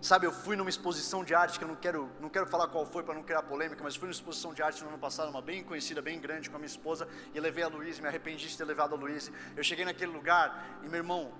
Sabe, 0.00 0.26
eu 0.26 0.32
fui 0.32 0.56
numa 0.56 0.70
exposição 0.70 1.22
de 1.22 1.34
arte 1.34 1.58
que 1.58 1.64
eu 1.64 1.68
não 1.68 1.76
quero, 1.76 2.10
não 2.20 2.30
quero 2.30 2.46
falar 2.46 2.68
qual 2.68 2.86
foi 2.86 3.02
para 3.02 3.14
não 3.14 3.22
criar 3.22 3.42
polêmica, 3.42 3.84
mas 3.84 3.96
fui 3.96 4.06
numa 4.06 4.14
exposição 4.14 4.54
de 4.54 4.62
arte 4.62 4.82
no 4.82 4.88
ano 4.88 4.98
passado, 4.98 5.28
uma 5.28 5.42
bem 5.42 5.62
conhecida, 5.62 6.00
bem 6.00 6.18
grande 6.18 6.48
com 6.48 6.56
a 6.56 6.58
minha 6.58 6.66
esposa, 6.66 7.06
e 7.34 7.38
levei 7.38 7.62
a 7.62 7.68
Luiz, 7.68 8.00
me 8.00 8.08
arrependi 8.08 8.48
de 8.48 8.56
ter 8.56 8.64
levado 8.64 8.94
a 8.94 8.98
Luiz. 8.98 9.30
Eu 9.54 9.62
cheguei 9.62 9.84
naquele 9.84 10.10
lugar 10.10 10.80
e 10.82 10.88
meu 10.88 10.96
irmão, 10.96 11.30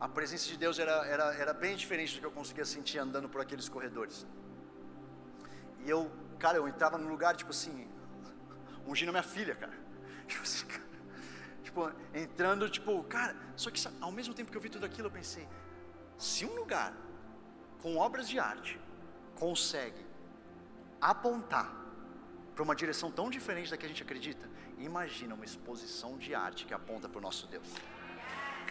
a 0.00 0.08
presença 0.08 0.46
de 0.48 0.56
Deus 0.56 0.78
era, 0.78 1.06
era, 1.06 1.34
era 1.34 1.52
bem 1.52 1.76
diferente 1.76 2.14
do 2.14 2.20
que 2.20 2.26
eu 2.26 2.30
conseguia 2.30 2.64
sentir 2.64 2.98
andando 2.98 3.28
por 3.28 3.42
aqueles 3.42 3.68
corredores. 3.68 4.26
E 5.84 5.90
eu, 5.90 6.10
cara, 6.38 6.56
eu 6.56 6.66
entrava 6.66 6.96
num 6.96 7.10
lugar 7.10 7.36
tipo 7.36 7.50
assim, 7.50 7.86
ungindo 8.86 9.12
minha 9.12 9.22
filha, 9.22 9.54
cara. 9.54 9.76
Tipo 10.28 10.42
assim, 10.42 10.66
cara, 10.66 10.82
tipo, 11.62 11.90
entrando, 12.12 12.68
tipo, 12.68 13.02
cara, 13.04 13.34
só 13.56 13.70
que 13.70 13.82
ao 13.98 14.12
mesmo 14.12 14.34
tempo 14.34 14.50
que 14.50 14.56
eu 14.58 14.60
vi 14.60 14.68
tudo 14.68 14.84
aquilo, 14.84 15.08
eu 15.08 15.10
pensei, 15.10 15.48
se 16.18 16.44
um 16.44 16.54
lugar 16.54 16.92
com 17.80 17.96
obras 17.96 18.28
de 18.28 18.38
arte 18.38 18.78
consegue 19.36 20.04
apontar 21.00 21.72
para 22.54 22.64
uma 22.64 22.74
direção 22.74 23.08
tão 23.08 23.30
diferente 23.30 23.70
da 23.70 23.76
que 23.76 23.86
a 23.86 23.88
gente 23.88 24.02
acredita, 24.02 24.50
imagina 24.78 25.32
uma 25.34 25.44
exposição 25.44 26.18
de 26.18 26.34
arte 26.34 26.66
que 26.66 26.74
aponta 26.74 27.08
para 27.08 27.18
o 27.18 27.22
nosso 27.22 27.46
Deus. 27.46 27.68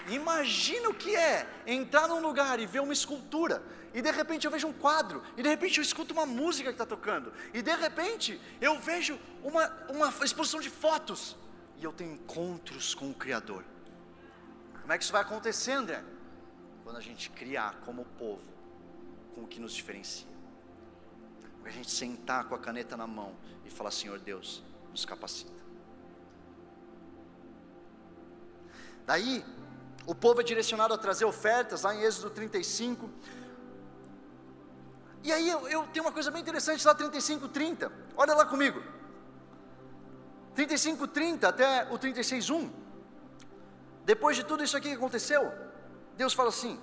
Imagina 0.10 0.90
o 0.90 0.94
que 0.94 1.16
é 1.16 1.48
entrar 1.66 2.08
num 2.08 2.20
lugar 2.20 2.60
e 2.60 2.66
ver 2.66 2.82
uma 2.82 2.92
escultura, 2.92 3.64
e 3.94 4.02
de 4.02 4.12
repente 4.12 4.46
eu 4.46 4.52
vejo 4.52 4.68
um 4.68 4.74
quadro, 4.74 5.24
e 5.38 5.42
de 5.42 5.48
repente 5.48 5.78
eu 5.78 5.82
escuto 5.82 6.14
uma 6.14 6.26
música 6.26 6.70
que 6.70 6.76
está 6.76 6.86
tocando, 6.86 7.32
e 7.54 7.62
de 7.62 7.76
repente 7.76 8.40
eu 8.60 8.78
vejo 8.78 9.18
uma, 9.42 9.68
uma 9.90 10.10
exposição 10.22 10.60
de 10.60 10.70
fotos, 10.70 11.38
e 11.78 11.84
eu 11.84 11.94
tenho 11.94 12.14
encontros 12.14 12.94
com 12.94 13.10
o 13.10 13.14
Criador. 13.14 13.64
Como 14.82 14.92
é 14.92 14.98
que 14.98 15.04
isso 15.04 15.14
vai 15.14 15.22
acontecer, 15.22 15.72
André? 15.72 16.04
Quando 16.88 17.00
a 17.00 17.02
gente 17.02 17.30
criar 17.32 17.82
como 17.84 18.06
povo, 18.18 18.50
com 19.36 19.42
o 19.42 19.48
que 19.48 19.60
nos 19.60 19.74
diferencia. 19.74 20.26
Quando 21.60 21.68
a 21.68 21.72
gente 21.72 21.92
sentar 21.92 22.46
com 22.46 22.56
a 22.56 22.58
caneta 22.58 22.96
na 22.96 23.06
mão 23.06 23.36
e 23.66 23.70
falar: 23.70 23.92
Senhor 23.92 24.18
Deus, 24.20 24.64
nos 24.90 25.04
capacita. 25.04 25.52
Daí, 29.06 29.44
o 30.06 30.16
povo 30.16 30.40
é 30.40 30.46
direcionado 30.46 30.94
a 30.94 30.98
trazer 30.98 31.26
ofertas, 31.26 31.82
lá 31.82 31.94
em 31.94 32.04
Êxodo 32.04 32.30
35. 32.30 33.10
E 35.26 35.34
aí 35.34 35.50
eu, 35.50 35.68
eu 35.68 35.86
tenho 35.88 36.06
uma 36.06 36.14
coisa 36.14 36.32
bem 36.32 36.42
interessante 36.42 36.88
lá, 36.88 36.96
35, 36.96 37.50
30. 37.50 37.92
Olha 38.16 38.34
lá 38.34 38.46
comigo. 38.46 38.82
35, 40.56 41.06
30 41.06 41.50
até 41.50 41.92
o 41.92 41.98
36, 41.98 42.50
1. 42.50 42.72
Depois 44.06 44.38
de 44.38 44.46
tudo 44.46 44.64
isso 44.64 44.78
aqui 44.78 44.88
que 44.88 44.96
aconteceu, 44.96 45.67
Deus 46.18 46.34
fala 46.34 46.50
assim: 46.50 46.80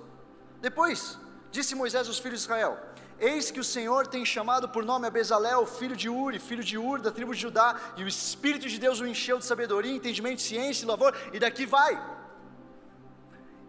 Depois 0.61 1.19
disse 1.51 1.75
Moisés 1.75 2.07
aos 2.07 2.19
filhos 2.19 2.39
de 2.39 2.45
Israel: 2.45 2.79
Eis 3.19 3.51
que 3.51 3.59
o 3.59 3.63
Senhor 3.63 4.07
tem 4.07 4.25
chamado 4.25 4.67
por 4.69 4.83
nome 4.83 5.07
a 5.07 5.09
Bezalel, 5.09 5.65
filho 5.65 5.95
de 5.95 6.09
Uri, 6.09 6.39
filho 6.39 6.63
de 6.63 6.77
Ur, 6.77 6.99
da 6.99 7.11
tribo 7.11 7.35
de 7.35 7.41
Judá, 7.41 7.79
e 7.97 8.03
o 8.03 8.07
Espírito 8.07 8.67
de 8.67 8.77
Deus 8.77 8.99
o 8.99 9.07
encheu 9.07 9.37
de 9.37 9.45
sabedoria, 9.45 9.93
entendimento, 9.93 10.41
ciência 10.41 10.83
e 10.83 10.87
louvor, 10.87 11.15
e 11.33 11.39
daqui 11.39 11.65
vai. 11.65 11.93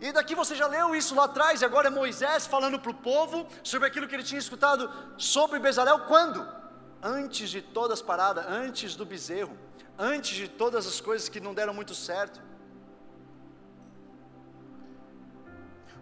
E 0.01 0.13
daqui 0.13 0.35
você 0.35 0.55
já 0.55 0.67
leu 0.67 0.95
isso 0.95 1.15
lá 1.15 1.25
atrás, 1.25 1.63
e 1.63 1.65
agora 1.65 1.89
é 1.89 1.91
Moisés 1.91 2.47
falando 2.47 2.79
para 2.79 2.91
o 2.91 2.95
povo 2.95 3.47
sobre 3.63 3.89
aquilo 3.89 4.07
que 4.07 4.15
ele 4.15 4.23
tinha 4.23 4.39
escutado 4.39 4.91
sobre 5.17 5.59
Bezalel, 5.59 6.01
quando? 6.01 6.47
Antes 7.03 7.49
de 7.51 7.63
todas 7.63 8.01
as 8.01 8.03
paradas, 8.03 8.45
antes 8.49 8.95
do 8.95 9.07
bezerro, 9.07 9.57
antes 9.99 10.37
de 10.37 10.49
todas 10.49 10.87
as 10.87 11.01
coisas 11.01 11.29
que 11.29 11.41
não 11.41 11.55
deram 11.55 11.73
muito 11.73 11.95
certo. 11.95 12.46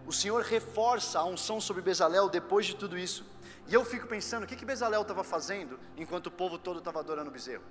O 0.05 0.13
Senhor 0.13 0.41
reforça 0.43 1.19
a 1.19 1.25
unção 1.25 1.59
sobre 1.59 1.81
Bezalel 1.81 2.29
depois 2.29 2.65
de 2.65 2.75
tudo 2.75 2.97
isso. 2.97 3.25
E 3.67 3.73
eu 3.73 3.83
fico 3.83 4.05
pensando, 4.07 4.43
o 4.43 4.47
que, 4.47 4.55
que 4.55 4.65
Bezalel 4.65 5.01
estava 5.01 5.23
fazendo 5.23 5.79
enquanto 5.97 6.27
o 6.27 6.31
povo 6.31 6.57
todo 6.57 6.79
estava 6.79 6.99
adorando 6.99 7.29
o 7.29 7.33
bezerro? 7.33 7.63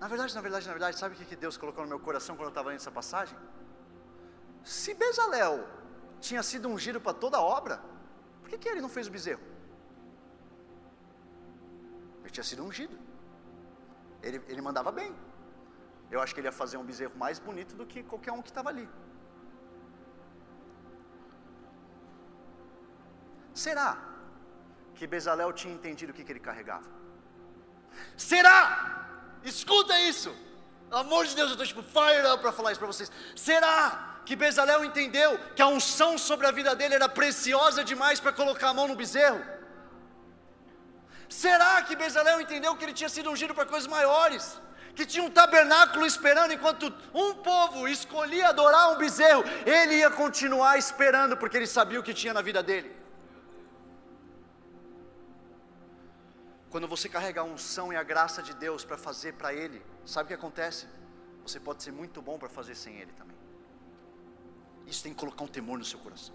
Na 0.00 0.08
verdade, 0.08 0.34
na 0.34 0.40
verdade, 0.40 0.66
na 0.66 0.72
verdade, 0.72 0.98
sabe 0.98 1.14
o 1.14 1.18
que, 1.18 1.24
que 1.24 1.36
Deus 1.36 1.56
colocou 1.56 1.84
no 1.84 1.88
meu 1.88 2.00
coração 2.00 2.34
quando 2.34 2.46
eu 2.46 2.48
estava 2.48 2.70
lendo 2.70 2.80
essa 2.80 2.90
passagem? 2.90 3.38
Se 4.64 4.94
Bezalel 4.94 5.64
tinha 6.20 6.42
sido 6.42 6.68
ungido 6.68 7.00
para 7.00 7.14
toda 7.14 7.36
a 7.36 7.40
obra, 7.40 7.80
por 8.40 8.48
que, 8.50 8.58
que 8.58 8.68
ele 8.68 8.80
não 8.80 8.88
fez 8.88 9.06
o 9.06 9.10
bezerro? 9.12 9.40
Ele 12.22 12.30
tinha 12.30 12.42
sido 12.42 12.64
ungido. 12.64 12.98
Ele, 14.20 14.42
ele 14.48 14.60
mandava 14.60 14.90
bem. 14.90 15.14
Eu 16.10 16.20
acho 16.20 16.34
que 16.34 16.40
ele 16.40 16.48
ia 16.48 16.52
fazer 16.52 16.76
um 16.76 16.84
bezerro 16.84 17.16
mais 17.16 17.38
bonito 17.38 17.76
do 17.76 17.86
que 17.86 18.02
qualquer 18.02 18.32
um 18.32 18.42
que 18.42 18.50
estava 18.50 18.68
ali. 18.68 18.88
Será 23.54 23.96
que 24.94 25.06
Bezalel 25.06 25.52
tinha 25.52 25.74
entendido 25.74 26.12
o 26.12 26.14
que, 26.14 26.24
que 26.24 26.32
ele 26.32 26.40
carregava? 26.40 26.88
Será? 28.16 28.60
Escuta 29.44 29.98
isso! 30.00 30.34
Pelo 30.88 31.00
amor 31.00 31.26
de 31.26 31.34
Deus, 31.34 31.48
eu 31.50 31.54
estou 31.54 31.66
tipo 31.66 31.82
fire 31.82 32.26
up 32.30 32.42
para 32.42 32.52
falar 32.52 32.72
isso 32.72 32.78
para 32.78 32.86
vocês. 32.86 33.10
Será 33.34 34.20
que 34.26 34.36
Bezalel 34.36 34.84
entendeu 34.84 35.38
que 35.56 35.62
a 35.62 35.66
unção 35.66 36.16
sobre 36.18 36.46
a 36.46 36.50
vida 36.50 36.74
dele 36.74 36.94
era 36.94 37.08
preciosa 37.08 37.82
demais 37.82 38.20
para 38.20 38.32
colocar 38.32 38.68
a 38.68 38.74
mão 38.74 38.86
no 38.86 38.94
bezerro? 38.94 39.42
Será 41.28 41.82
que 41.82 41.96
Bezalel 41.96 42.40
entendeu 42.42 42.76
que 42.76 42.84
ele 42.84 42.92
tinha 42.92 43.08
sido 43.08 43.30
ungido 43.30 43.54
para 43.54 43.64
coisas 43.64 43.88
maiores? 43.88 44.60
Que 44.94 45.06
tinha 45.06 45.24
um 45.24 45.30
tabernáculo 45.30 46.04
esperando 46.04 46.52
enquanto 46.52 46.92
um 47.14 47.34
povo 47.36 47.88
escolhia 47.88 48.50
adorar 48.50 48.92
um 48.92 48.98
bezerro, 48.98 49.42
ele 49.64 49.96
ia 49.96 50.10
continuar 50.10 50.76
esperando 50.76 51.38
porque 51.38 51.56
ele 51.56 51.66
sabia 51.66 51.98
o 51.98 52.02
que 52.02 52.12
tinha 52.12 52.34
na 52.34 52.42
vida 52.42 52.62
dele. 52.62 53.01
Quando 56.72 56.88
você 56.88 57.06
carrega 57.06 57.42
a 57.42 57.44
unção 57.44 57.92
e 57.92 57.96
a 57.96 58.02
graça 58.02 58.42
de 58.42 58.54
Deus 58.54 58.82
para 58.82 58.96
fazer 58.96 59.34
para 59.34 59.52
Ele, 59.52 59.82
sabe 60.06 60.24
o 60.24 60.28
que 60.28 60.32
acontece? 60.32 60.86
Você 61.42 61.60
pode 61.60 61.82
ser 61.82 61.92
muito 61.92 62.22
bom 62.22 62.38
para 62.38 62.48
fazer 62.48 62.74
sem 62.74 62.96
Ele 62.96 63.12
também. 63.12 63.36
Isso 64.86 65.02
tem 65.02 65.12
que 65.12 65.20
colocar 65.20 65.44
um 65.44 65.46
temor 65.46 65.78
no 65.78 65.84
seu 65.84 65.98
coração, 65.98 66.34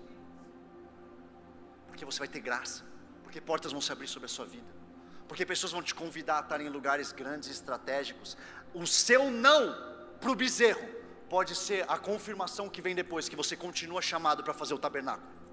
porque 1.87 2.05
você 2.05 2.19
vai 2.19 2.27
ter 2.27 2.39
graça, 2.39 2.85
porque 3.23 3.41
portas 3.41 3.71
vão 3.71 3.81
se 3.81 3.91
abrir 3.91 4.07
sobre 4.07 4.27
a 4.27 4.29
sua 4.29 4.45
vida, 4.45 4.71
porque 5.27 5.43
pessoas 5.43 5.71
vão 5.71 5.81
te 5.81 5.95
convidar 5.95 6.37
a 6.37 6.41
estar 6.41 6.61
em 6.61 6.69
lugares 6.69 7.11
grandes 7.11 7.49
e 7.49 7.51
estratégicos. 7.51 8.37
O 8.75 8.85
seu 8.85 9.31
não 9.31 9.75
para 10.21 10.29
o 10.29 10.35
bezerro 10.35 10.87
pode 11.31 11.55
ser 11.55 11.83
a 11.89 11.97
confirmação 11.97 12.69
que 12.69 12.79
vem 12.79 12.93
depois, 12.93 13.27
que 13.27 13.35
você 13.35 13.55
continua 13.55 14.03
chamado 14.03 14.43
para 14.43 14.53
fazer 14.53 14.75
o 14.75 14.77
tabernáculo. 14.77 15.46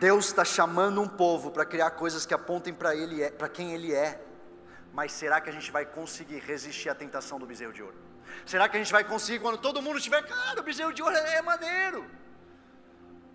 Deus 0.00 0.26
está 0.26 0.44
chamando 0.44 1.00
um 1.00 1.08
povo 1.08 1.50
para 1.50 1.64
criar 1.64 1.90
coisas 1.92 2.24
que 2.24 2.34
apontem 2.34 2.72
para 2.72 2.94
ele, 2.94 3.22
é, 3.22 3.30
para 3.30 3.48
quem 3.48 3.74
Ele 3.74 3.92
é. 3.92 4.20
Mas 4.92 5.12
será 5.12 5.40
que 5.40 5.50
a 5.50 5.52
gente 5.52 5.70
vai 5.70 5.84
conseguir 5.84 6.38
resistir 6.38 6.88
à 6.88 6.94
tentação 6.94 7.38
do 7.38 7.46
bezerro 7.46 7.72
de 7.72 7.82
ouro? 7.82 7.96
Será 8.44 8.68
que 8.68 8.76
a 8.76 8.80
gente 8.80 8.92
vai 8.92 9.04
conseguir 9.04 9.38
quando 9.40 9.58
todo 9.58 9.82
mundo 9.82 9.98
estiver, 9.98 10.22
cara, 10.26 10.60
o 10.60 10.62
bezerro 10.62 10.92
de 10.92 11.02
ouro 11.02 11.16
é 11.16 11.42
maneiro? 11.42 12.04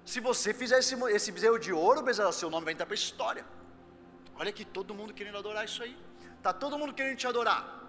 Se 0.06 0.20
você 0.20 0.54
fizer 0.54 0.80
esse, 0.80 0.96
esse 1.12 1.32
bezerro 1.32 1.58
de 1.58 1.72
ouro, 1.72 2.02
bezerro, 2.02 2.34
seu 2.34 2.50
nome 2.50 2.66
vai 2.66 2.74
entrar 2.74 2.86
para 2.86 2.94
a 2.94 2.96
história. 2.96 3.46
Olha 4.36 4.50
aqui, 4.50 4.66
todo 4.66 4.94
mundo 4.94 5.14
querendo 5.14 5.38
adorar 5.38 5.64
isso 5.66 5.82
aí. 5.84 5.98
Tá 6.42 6.52
todo 6.52 6.78
mundo 6.78 6.94
querendo 6.94 7.18
te 7.18 7.28
adorar. 7.28 7.83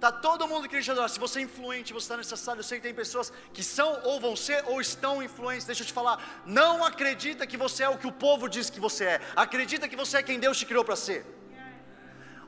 Está 0.00 0.10
todo 0.10 0.48
mundo 0.48 0.66
querendo 0.66 0.92
adorar. 0.92 1.10
Se 1.10 1.20
você 1.20 1.40
é 1.40 1.42
influente, 1.42 1.92
você 1.92 2.10
está 2.14 2.34
sala, 2.34 2.60
eu 2.60 2.62
sei 2.64 2.78
que 2.78 2.84
tem 2.84 2.94
pessoas 2.94 3.30
que 3.52 3.62
são 3.62 4.00
ou 4.04 4.18
vão 4.18 4.34
ser 4.34 4.64
ou 4.66 4.80
estão 4.80 5.22
influentes. 5.22 5.66
Deixa 5.66 5.82
eu 5.82 5.86
te 5.86 5.92
falar. 5.92 6.42
Não 6.46 6.82
acredita 6.82 7.46
que 7.46 7.58
você 7.58 7.82
é 7.82 7.88
o 7.90 7.98
que 7.98 8.06
o 8.06 8.12
povo 8.12 8.48
diz 8.48 8.70
que 8.70 8.80
você 8.80 9.04
é. 9.04 9.20
Acredita 9.36 9.86
que 9.86 9.94
você 9.94 10.16
é 10.16 10.22
quem 10.22 10.40
Deus 10.40 10.56
te 10.58 10.64
criou 10.64 10.82
para 10.82 10.96
ser. 10.96 11.26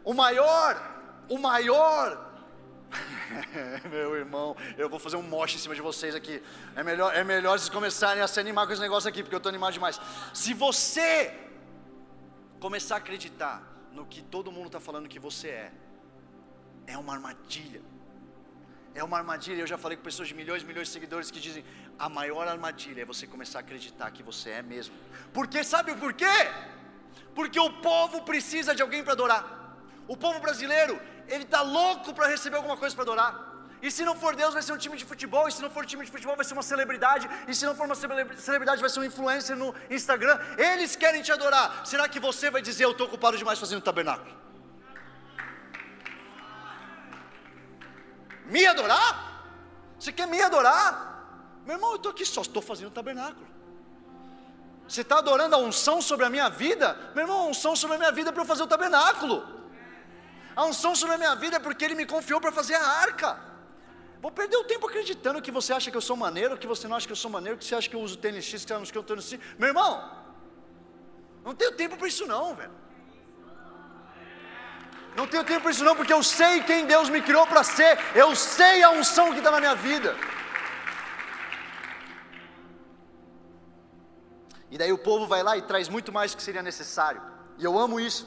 O 0.02 0.14
maior, 0.14 0.72
o 1.28 1.36
maior. 1.36 2.32
Meu 3.92 4.16
irmão, 4.16 4.56
eu 4.78 4.88
vou 4.88 4.98
fazer 4.98 5.16
um 5.16 5.22
moche 5.22 5.56
em 5.56 5.58
cima 5.58 5.74
de 5.74 5.82
vocês 5.82 6.14
aqui. 6.14 6.42
É 6.74 6.82
melhor, 6.82 7.14
é 7.14 7.22
melhor 7.22 7.58
vocês 7.58 7.68
começarem 7.68 8.22
a 8.22 8.28
se 8.28 8.40
animar 8.40 8.66
com 8.66 8.72
esse 8.72 8.80
negócio 8.80 9.10
aqui, 9.10 9.22
porque 9.22 9.34
eu 9.34 9.44
estou 9.44 9.50
animado 9.50 9.74
demais. 9.74 10.00
Se 10.32 10.54
você 10.54 11.38
começar 12.58 12.94
a 12.94 12.98
acreditar 12.98 13.62
no 13.92 14.06
que 14.06 14.22
todo 14.22 14.50
mundo 14.50 14.68
está 14.68 14.80
falando 14.80 15.06
que 15.06 15.18
você 15.18 15.48
é, 15.48 15.72
é 16.86 16.96
uma 16.96 17.14
armadilha. 17.14 17.82
É 18.94 19.02
uma 19.02 19.16
armadilha. 19.16 19.60
Eu 19.60 19.66
já 19.66 19.78
falei 19.78 19.96
com 19.96 20.04
pessoas 20.04 20.28
de 20.28 20.34
milhões 20.34 20.62
e 20.62 20.66
milhões 20.66 20.88
de 20.88 20.92
seguidores 20.92 21.30
que 21.30 21.40
dizem: 21.40 21.64
a 21.98 22.08
maior 22.08 22.46
armadilha 22.46 23.02
é 23.02 23.04
você 23.04 23.26
começar 23.26 23.58
a 23.58 23.60
acreditar 23.60 24.10
que 24.10 24.22
você 24.22 24.50
é 24.50 24.62
mesmo. 24.62 24.94
Porque 25.32 25.64
sabe 25.64 25.94
por 25.96 26.12
quê? 26.12 26.36
Porque 27.34 27.58
o 27.58 27.70
povo 27.80 28.22
precisa 28.22 28.74
de 28.74 28.82
alguém 28.82 29.02
para 29.02 29.14
adorar. 29.14 29.76
O 30.06 30.16
povo 30.16 30.40
brasileiro, 30.40 31.00
ele 31.28 31.44
está 31.44 31.62
louco 31.62 32.12
para 32.12 32.26
receber 32.26 32.56
alguma 32.56 32.76
coisa 32.76 32.94
para 32.94 33.04
adorar. 33.04 33.52
E 33.80 33.90
se 33.90 34.04
não 34.04 34.14
for 34.14 34.36
Deus, 34.36 34.54
vai 34.54 34.62
ser 34.62 34.72
um 34.72 34.76
time 34.76 34.96
de 34.96 35.04
futebol. 35.04 35.48
E 35.48 35.52
se 35.52 35.60
não 35.60 35.70
for 35.70 35.84
time 35.84 36.04
de 36.04 36.10
futebol, 36.10 36.36
vai 36.36 36.44
ser 36.44 36.52
uma 36.52 36.62
celebridade. 36.62 37.28
E 37.48 37.54
se 37.54 37.64
não 37.64 37.74
for 37.74 37.86
uma 37.86 37.96
celebridade, 37.96 38.80
vai 38.80 38.90
ser 38.90 39.00
um 39.00 39.04
influencer 39.04 39.56
no 39.56 39.74
Instagram. 39.90 40.38
Eles 40.56 40.94
querem 40.94 41.22
te 41.22 41.32
adorar. 41.32 41.84
Será 41.84 42.08
que 42.08 42.20
você 42.20 42.50
vai 42.50 42.62
dizer: 42.62 42.84
Eu 42.84 42.92
estou 42.92 43.06
ocupado 43.08 43.36
demais 43.36 43.58
fazendo 43.58 43.80
tabernáculo? 43.80 44.51
Me 48.54 48.66
adorar? 48.66 49.10
Você 49.98 50.12
quer 50.12 50.26
me 50.26 50.40
adorar? 50.48 50.84
Meu 51.64 51.76
irmão, 51.76 51.90
eu 51.92 51.96
estou 51.96 52.12
aqui 52.12 52.24
só 52.26 52.42
estou 52.42 52.62
fazendo 52.70 52.88
o 52.88 52.96
tabernáculo. 52.98 53.46
Você 54.86 55.00
está 55.00 55.18
adorando 55.18 55.54
a 55.56 55.58
unção 55.58 56.02
sobre 56.02 56.26
a 56.26 56.30
minha 56.34 56.48
vida? 56.50 56.86
Meu 57.14 57.22
irmão, 57.24 57.38
a 57.44 57.46
unção 57.46 57.74
sobre 57.74 57.96
a 57.96 57.98
minha 57.98 58.12
vida 58.12 58.28
é 58.28 58.32
para 58.32 58.42
eu 58.42 58.46
fazer 58.52 58.64
o 58.64 58.66
tabernáculo. 58.66 59.36
A 60.54 60.66
unção 60.66 60.94
sobre 60.94 61.14
a 61.14 61.18
minha 61.18 61.34
vida 61.34 61.56
é 61.56 61.60
porque 61.60 61.82
Ele 61.86 61.94
me 61.94 62.04
confiou 62.04 62.40
para 62.42 62.52
fazer 62.52 62.74
a 62.74 62.86
arca. 63.06 63.40
Vou 64.20 64.30
perder 64.30 64.58
o 64.58 64.64
tempo 64.64 64.86
acreditando 64.86 65.40
que 65.40 65.50
você 65.50 65.72
acha 65.72 65.90
que 65.90 65.96
eu 65.96 66.06
sou 66.10 66.16
maneiro, 66.16 66.58
que 66.58 66.66
você 66.66 66.86
não 66.86 66.96
acha 66.96 67.06
que 67.06 67.12
eu 67.12 67.22
sou 67.24 67.30
maneiro, 67.30 67.56
que 67.56 67.64
você 67.64 67.74
acha 67.74 67.88
que 67.88 67.96
eu 67.96 68.02
uso 68.02 68.18
tênis 68.18 68.44
X, 68.44 68.64
que 68.64 68.68
você 68.68 68.74
acha 68.74 68.92
que 68.92 68.98
eu 68.98 69.06
estou 69.06 69.18
X. 69.18 69.40
Meu 69.58 69.68
irmão, 69.68 69.92
não 71.42 71.54
tenho 71.54 71.72
tempo 71.72 71.96
para 71.96 72.06
isso 72.06 72.26
não, 72.26 72.54
velho. 72.54 72.81
Não 75.14 75.26
tenho 75.26 75.44
tempo 75.44 75.62
para 75.62 75.70
isso 75.70 75.84
não, 75.84 75.94
porque 75.94 76.12
eu 76.12 76.22
sei 76.22 76.62
quem 76.62 76.86
Deus 76.86 77.08
me 77.10 77.20
criou 77.20 77.46
para 77.46 77.62
ser. 77.62 77.98
Eu 78.14 78.34
sei 78.34 78.82
a 78.82 78.90
unção 78.90 79.32
que 79.32 79.38
está 79.38 79.50
na 79.50 79.60
minha 79.60 79.74
vida. 79.74 80.16
E 84.70 84.78
daí 84.78 84.92
o 84.92 84.96
povo 84.96 85.26
vai 85.26 85.42
lá 85.42 85.56
e 85.56 85.62
traz 85.62 85.88
muito 85.88 86.10
mais 86.10 86.30
do 86.30 86.38
que 86.38 86.42
seria 86.42 86.62
necessário. 86.62 87.20
E 87.58 87.64
eu 87.64 87.78
amo 87.78 88.00
isso. 88.00 88.26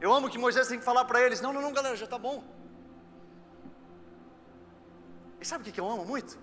Eu 0.00 0.12
amo 0.12 0.28
que 0.28 0.36
Moisés 0.36 0.66
tem 0.66 0.78
que 0.78 0.84
falar 0.84 1.04
para 1.04 1.22
eles: 1.24 1.40
não, 1.40 1.52
não, 1.52 1.62
não, 1.62 1.72
galera, 1.72 1.94
já 1.94 2.04
está 2.04 2.18
bom. 2.18 2.42
E 5.40 5.44
sabe 5.44 5.68
o 5.68 5.72
que 5.72 5.80
eu 5.80 5.88
amo 5.88 6.04
muito? 6.04 6.36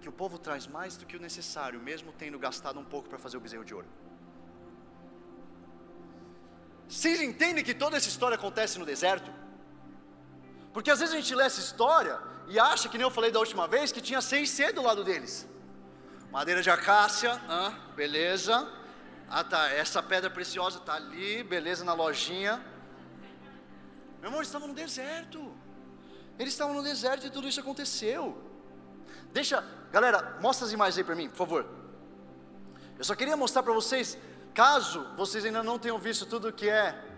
Que 0.00 0.08
o 0.08 0.12
povo 0.12 0.38
traz 0.38 0.68
mais 0.68 0.96
do 0.96 1.04
que 1.04 1.16
o 1.16 1.20
necessário, 1.20 1.80
mesmo 1.80 2.12
tendo 2.12 2.38
gastado 2.38 2.78
um 2.78 2.84
pouco 2.84 3.08
para 3.08 3.18
fazer 3.18 3.36
o 3.36 3.40
bezerro 3.40 3.64
de 3.64 3.74
ouro. 3.74 3.88
Vocês 6.92 7.22
entendem 7.22 7.64
que 7.64 7.72
toda 7.72 7.96
essa 7.96 8.10
história 8.14 8.34
acontece 8.34 8.78
no 8.78 8.84
deserto? 8.84 9.30
Porque 10.74 10.90
às 10.90 11.00
vezes 11.00 11.14
a 11.14 11.18
gente 11.18 11.34
lê 11.34 11.44
essa 11.44 11.58
história 11.58 12.18
e 12.46 12.60
acha, 12.60 12.86
que 12.86 12.98
nem 12.98 13.06
eu 13.06 13.10
falei 13.10 13.30
da 13.30 13.38
última 13.38 13.66
vez, 13.66 13.90
que 13.90 14.02
tinha 14.08 14.20
seis 14.20 14.50
C 14.50 14.72
do 14.72 14.82
lado 14.82 15.02
deles. 15.02 15.48
Madeira 16.30 16.60
de 16.62 16.68
acácia, 16.68 17.32
ah, 17.48 17.70
beleza. 17.96 18.70
Ah 19.26 19.42
tá, 19.42 19.70
essa 19.70 20.02
pedra 20.02 20.28
preciosa 20.28 20.76
está 20.80 20.94
ali, 20.96 21.42
beleza, 21.42 21.82
na 21.82 21.94
lojinha. 21.94 22.62
Meu 24.20 24.28
irmão, 24.28 24.40
eles 24.40 24.48
estavam 24.48 24.68
no 24.68 24.74
deserto. 24.74 25.40
Eles 26.38 26.52
estavam 26.52 26.74
no 26.74 26.82
deserto 26.82 27.26
e 27.26 27.30
tudo 27.30 27.48
isso 27.48 27.60
aconteceu. 27.60 28.36
Deixa, 29.32 29.64
galera, 29.90 30.38
mostra 30.42 30.66
as 30.66 30.72
imagens 30.74 30.98
aí 30.98 31.04
para 31.04 31.14
mim, 31.14 31.30
por 31.30 31.38
favor. 31.38 31.66
Eu 32.98 33.04
só 33.04 33.14
queria 33.14 33.36
mostrar 33.36 33.62
para 33.62 33.72
vocês 33.72 34.18
Caso 34.54 35.06
vocês 35.16 35.44
ainda 35.44 35.62
não 35.62 35.78
tenham 35.78 35.98
visto 35.98 36.26
tudo 36.26 36.52
que 36.52 36.68
é 36.68 37.10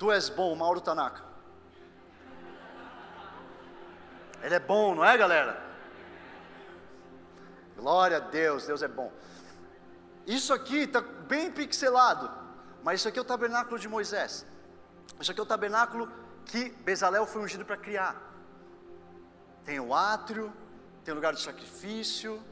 Tu 0.00 0.10
és 0.10 0.30
bom, 0.30 0.56
Mauro 0.56 0.80
Tanaka. 0.80 1.22
Ele 4.42 4.54
é 4.54 4.58
bom, 4.58 4.94
não 4.94 5.04
é, 5.04 5.14
galera? 5.18 5.62
Glória 7.76 8.16
a 8.16 8.20
Deus, 8.20 8.66
Deus 8.66 8.82
é 8.82 8.88
bom. 8.88 9.12
Isso 10.26 10.54
aqui 10.54 10.78
está 10.78 11.02
bem 11.02 11.52
pixelado, 11.52 12.30
mas 12.82 13.00
isso 13.00 13.08
aqui 13.08 13.18
é 13.18 13.22
o 13.22 13.26
tabernáculo 13.26 13.78
de 13.78 13.88
Moisés. 13.88 14.46
Isso 15.20 15.30
aqui 15.30 15.40
é 15.40 15.42
o 15.42 15.46
tabernáculo 15.46 16.10
que 16.46 16.70
Bezalel 16.70 17.26
foi 17.26 17.42
ungido 17.42 17.66
para 17.66 17.76
criar. 17.76 18.16
Tem 19.66 19.78
o 19.80 19.94
átrio, 19.94 20.50
tem 21.04 21.12
o 21.12 21.14
lugar 21.14 21.34
do 21.34 21.40
sacrifício, 21.40 22.42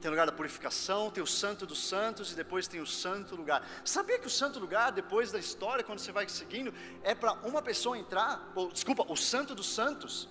tem 0.00 0.08
o 0.08 0.12
lugar 0.12 0.26
da 0.26 0.32
purificação, 0.32 1.10
tem 1.10 1.22
o 1.22 1.26
santo 1.26 1.66
dos 1.66 1.86
santos 1.86 2.32
e 2.32 2.34
depois 2.34 2.66
tem 2.66 2.80
o 2.80 2.86
santo 2.86 3.36
lugar. 3.36 3.62
Sabia 3.84 4.18
que 4.18 4.26
o 4.26 4.30
santo 4.30 4.58
lugar, 4.58 4.90
depois 4.90 5.30
da 5.30 5.38
história, 5.38 5.84
quando 5.84 5.98
você 5.98 6.10
vai 6.10 6.26
seguindo, 6.28 6.72
é 7.02 7.14
para 7.14 7.34
uma 7.46 7.60
pessoa 7.60 7.98
entrar, 7.98 8.50
ou, 8.54 8.72
desculpa, 8.72 9.04
o 9.06 9.16
santo 9.16 9.54
dos 9.54 9.68
santos, 9.68 10.26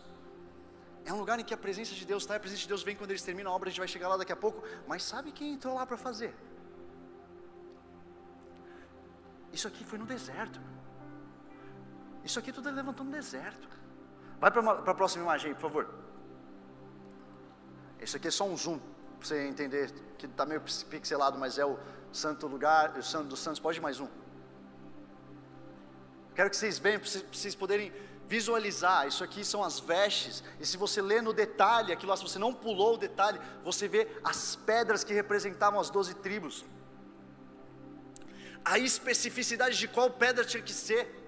é 1.06 1.14
um 1.14 1.20
lugar 1.20 1.40
em 1.40 1.44
que 1.44 1.54
a 1.54 1.58
presença 1.58 1.94
de 1.94 2.04
Deus 2.04 2.24
está, 2.24 2.36
a 2.36 2.40
presença 2.40 2.64
de 2.64 2.68
Deus 2.68 2.82
vem 2.82 2.96
quando 2.96 3.12
eles 3.12 3.22
terminam 3.22 3.52
a 3.52 3.56
obra, 3.56 3.70
a 3.70 3.72
gente 3.72 3.80
vai 3.80 3.88
chegar 3.88 4.08
lá 4.08 4.18
daqui 4.18 4.32
a 4.32 4.36
pouco, 4.36 4.64
mas 4.88 5.04
sabe 5.04 5.32
quem 5.32 5.54
entrou 5.54 5.76
lá 5.76 5.86
para 5.86 5.98
fazer? 5.98 6.36
Isso 9.54 9.68
aqui 9.68 9.84
foi 9.84 10.00
no 10.00 10.06
deserto. 10.06 10.60
Isso 12.24 12.40
aqui 12.40 12.52
tudo 12.52 12.72
levantou 12.72 13.06
no 13.06 13.12
deserto. 13.12 13.68
Vai 14.40 14.50
para 14.50 14.92
a 14.92 14.96
próxima 14.96 15.24
imagem 15.24 15.54
por 15.54 15.62
favor. 15.62 15.94
Esse 18.00 18.18
aqui 18.18 18.30
é 18.30 18.32
só 18.32 18.46
um 18.46 18.58
zoom 18.58 18.80
para 19.20 19.28
você 19.28 19.48
entender 19.48 19.92
que 20.18 20.26
está 20.26 20.46
meio 20.46 20.62
pixelado, 20.90 21.38
mas 21.38 21.58
é 21.58 21.66
o 21.66 21.78
santo 22.12 22.48
lugar, 22.48 22.98
o 22.98 23.04
santo 23.04 23.28
dos 23.28 23.40
santos. 23.40 23.60
Pode 23.60 23.80
mais 23.80 24.00
um. 24.00 24.08
Quero 26.34 26.50
que 26.50 26.56
vocês 26.56 26.80
vejam, 26.80 27.02
para 27.02 27.10
vocês 27.32 27.54
poderem 27.54 27.92
visualizar. 28.28 29.08
Isso 29.08 29.24
aqui 29.24 29.44
são 29.44 29.64
as 29.64 29.80
vestes. 29.80 30.44
E 30.60 30.66
se 30.66 30.78
você 30.78 31.02
lê 31.02 31.22
no 31.22 31.34
detalhe, 31.34 31.92
aquilo 31.92 32.10
lá, 32.12 32.18
se 32.18 32.24
você 32.24 32.40
não 32.40 32.54
pulou 32.54 32.94
o 32.94 32.98
detalhe, 32.98 33.40
você 33.64 33.88
vê 33.88 34.08
as 34.24 34.56
pedras 34.56 35.04
que 35.04 35.14
representavam 35.14 35.80
as 35.80 35.90
doze 35.90 36.14
tribos. 36.14 36.64
A 38.64 38.80
especificidade 38.80 39.78
de 39.78 39.88
qual 39.88 40.10
pedra 40.12 40.46
tinha 40.46 40.64
que 40.64 40.74
ser. 40.74 41.19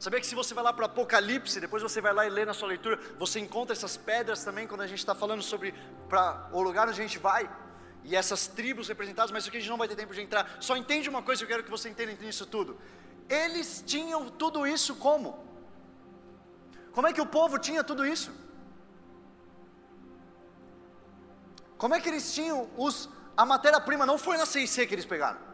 Sabia 0.00 0.18
que 0.18 0.26
se 0.26 0.34
você 0.34 0.54
vai 0.54 0.64
lá 0.64 0.72
para 0.72 0.86
Apocalipse, 0.86 1.60
depois 1.60 1.82
você 1.82 2.00
vai 2.00 2.14
lá 2.14 2.26
e 2.26 2.30
lê 2.30 2.46
na 2.46 2.54
sua 2.54 2.68
leitura, 2.68 2.98
você 3.18 3.38
encontra 3.38 3.74
essas 3.76 3.98
pedras 3.98 4.42
também 4.42 4.66
quando 4.66 4.80
a 4.80 4.86
gente 4.86 5.00
está 5.00 5.14
falando 5.14 5.42
sobre 5.42 5.74
para 6.08 6.48
o 6.52 6.62
lugar 6.62 6.88
onde 6.88 6.98
a 6.98 7.02
gente 7.02 7.18
vai. 7.18 7.50
E 8.02 8.16
essas 8.16 8.46
tribos 8.46 8.88
representadas, 8.88 9.30
mas 9.30 9.42
isso 9.42 9.50
aqui 9.50 9.58
a 9.58 9.60
gente 9.60 9.68
não 9.68 9.76
vai 9.76 9.86
ter 9.86 9.96
tempo 9.96 10.14
de 10.14 10.22
entrar. 10.22 10.56
Só 10.58 10.74
entende 10.74 11.10
uma 11.10 11.22
coisa 11.22 11.40
que 11.40 11.44
eu 11.44 11.48
quero 11.54 11.64
que 11.64 11.70
você 11.70 11.90
entenda 11.90 12.12
nisso 12.12 12.46
tudo. 12.46 12.78
Eles 13.28 13.84
tinham 13.86 14.30
tudo 14.30 14.66
isso 14.66 14.96
como? 14.96 15.44
Como 16.92 17.06
é 17.06 17.12
que 17.12 17.20
o 17.20 17.26
povo 17.26 17.58
tinha 17.58 17.84
tudo 17.84 18.06
isso? 18.06 18.32
Como 21.76 21.94
é 21.94 22.00
que 22.00 22.08
eles 22.08 22.32
tinham 22.32 22.70
os, 22.74 23.06
a 23.36 23.44
matéria-prima? 23.44 24.06
Não 24.06 24.16
foi 24.16 24.38
na 24.38 24.46
CIC 24.46 24.86
que 24.86 24.94
eles 24.94 25.04
pegaram. 25.04 25.49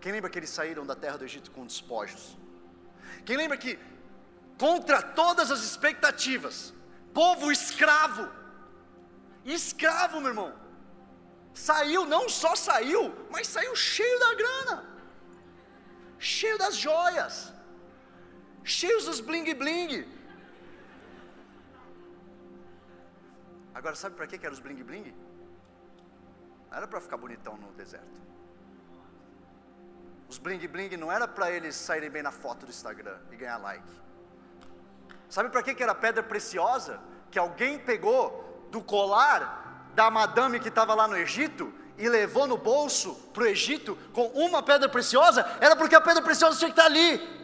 Quem 0.00 0.12
lembra 0.12 0.30
que 0.30 0.38
eles 0.38 0.50
saíram 0.50 0.86
da 0.86 0.94
terra 0.94 1.18
do 1.18 1.24
Egito 1.24 1.50
com 1.50 1.66
despojos? 1.66 2.36
Quem 3.24 3.36
lembra 3.36 3.56
que, 3.56 3.78
contra 4.58 5.02
todas 5.02 5.50
as 5.50 5.60
expectativas, 5.60 6.72
povo 7.12 7.50
escravo, 7.50 8.28
escravo, 9.44 10.20
meu 10.20 10.30
irmão, 10.30 10.54
saiu, 11.52 12.04
não 12.06 12.28
só 12.28 12.54
saiu, 12.54 13.02
mas 13.30 13.48
saiu 13.48 13.74
cheio 13.74 14.18
da 14.20 14.34
grana, 14.34 14.76
cheio 16.18 16.56
das 16.58 16.76
joias, 16.76 17.52
cheios 18.62 19.04
dos 19.06 19.20
bling 19.20 19.52
bling. 19.54 20.06
Agora, 23.74 23.94
sabe 23.94 24.16
para 24.16 24.26
que 24.26 24.36
eram 24.36 24.52
os 24.52 24.60
bling 24.60 24.82
bling? 24.82 25.14
Não 26.70 26.76
era 26.76 26.86
para 26.86 27.00
ficar 27.00 27.16
bonitão 27.16 27.56
no 27.56 27.72
deserto. 27.72 28.20
Os 30.28 30.36
bling 30.36 30.58
bling 30.68 30.96
não 30.96 31.10
era 31.10 31.26
para 31.26 31.50
eles 31.50 31.74
saírem 31.74 32.10
bem 32.10 32.22
na 32.22 32.30
foto 32.30 32.66
do 32.66 32.70
Instagram 32.70 33.16
e 33.32 33.36
ganhar 33.36 33.56
like. 33.58 33.88
Sabe 35.28 35.48
para 35.48 35.62
que, 35.62 35.74
que 35.74 35.82
era 35.82 35.94
pedra 35.94 36.22
preciosa? 36.22 37.00
Que 37.30 37.38
alguém 37.38 37.78
pegou 37.78 38.68
do 38.70 38.82
colar 38.82 39.90
da 39.94 40.10
madame 40.10 40.60
que 40.60 40.68
estava 40.68 40.94
lá 40.94 41.08
no 41.08 41.16
Egito 41.16 41.72
e 41.96 42.08
levou 42.08 42.46
no 42.46 42.58
bolso 42.58 43.14
para 43.32 43.44
o 43.44 43.46
Egito 43.46 43.96
com 44.12 44.26
uma 44.28 44.62
pedra 44.62 44.88
preciosa? 44.88 45.46
Era 45.60 45.74
porque 45.74 45.94
a 45.94 46.00
pedra 46.00 46.22
preciosa 46.22 46.58
tinha 46.58 46.70
que 46.70 46.78
estar 46.78 46.86
ali. 46.86 47.38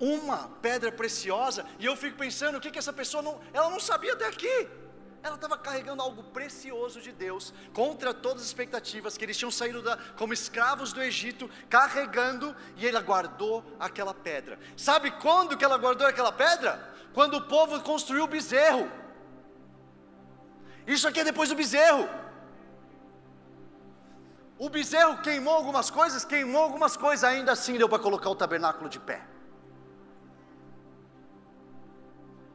Uma 0.00 0.48
pedra 0.60 0.90
preciosa, 0.90 1.64
e 1.78 1.86
eu 1.86 1.96
fico 1.96 2.16
pensando, 2.16 2.58
o 2.58 2.60
que, 2.60 2.70
que 2.70 2.78
essa 2.78 2.92
pessoa 2.92 3.22
não, 3.22 3.40
ela 3.52 3.70
não 3.70 3.80
sabia 3.80 4.14
até 4.14 4.26
aqui 4.26 4.68
ela 5.24 5.36
estava 5.36 5.56
carregando 5.56 6.02
algo 6.02 6.22
precioso 6.22 7.00
de 7.00 7.10
Deus, 7.10 7.54
contra 7.72 8.12
todas 8.12 8.42
as 8.42 8.48
expectativas, 8.48 9.16
que 9.16 9.24
eles 9.24 9.38
tinham 9.38 9.50
saído 9.50 9.80
da, 9.80 9.96
como 10.18 10.34
escravos 10.34 10.92
do 10.92 11.02
Egito, 11.02 11.50
carregando, 11.70 12.54
e 12.76 12.86
ela 12.86 13.00
guardou 13.00 13.64
aquela 13.80 14.12
pedra. 14.12 14.58
Sabe 14.76 15.10
quando 15.12 15.56
que 15.56 15.64
ela 15.64 15.78
guardou 15.78 16.06
aquela 16.06 16.30
pedra? 16.30 16.92
Quando 17.14 17.38
o 17.38 17.48
povo 17.48 17.80
construiu 17.80 18.24
o 18.24 18.28
bezerro. 18.28 18.86
Isso 20.86 21.08
aqui 21.08 21.20
é 21.20 21.24
depois 21.24 21.48
do 21.48 21.54
bezerro. 21.54 22.06
O 24.58 24.68
bezerro 24.68 25.22
queimou 25.22 25.54
algumas 25.54 25.88
coisas, 25.88 26.22
queimou 26.22 26.64
algumas 26.64 26.98
coisas, 26.98 27.24
ainda 27.24 27.52
assim 27.52 27.78
deu 27.78 27.88
para 27.88 27.98
colocar 27.98 28.28
o 28.28 28.36
tabernáculo 28.36 28.90
de 28.90 29.00
pé. 29.00 29.33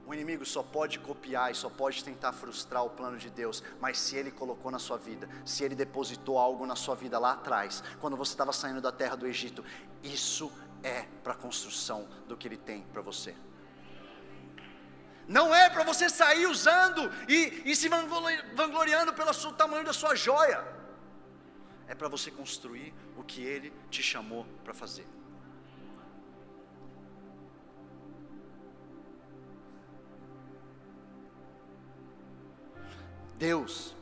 O 0.10 0.14
inimigo 0.16 0.44
só 0.44 0.64
pode 0.64 0.98
copiar 0.98 1.52
e 1.52 1.56
só 1.56 1.70
pode 1.70 2.04
tentar 2.04 2.34
frustrar 2.34 2.84
o 2.84 2.90
plano 2.90 3.16
de 3.16 3.30
Deus, 3.30 3.64
mas 3.80 4.00
se 4.00 4.16
ele 4.16 4.32
colocou 4.32 4.72
na 4.72 4.80
sua 4.80 4.98
vida, 4.98 5.30
se 5.46 5.64
ele 5.64 5.76
depositou 5.76 6.40
algo 6.40 6.66
na 6.66 6.76
sua 6.76 6.96
vida 6.96 7.20
lá 7.20 7.34
atrás, 7.34 7.84
quando 8.02 8.18
você 8.18 8.34
estava 8.34 8.52
saindo 8.52 8.82
da 8.82 8.92
terra 8.92 9.16
do 9.16 9.28
Egito, 9.28 9.64
isso 10.02 10.52
é 10.82 11.04
para 11.24 11.34
a 11.34 11.36
construção 11.36 12.10
do 12.28 12.36
que 12.36 12.48
ele 12.48 12.58
tem 12.58 12.82
para 12.92 13.04
você. 13.04 13.36
Não 15.28 15.54
é 15.54 15.70
para 15.70 15.84
você 15.84 16.10
sair 16.10 16.48
usando 16.48 17.08
e, 17.28 17.62
e 17.70 17.76
se 17.76 17.88
vangloriando 18.56 19.14
pelo 19.14 19.32
tamanho 19.54 19.86
da 19.86 19.94
sua 19.94 20.16
joia. 20.16 20.68
É 21.88 21.94
para 21.94 22.08
você 22.08 22.32
construir 22.32 22.96
o 23.16 23.24
que 23.24 23.44
ele 23.44 23.72
te 23.92 24.02
chamou 24.02 24.44
para 24.64 24.74
fazer. 24.74 25.06
Deus, 33.40 33.96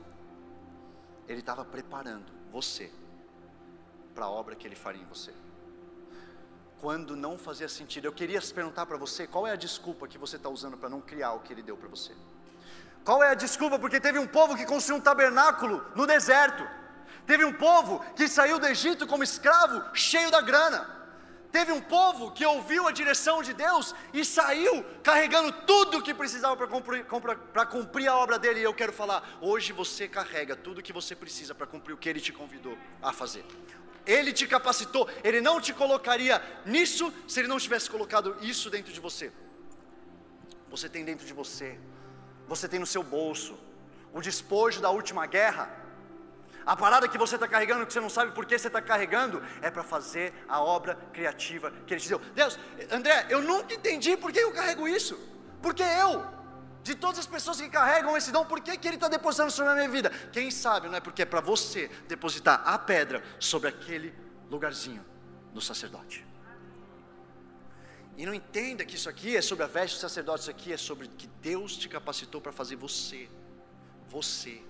Ele 1.27 1.39
estava 1.41 1.63
preparando 1.63 2.25
você 2.51 2.91
para 4.15 4.25
a 4.25 4.29
obra 4.29 4.55
que 4.55 4.65
Ele 4.67 4.75
faria 4.75 5.01
em 5.01 5.05
você. 5.05 5.31
Quando 6.81 7.15
não 7.15 7.37
fazia 7.37 7.69
sentido, 7.69 8.05
eu 8.05 8.11
queria 8.11 8.41
perguntar 8.41 8.87
para 8.87 8.97
você 8.97 9.27
qual 9.27 9.45
é 9.45 9.51
a 9.51 9.55
desculpa 9.55 10.07
que 10.07 10.17
você 10.17 10.37
está 10.37 10.49
usando 10.49 10.75
para 10.75 10.89
não 10.89 11.01
criar 11.01 11.33
o 11.33 11.39
que 11.41 11.53
Ele 11.53 11.61
deu 11.61 11.77
para 11.77 11.87
você. 11.87 12.13
Qual 13.05 13.23
é 13.23 13.29
a 13.29 13.35
desculpa? 13.35 13.77
Porque 13.77 13.99
teve 13.99 14.17
um 14.17 14.27
povo 14.27 14.55
que 14.55 14.65
construiu 14.65 14.97
um 14.97 15.03
tabernáculo 15.03 15.85
no 15.95 16.07
deserto. 16.07 16.67
Teve 17.27 17.45
um 17.45 17.53
povo 17.53 18.03
que 18.15 18.27
saiu 18.27 18.57
do 18.57 18.65
Egito 18.65 19.05
como 19.05 19.23
escravo, 19.23 19.95
cheio 19.95 20.31
da 20.31 20.41
grana. 20.41 20.96
Teve 21.57 21.71
um 21.71 21.81
povo 21.81 22.29
que 22.29 22.45
ouviu 22.45 22.87
a 22.87 22.91
direção 22.91 23.41
de 23.41 23.51
Deus 23.51 23.95
e 24.13 24.23
saiu 24.23 24.85
carregando 25.01 25.51
tudo 25.51 25.97
o 25.97 26.03
que 26.03 26.13
precisava 26.13 26.55
para 26.55 26.67
cumprir, 26.67 27.03
cumprir, 27.71 28.07
a 28.07 28.15
obra 28.15 28.37
dele. 28.37 28.59
E 28.59 28.63
eu 28.63 28.75
quero 28.75 28.93
falar: 28.93 29.27
hoje 29.41 29.73
você 29.73 30.07
carrega 30.07 30.55
tudo 30.55 30.77
o 30.77 30.83
que 30.83 30.93
você 30.93 31.15
precisa 31.15 31.55
para 31.55 31.65
cumprir 31.65 31.93
o 31.93 31.97
que 31.97 32.07
ele 32.07 32.21
te 32.21 32.31
convidou 32.31 32.77
a 33.01 33.11
fazer. 33.11 33.43
Ele 34.05 34.31
te 34.31 34.45
capacitou, 34.45 35.09
ele 35.23 35.41
não 35.41 35.59
te 35.59 35.73
colocaria 35.73 36.39
nisso 36.63 37.11
se 37.27 37.39
ele 37.39 37.47
não 37.47 37.57
tivesse 37.57 37.89
colocado 37.89 38.37
isso 38.39 38.69
dentro 38.69 38.93
de 38.93 38.99
você. 38.99 39.31
Você 40.69 40.87
tem 40.87 41.03
dentro 41.03 41.25
de 41.25 41.33
você, 41.33 41.79
você 42.47 42.67
tem 42.67 42.79
no 42.79 42.85
seu 42.85 43.01
bolso 43.01 43.57
o 44.13 44.21
despojo 44.21 44.79
da 44.79 44.91
última 44.91 45.25
guerra 45.25 45.86
a 46.67 46.75
parada 46.75 47.07
que 47.07 47.17
você 47.17 47.35
está 47.35 47.47
carregando, 47.47 47.85
que 47.85 47.93
você 47.93 48.01
não 48.01 48.09
sabe 48.09 48.33
por 48.33 48.45
que 48.45 48.59
você 48.59 48.67
está 48.67 48.81
carregando, 48.81 49.41
é 49.61 49.71
para 49.71 49.85
fazer 49.85 50.33
a 50.49 50.61
obra 50.61 50.95
criativa 51.13 51.71
que 51.71 51.93
Ele 51.93 52.01
te 52.01 52.09
deu. 52.09 52.19
Deus, 52.35 52.59
André, 52.91 53.25
eu 53.29 53.41
nunca 53.41 53.73
entendi 53.73 54.17
por 54.17 54.33
que 54.33 54.39
eu 54.39 54.51
carrego 54.51 54.85
isso. 54.85 55.17
Porque 55.61 55.81
eu, 55.81 56.25
de 56.83 56.93
todas 56.93 57.19
as 57.19 57.25
pessoas 57.25 57.61
que 57.61 57.69
carregam 57.69 58.17
esse 58.17 58.33
dom, 58.33 58.43
por 58.43 58.59
que, 58.59 58.77
que 58.77 58.85
Ele 58.85 58.97
está 58.97 59.07
depositando 59.07 59.49
sobre 59.49 59.71
a 59.71 59.75
minha 59.75 59.87
vida? 59.87 60.09
Quem 60.33 60.51
sabe, 60.51 60.89
não 60.89 60.95
é 60.95 60.99
porque 60.99 61.21
é 61.21 61.25
para 61.25 61.39
você 61.39 61.89
depositar 62.05 62.61
a 62.65 62.77
pedra 62.77 63.23
sobre 63.39 63.69
aquele 63.69 64.13
lugarzinho 64.49 65.05
do 65.53 65.61
sacerdote. 65.61 66.27
E 68.17 68.25
não 68.25 68.33
entenda 68.33 68.83
que 68.83 68.95
isso 68.95 69.07
aqui 69.07 69.37
é 69.37 69.41
sobre 69.41 69.63
a 69.63 69.67
veste 69.67 69.95
do 69.95 70.01
sacerdote, 70.01 70.41
isso 70.41 70.51
aqui 70.51 70.73
é 70.73 70.77
sobre 70.77 71.07
que 71.07 71.27
Deus 71.41 71.77
te 71.77 71.87
capacitou 71.87 72.41
para 72.41 72.51
fazer 72.51 72.75
você, 72.75 73.29
você, 74.09 74.61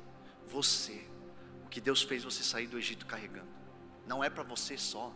você 0.48 1.17
o 1.68 1.70
que 1.70 1.82
Deus 1.82 2.02
fez 2.02 2.24
você 2.24 2.44
sair 2.44 2.66
do 2.66 2.78
Egito 2.80 3.06
carregando. 3.06 3.52
Não 4.06 4.24
é 4.24 4.30
para 4.30 4.42
você 4.42 4.78
só. 4.78 5.12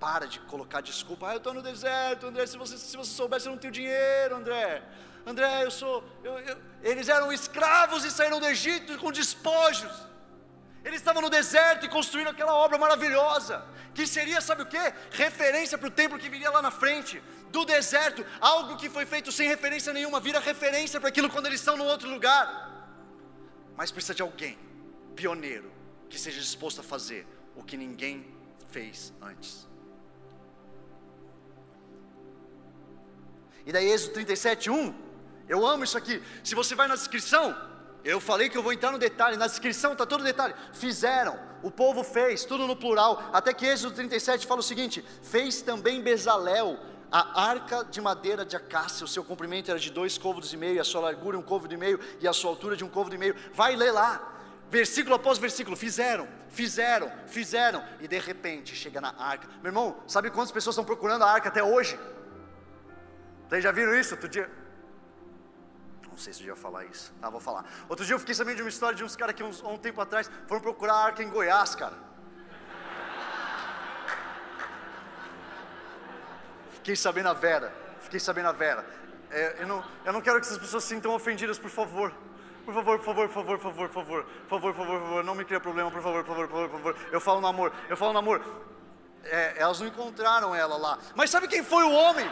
Para 0.00 0.26
de 0.26 0.40
colocar 0.40 0.80
desculpa. 0.80 1.28
Ah, 1.28 1.34
eu 1.34 1.38
estou 1.38 1.54
no 1.54 1.62
deserto, 1.62 2.26
André. 2.26 2.44
Se 2.46 2.58
você, 2.58 2.76
se 2.76 2.96
você 2.96 3.12
soubesse, 3.12 3.46
eu 3.46 3.52
não 3.52 3.58
tenho 3.58 3.72
dinheiro, 3.72 4.34
André. 4.34 4.82
André, 5.24 5.64
eu 5.64 5.70
sou. 5.70 6.04
Eu, 6.24 6.36
eu... 6.40 6.56
Eles 6.82 7.08
eram 7.08 7.32
escravos 7.32 8.04
e 8.04 8.10
saíram 8.10 8.40
do 8.40 8.46
Egito 8.46 8.98
com 8.98 9.12
despojos. 9.12 9.94
Eles 10.84 11.00
estavam 11.00 11.22
no 11.22 11.30
deserto 11.30 11.86
e 11.86 11.88
construíram 11.88 12.32
aquela 12.32 12.54
obra 12.54 12.76
maravilhosa, 12.76 13.64
que 13.94 14.06
seria, 14.06 14.40
sabe 14.40 14.62
o 14.62 14.66
que? 14.66 14.84
Referência 15.10 15.76
para 15.76 15.88
o 15.88 15.90
templo 15.90 16.18
que 16.18 16.28
viria 16.28 16.50
lá 16.50 16.62
na 16.62 16.70
frente, 16.70 17.22
do 17.50 17.64
deserto, 17.64 18.24
algo 18.40 18.76
que 18.76 18.88
foi 18.88 19.04
feito 19.04 19.30
sem 19.30 19.48
referência 19.48 19.92
nenhuma, 19.92 20.18
vira 20.18 20.40
referência 20.40 20.98
para 20.98 21.08
aquilo 21.08 21.28
quando 21.28 21.46
eles 21.46 21.60
estão 21.60 21.76
no 21.76 21.84
outro 21.84 22.08
lugar. 22.08 22.68
Mas 23.78 23.92
precisa 23.92 24.12
de 24.12 24.22
alguém, 24.22 24.58
pioneiro, 25.14 25.70
que 26.10 26.18
seja 26.18 26.40
disposto 26.40 26.80
a 26.80 26.82
fazer 26.82 27.24
o 27.54 27.62
que 27.62 27.76
ninguém 27.76 28.26
fez 28.70 29.12
antes. 29.22 29.68
E 33.64 33.70
daí, 33.70 33.88
Êxodo 33.88 34.14
37, 34.14 34.68
1, 34.68 34.94
eu 35.48 35.64
amo 35.64 35.84
isso 35.84 35.96
aqui. 35.96 36.20
Se 36.42 36.56
você 36.56 36.74
vai 36.74 36.88
na 36.88 36.96
descrição, 36.96 37.56
eu 38.02 38.20
falei 38.20 38.48
que 38.48 38.58
eu 38.58 38.64
vou 38.64 38.72
entrar 38.72 38.90
no 38.90 38.98
detalhe, 38.98 39.36
na 39.36 39.46
descrição 39.46 39.92
está 39.92 40.04
todo 40.04 40.22
o 40.22 40.24
detalhe. 40.24 40.54
Fizeram, 40.72 41.38
o 41.62 41.70
povo 41.70 42.02
fez, 42.02 42.44
tudo 42.44 42.66
no 42.66 42.74
plural. 42.74 43.30
Até 43.32 43.54
que 43.54 43.64
Êxodo 43.64 43.94
37 43.94 44.44
fala 44.44 44.58
o 44.58 44.64
seguinte: 44.64 45.04
fez 45.22 45.62
também 45.62 46.02
Bezalel, 46.02 46.80
a 47.10 47.42
arca 47.42 47.84
de 47.84 48.00
madeira 48.00 48.44
de 48.44 48.56
acácia, 48.56 49.04
o 49.04 49.08
seu 49.08 49.24
comprimento 49.24 49.70
era 49.70 49.80
de 49.80 49.90
dois 49.90 50.18
côvados 50.18 50.52
e 50.52 50.56
meio, 50.56 50.80
a 50.80 50.84
sua 50.84 51.00
largura 51.00 51.38
um 51.38 51.42
côvado 51.42 51.72
e 51.72 51.76
meio, 51.76 51.98
e 52.20 52.28
a 52.28 52.32
sua 52.32 52.50
altura 52.50 52.76
de 52.76 52.84
um 52.84 52.88
côvado 52.88 53.14
e 53.14 53.18
meio. 53.18 53.34
Vai 53.52 53.76
ler 53.76 53.90
lá, 53.92 54.36
versículo 54.70 55.14
após 55.14 55.38
versículo, 55.38 55.76
fizeram, 55.76 56.28
fizeram, 56.48 57.10
fizeram, 57.26 57.82
e 58.00 58.08
de 58.08 58.18
repente 58.18 58.74
chega 58.74 59.00
na 59.00 59.14
arca. 59.18 59.48
Meu 59.62 59.70
irmão, 59.70 59.96
sabe 60.06 60.30
quantas 60.30 60.52
pessoas 60.52 60.74
estão 60.74 60.84
procurando 60.84 61.22
a 61.22 61.30
arca 61.30 61.48
até 61.48 61.62
hoje? 61.62 61.98
Vocês 63.48 63.64
já 63.64 63.72
viram 63.72 63.94
isso? 63.94 64.14
Outro 64.14 64.28
dia, 64.28 64.50
não 66.18 66.18
sei 66.18 66.32
se 66.32 66.42
eu 66.42 66.48
ia 66.48 66.56
falar 66.56 66.84
isso. 66.84 67.14
Ah, 67.22 67.30
vou 67.30 67.40
falar. 67.40 67.64
Outro 67.88 68.04
dia 68.04 68.14
eu 68.14 68.18
fiquei 68.18 68.34
sabendo 68.34 68.56
de 68.56 68.62
uma 68.62 68.68
história 68.68 68.96
de 68.96 69.04
uns 69.04 69.16
caras 69.16 69.34
que 69.34 69.42
uns, 69.42 69.62
um 69.62 69.78
tempo 69.78 70.00
atrás 70.00 70.30
foram 70.46 70.60
procurar 70.60 70.94
a 70.94 71.04
arca 71.04 71.22
em 71.22 71.30
Goiás, 71.30 71.74
cara. 71.74 72.07
Fiquei 76.88 76.96
sabendo 76.96 77.28
a 77.28 77.34
Vera. 77.34 77.70
Fiquei 78.00 78.18
sabendo 78.18 78.48
a 78.48 78.52
Vera. 78.52 78.82
É, 79.30 79.56
eu, 79.58 79.66
não, 79.66 79.84
eu 80.06 80.10
não 80.10 80.22
quero 80.22 80.40
que 80.40 80.46
essas 80.46 80.56
pessoas 80.56 80.84
se 80.84 80.88
sintam 80.88 81.12
ofendidas, 81.12 81.58
por 81.58 81.68
favor. 81.68 82.14
Por 82.64 82.72
favor, 82.72 82.98
por 82.98 83.04
favor, 83.04 83.28
por 83.28 83.34
favor, 83.34 83.58
por 83.58 83.62
favor, 83.62 83.88
por 83.88 83.92
favor, 83.92 84.24
por 84.24 84.48
favor, 84.48 84.74
por 84.74 84.74
favor, 84.74 84.74
por 84.74 85.00
favor, 85.00 85.24
não 85.24 85.34
me 85.34 85.44
cria 85.44 85.60
problema, 85.60 85.90
por 85.90 86.00
favor, 86.00 86.24
por 86.24 86.34
favor, 86.34 86.48
por 86.48 86.54
favor, 86.54 86.70
por 86.70 86.78
favor. 86.94 87.12
Eu 87.12 87.20
falo 87.20 87.42
no 87.42 87.46
amor, 87.46 87.74
eu 87.90 87.96
falo 87.96 88.14
no 88.14 88.20
amor. 88.20 88.42
É, 89.22 89.56
elas 89.58 89.80
não 89.80 89.86
encontraram 89.86 90.54
ela 90.54 90.78
lá. 90.78 90.98
Mas 91.14 91.28
sabe 91.28 91.46
quem 91.46 91.62
foi 91.62 91.84
o 91.84 91.92
homem? 91.92 92.26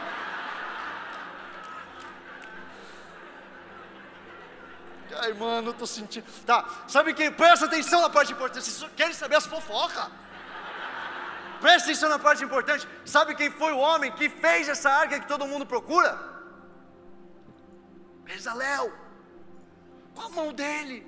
Ai, 5.20 5.34
mano, 5.34 5.68
eu 5.68 5.74
tô 5.74 5.86
sentindo. 5.86 6.24
Tá, 6.46 6.64
sabe 6.88 7.12
quem? 7.12 7.30
Presta 7.30 7.66
atenção 7.66 8.00
na 8.00 8.08
parte 8.08 8.32
importante. 8.32 8.64
Vocês 8.64 8.90
querem 8.96 9.12
saber 9.12 9.36
as 9.36 9.44
fofocas? 9.44 10.08
Presta 11.60 11.88
atenção 11.88 12.08
na 12.08 12.18
parte 12.18 12.44
importante. 12.44 12.86
Sabe 13.04 13.34
quem 13.34 13.50
foi 13.50 13.72
o 13.72 13.78
homem 13.78 14.12
que 14.12 14.28
fez 14.28 14.68
essa 14.68 14.90
arca 14.90 15.20
que 15.20 15.28
todo 15.28 15.46
mundo 15.46 15.66
procura? 15.66 16.18
Bezalel. 18.24 18.92
Com 20.14 20.22
a 20.22 20.28
mão 20.30 20.52
dele, 20.52 21.06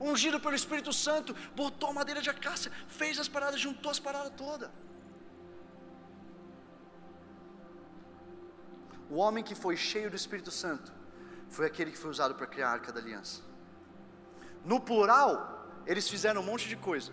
ungido 0.00 0.38
pelo 0.40 0.54
Espírito 0.54 0.92
Santo, 0.92 1.34
botou 1.54 1.92
madeira 1.92 2.20
de 2.20 2.30
acácia, 2.30 2.72
fez 2.88 3.18
as 3.18 3.28
paradas, 3.28 3.60
juntou 3.60 3.90
as 3.90 3.98
paradas 3.98 4.32
todas. 4.36 4.70
O 9.08 9.16
homem 9.16 9.44
que 9.44 9.54
foi 9.54 9.76
cheio 9.76 10.10
do 10.10 10.16
Espírito 10.16 10.50
Santo 10.50 10.92
foi 11.48 11.66
aquele 11.66 11.90
que 11.92 11.98
foi 11.98 12.10
usado 12.10 12.34
para 12.34 12.46
criar 12.46 12.68
a 12.68 12.72
arca 12.72 12.92
da 12.92 13.00
aliança. 13.00 13.42
No 14.64 14.80
plural, 14.80 15.82
eles 15.86 16.08
fizeram 16.08 16.40
um 16.40 16.44
monte 16.44 16.68
de 16.68 16.76
coisa. 16.76 17.12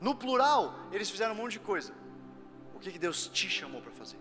No 0.00 0.14
plural, 0.14 0.74
eles 0.92 1.10
fizeram 1.10 1.34
um 1.34 1.38
monte 1.38 1.52
de 1.52 1.60
coisa. 1.60 1.92
O 2.74 2.78
que, 2.78 2.92
que 2.92 2.98
Deus 2.98 3.28
te 3.28 3.48
chamou 3.48 3.80
para 3.80 3.92
fazer? 3.92 4.18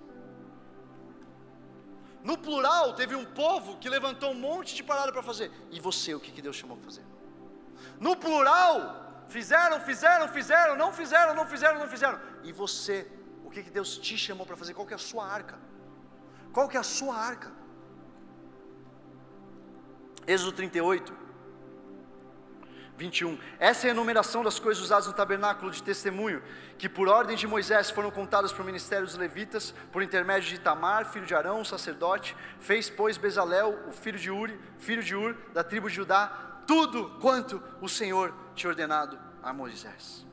No 2.23 2.37
plural, 2.37 2.93
teve 2.93 3.15
um 3.15 3.25
povo 3.25 3.77
que 3.77 3.87
levantou 3.87 4.31
um 4.31 4.39
monte 4.39 4.73
de 4.73 4.83
parada 4.83 5.11
para 5.11 5.21
fazer. 5.21 5.51
E 5.71 5.79
você, 5.79 6.15
o 6.15 6.19
que, 6.19 6.31
que 6.31 6.41
Deus 6.41 6.55
chamou 6.55 6.77
para 6.77 6.85
fazer? 6.85 7.03
No 7.99 8.15
plural, 8.15 9.25
fizeram, 9.27 9.79
fizeram, 9.79 10.27
fizeram, 10.29 10.75
não 10.75 10.91
fizeram, 10.91 11.35
não 11.35 11.45
fizeram, 11.45 11.79
não 11.79 11.87
fizeram. 11.87 12.19
E 12.43 12.51
você, 12.51 13.07
o 13.43 13.51
que, 13.51 13.61
que 13.61 13.69
Deus 13.69 13.97
te 13.97 14.17
chamou 14.17 14.45
para 14.45 14.57
fazer? 14.57 14.73
Qual 14.73 14.87
que 14.87 14.93
é 14.93 14.95
a 14.95 14.99
sua 14.99 15.27
arca? 15.27 15.59
Qual 16.51 16.67
que 16.67 16.77
é 16.77 16.79
a 16.79 16.83
sua 16.83 17.15
arca? 17.15 17.51
Êxodo 20.25 20.53
38. 20.53 21.24
21. 22.97 23.37
Essa 23.59 23.87
é 23.87 23.89
a 23.89 23.93
enumeração 23.93 24.43
das 24.43 24.59
coisas 24.59 24.83
usadas 24.83 25.07
no 25.07 25.13
tabernáculo 25.13 25.71
de 25.71 25.83
testemunho, 25.83 26.41
que 26.77 26.87
por 26.87 27.07
ordem 27.07 27.35
de 27.35 27.45
Moisés 27.45 27.89
foram 27.89 28.09
contadas 28.09 28.53
para 28.53 28.63
o 28.63 28.65
ministério 28.65 29.05
dos 29.05 29.15
levitas, 29.15 29.73
por 29.91 30.01
intermédio 30.01 30.49
de 30.49 30.59
Tamar, 30.59 31.05
filho 31.05 31.25
de 31.25 31.35
Arão, 31.35 31.63
sacerdote. 31.65 32.35
Fez, 32.59 32.89
pois, 32.89 33.17
Bezalel, 33.17 33.77
o 33.87 33.91
filho 33.91 34.19
de 34.19 34.31
Uri, 34.31 34.59
filho 34.77 35.03
de 35.03 35.15
Ur, 35.15 35.35
da 35.53 35.63
tribo 35.63 35.89
de 35.89 35.95
Judá, 35.95 36.61
tudo 36.65 37.17
quanto 37.21 37.61
o 37.81 37.89
Senhor 37.89 38.33
tinha 38.55 38.69
ordenado 38.69 39.19
a 39.43 39.53
Moisés. 39.53 40.25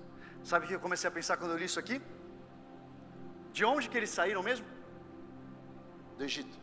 Sabe 0.45 0.65
o 0.65 0.69
que 0.69 0.75
eu 0.75 0.81
comecei 0.81 1.09
a 1.09 1.11
pensar 1.11 1.37
quando 1.37 1.53
eu 1.53 1.59
li 1.59 1.65
isso 1.65 1.79
aqui? 1.79 2.01
De 3.53 3.65
onde 3.65 3.89
que 3.89 3.97
eles 3.97 4.11
saíram 4.11 4.43
mesmo? 4.43 4.67
Do 6.17 6.25
Egito. 6.25 6.63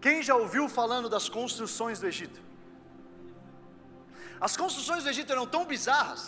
Quem 0.00 0.22
já 0.22 0.34
ouviu 0.34 0.68
falando 0.68 1.08
das 1.08 1.28
construções 1.28 2.00
do 2.00 2.06
Egito? 2.06 2.40
As 4.46 4.54
construções 4.62 5.02
do 5.04 5.10
Egito 5.12 5.32
eram 5.32 5.46
tão 5.46 5.64
bizarras 5.64 6.22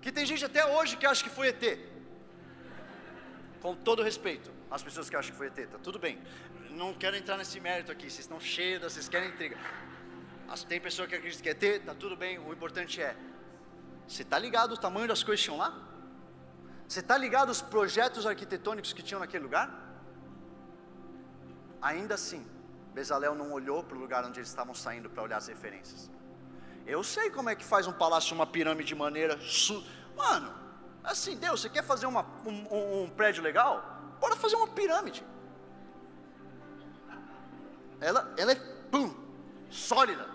que 0.00 0.10
tem 0.16 0.24
gente 0.30 0.44
até 0.48 0.62
hoje 0.74 0.96
que 0.96 1.06
acha 1.12 1.22
que 1.26 1.32
foi 1.38 1.48
ET. 1.48 1.64
Com 3.62 3.74
todo 3.88 4.04
respeito 4.10 4.52
às 4.70 4.84
pessoas 4.86 5.10
que 5.10 5.16
acham 5.16 5.32
que 5.32 5.38
foi 5.40 5.48
ET, 5.48 5.58
tá 5.68 5.78
tudo 5.86 5.98
bem. 5.98 6.14
Não 6.80 6.90
quero 6.94 7.16
entrar 7.16 7.36
nesse 7.36 7.58
mérito 7.58 7.90
aqui, 7.90 8.04
vocês 8.04 8.20
estão 8.20 8.38
cheios, 8.38 8.80
vocês 8.80 9.08
querem 9.08 9.30
intriga. 9.30 9.56
Tem 10.68 10.80
pessoa 10.80 11.08
que 11.08 11.16
acredita 11.16 11.42
que 11.42 11.48
é 11.48 11.52
ET, 11.52 11.84
tá 11.84 11.94
tudo 12.04 12.16
bem, 12.16 12.38
o 12.38 12.52
importante 12.52 13.02
é, 13.02 13.16
você 14.06 14.22
está 14.22 14.38
ligado 14.38 14.72
o 14.74 14.76
tamanho 14.76 15.08
das 15.08 15.24
coisas 15.24 15.40
que 15.40 15.50
tinham 15.50 15.58
lá? 15.58 15.70
Você 16.86 17.00
está 17.00 17.18
ligado 17.18 17.50
os 17.50 17.60
projetos 17.60 18.26
arquitetônicos 18.26 18.92
que 18.92 19.02
tinham 19.02 19.18
naquele 19.18 19.42
lugar? 19.42 19.68
Ainda 21.82 22.14
assim, 22.14 22.46
Bezalel 22.94 23.34
não 23.34 23.50
olhou 23.50 23.82
para 23.82 23.96
o 23.96 24.00
lugar 24.00 24.24
onde 24.24 24.38
eles 24.38 24.48
estavam 24.48 24.72
saindo 24.72 25.10
para 25.10 25.20
olhar 25.24 25.38
as 25.38 25.48
referências. 25.48 26.08
Eu 26.90 27.04
sei 27.04 27.30
como 27.30 27.48
é 27.48 27.54
que 27.54 27.64
faz 27.64 27.86
um 27.86 27.92
palácio, 27.92 28.34
uma 28.34 28.46
pirâmide 28.46 28.88
de 28.88 28.94
maneira. 28.96 29.38
Su... 29.40 29.84
Mano, 30.16 30.52
assim, 31.04 31.36
Deus, 31.36 31.60
você 31.60 31.68
quer 31.68 31.84
fazer 31.84 32.06
uma, 32.06 32.26
um, 32.44 33.04
um, 33.04 33.10
prédio 33.10 33.44
legal? 33.44 33.84
Bora 34.20 34.34
fazer 34.34 34.56
uma 34.56 34.66
pirâmide. 34.66 35.24
Ela, 38.00 38.32
ela 38.36 38.52
é, 38.52 38.56
pum, 38.90 39.14
sólida. 39.70 40.28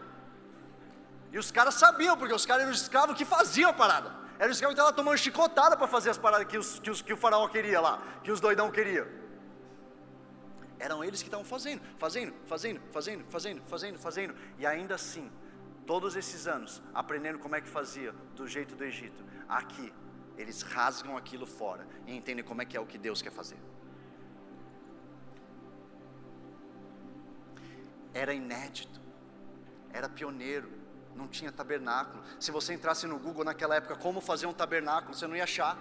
E 1.34 1.38
os 1.38 1.52
caras 1.52 1.76
sabiam, 1.76 2.18
porque 2.18 2.34
os 2.34 2.46
caras 2.46 2.64
eram 2.64 2.72
os 2.72 2.82
escravos 2.82 3.18
que 3.18 3.26
faziam 3.26 3.70
a 3.70 3.74
parada. 3.74 4.10
Eram 4.40 4.52
os 4.52 4.58
escravos 4.58 4.76
que 4.76 4.82
estavam 4.82 4.94
tomando 4.94 5.18
chicotada 5.18 5.76
para 5.76 5.88
fazer 5.88 6.10
as 6.12 6.18
paradas 6.18 6.48
que, 6.48 6.58
os, 6.58 6.80
que, 6.80 6.90
os, 6.90 7.02
que 7.02 7.12
o 7.12 7.18
faraó 7.18 7.46
queria 7.50 7.82
lá, 7.82 8.02
que 8.24 8.32
os 8.32 8.40
doidão 8.40 8.72
queriam. 8.72 9.06
Eram 10.80 11.04
eles 11.04 11.22
que 11.22 11.28
estavam 11.28 11.46
fazendo, 11.46 11.82
fazendo, 11.98 12.34
fazendo, 12.46 12.82
fazendo, 12.90 13.26
fazendo, 13.68 14.00
fazendo. 14.00 14.36
E 14.58 14.66
ainda 14.66 14.96
assim, 14.96 15.30
todos 15.86 16.16
esses 16.16 16.48
anos, 16.48 16.82
aprendendo 16.94 17.40
como 17.40 17.56
é 17.56 17.62
que 17.62 17.68
fazia 17.68 18.14
do 18.36 18.48
jeito 18.48 18.76
do 18.76 18.84
Egito, 18.84 19.24
aqui, 19.48 19.94
eles 20.38 20.62
rasgam 20.62 21.16
aquilo 21.16 21.46
fora 21.46 21.88
e 22.06 22.16
entendem 22.16 22.44
como 22.44 22.62
é 22.62 22.66
que 22.66 22.76
é 22.76 22.80
o 22.80 22.86
que 22.86 22.98
Deus 22.98 23.22
quer 23.22 23.32
fazer. 23.32 23.58
Era 28.14 28.34
inédito, 28.34 29.00
era 29.92 30.10
pioneiro, 30.10 30.70
não 31.16 31.28
tinha 31.28 31.52
tabernáculo. 31.52 32.24
Se 32.40 32.52
você 32.52 32.74
entrasse 32.74 33.08
no 33.08 33.18
Google 33.18 33.46
naquela 33.46 33.76
época, 33.76 33.96
como 33.96 34.20
fazer 34.20 34.46
um 34.46 34.54
tabernáculo, 34.54 35.14
você 35.14 35.28
não 35.28 35.36
ia 35.36 35.44
achar. 35.44 35.78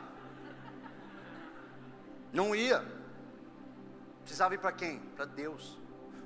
Não 2.32 2.55
ia. 2.55 2.84
Precisava 4.22 4.55
ir 4.55 4.59
para 4.59 4.72
quem? 4.72 5.00
Para 5.16 5.24
Deus. 5.24 5.78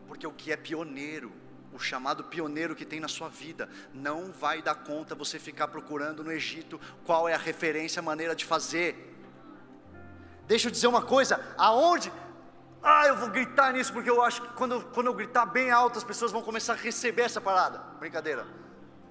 Porque 0.06 0.26
o 0.26 0.32
que 0.32 0.52
é 0.52 0.56
pioneiro 0.56 1.32
o 1.72 1.78
chamado 1.78 2.24
pioneiro 2.24 2.74
que 2.74 2.84
tem 2.84 3.00
na 3.00 3.08
sua 3.08 3.28
vida. 3.28 3.68
Não 3.92 4.32
vai 4.32 4.62
dar 4.62 4.74
conta 4.74 5.14
você 5.14 5.38
ficar 5.38 5.68
procurando 5.68 6.24
no 6.24 6.32
Egito 6.32 6.80
qual 7.04 7.28
é 7.28 7.34
a 7.34 7.38
referência, 7.38 8.00
a 8.00 8.02
maneira 8.02 8.34
de 8.34 8.44
fazer. 8.44 9.16
Deixa 10.46 10.68
eu 10.68 10.72
dizer 10.72 10.86
uma 10.86 11.02
coisa: 11.02 11.40
aonde? 11.56 12.12
Ah, 12.82 13.06
eu 13.06 13.16
vou 13.16 13.28
gritar 13.28 13.72
nisso 13.72 13.92
porque 13.92 14.08
eu 14.08 14.22
acho 14.22 14.40
que 14.40 14.48
quando, 14.54 14.80
quando 14.94 15.08
eu 15.08 15.14
gritar 15.14 15.46
bem 15.46 15.70
alto 15.70 15.98
as 15.98 16.04
pessoas 16.04 16.30
vão 16.30 16.40
começar 16.42 16.74
a 16.74 16.76
receber 16.76 17.22
essa 17.22 17.40
parada. 17.40 17.78
Brincadeira, 17.98 18.46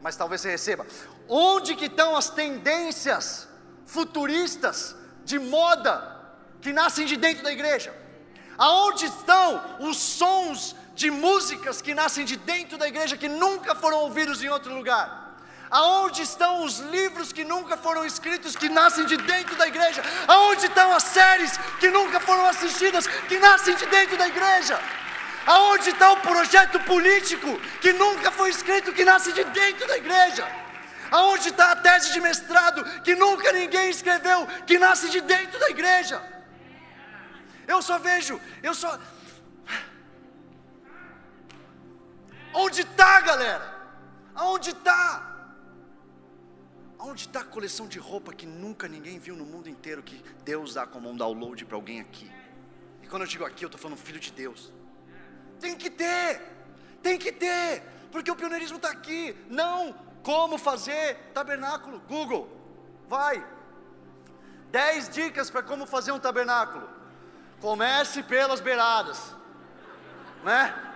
mas 0.01 0.16
talvez 0.16 0.41
você 0.41 0.49
receba. 0.49 0.86
Onde 1.28 1.76
que 1.76 1.86
estão 1.86 2.16
as 2.16 2.30
tendências 2.30 3.47
futuristas 3.86 4.95
de 5.26 5.38
moda 5.38 6.16
que 6.62 6.72
nascem 6.72 7.05
de 7.05 7.18
dentro 7.18 7.43
da 7.43 7.51
igreja? 7.51 7.93
Aonde 8.58 9.05
estão 9.05 9.78
os 9.82 9.97
sons 9.97 10.76
de 10.98 11.12
músicas 11.12 11.80
que 11.80 11.93
nascem 11.93 12.26
de 12.26 12.36
dentro 12.36 12.76
da 12.78 12.88
igreja 12.88 13.16
que 13.16 13.30
nunca 13.30 13.76
foram 13.76 14.00
ouvidos 14.00 14.41
em 14.43 14.50
outro 14.50 14.74
lugar. 14.74 15.06
Aonde 15.70 16.22
estão 16.24 16.64
os 16.66 16.80
livros 16.80 17.32
que 17.32 17.43
nunca 17.43 17.78
foram 17.78 18.04
escritos, 18.04 18.56
que 18.56 18.68
nascem 18.68 19.06
de 19.06 19.18
dentro 19.18 19.56
da 19.56 19.68
igreja? 19.68 20.02
Aonde 20.28 20.66
estão 20.66 20.91
as 20.93 21.04
séries 21.04 21.58
que 21.80 21.89
nunca 21.89 22.20
foram 22.20 22.45
assistidas, 22.48 23.06
que 23.30 23.38
nascem 23.38 23.76
de 23.76 23.86
dentro 23.86 24.18
da 24.18 24.28
igreja? 24.28 24.80
Aonde 25.45 25.89
está 25.91 26.12
o 26.14 26.18
projeto 26.18 26.80
político 26.80 27.60
que 27.80 27.93
nunca 27.93 28.32
foi 28.32 28.50
escrito, 28.50 28.91
que 28.91 29.06
nasce 29.06 29.32
de 29.34 29.43
dentro 29.43 29.88
da 29.88 29.98
igreja? 29.98 30.48
Aonde 31.12 31.50
está 31.50 31.72
a 31.74 31.76
tese 31.76 32.12
de 32.14 32.22
mestrado 32.22 32.84
que 33.02 33.14
nunca 33.14 33.52
ninguém 33.52 33.89
escreveu, 33.89 34.48
que 34.66 34.80
nasce 34.80 35.10
de 35.10 35.22
dentro 35.22 35.60
da 35.60 35.70
igreja? 35.70 36.18
Eu 37.68 37.82
só 37.82 38.00
vejo, 38.00 38.39
eu 38.64 38.74
só. 38.74 38.98
Onde 42.54 42.82
está, 42.82 43.22
galera? 43.22 43.78
Aonde 44.36 44.70
está? 44.72 45.36
Onde 47.00 47.22
está 47.22 47.41
a 47.41 47.43
coleção 47.43 47.88
de 47.88 48.00
roupa 48.00 48.34
que 48.34 48.45
nunca 48.45 48.88
ninguém 48.88 49.20
viu 49.20 49.36
no 49.36 49.45
mundo 49.45 49.70
inteiro 49.70 50.02
que 50.02 50.24
Deus 50.43 50.74
dá 50.74 50.86
como 50.86 51.10
um 51.10 51.16
download 51.16 51.64
para 51.66 51.76
alguém 51.76 52.00
aqui? 52.00 52.32
E 53.02 53.08
quando 53.08 53.22
eu 53.24 53.28
digo 53.28 53.45
aqui, 53.45 53.64
eu 53.64 53.68
estou 53.68 53.80
falando 53.80 53.98
filho 53.98 54.20
de 54.20 54.32
Deus. 54.32 54.72
Tem 55.60 55.76
que 55.76 55.89
ter, 55.89 56.41
tem 57.02 57.18
que 57.18 57.32
ter, 57.32 57.84
porque 58.12 58.30
o 58.30 58.36
pioneirismo 58.36 58.78
está 58.78 58.89
aqui. 58.89 59.36
Não 59.50 59.93
como 60.24 60.58
fazer 60.58 61.16
tabernáculo. 61.34 62.00
Google, 62.02 62.50
vai. 63.08 63.45
Dez 64.72 65.08
dicas 65.10 65.50
para 65.50 65.64
como 65.64 65.86
fazer 65.86 66.12
um 66.12 66.20
tabernáculo. 66.20 66.89
Comece 67.62 68.22
pelas 68.22 68.60
beiradas, 68.60 69.34
né? 70.43 70.87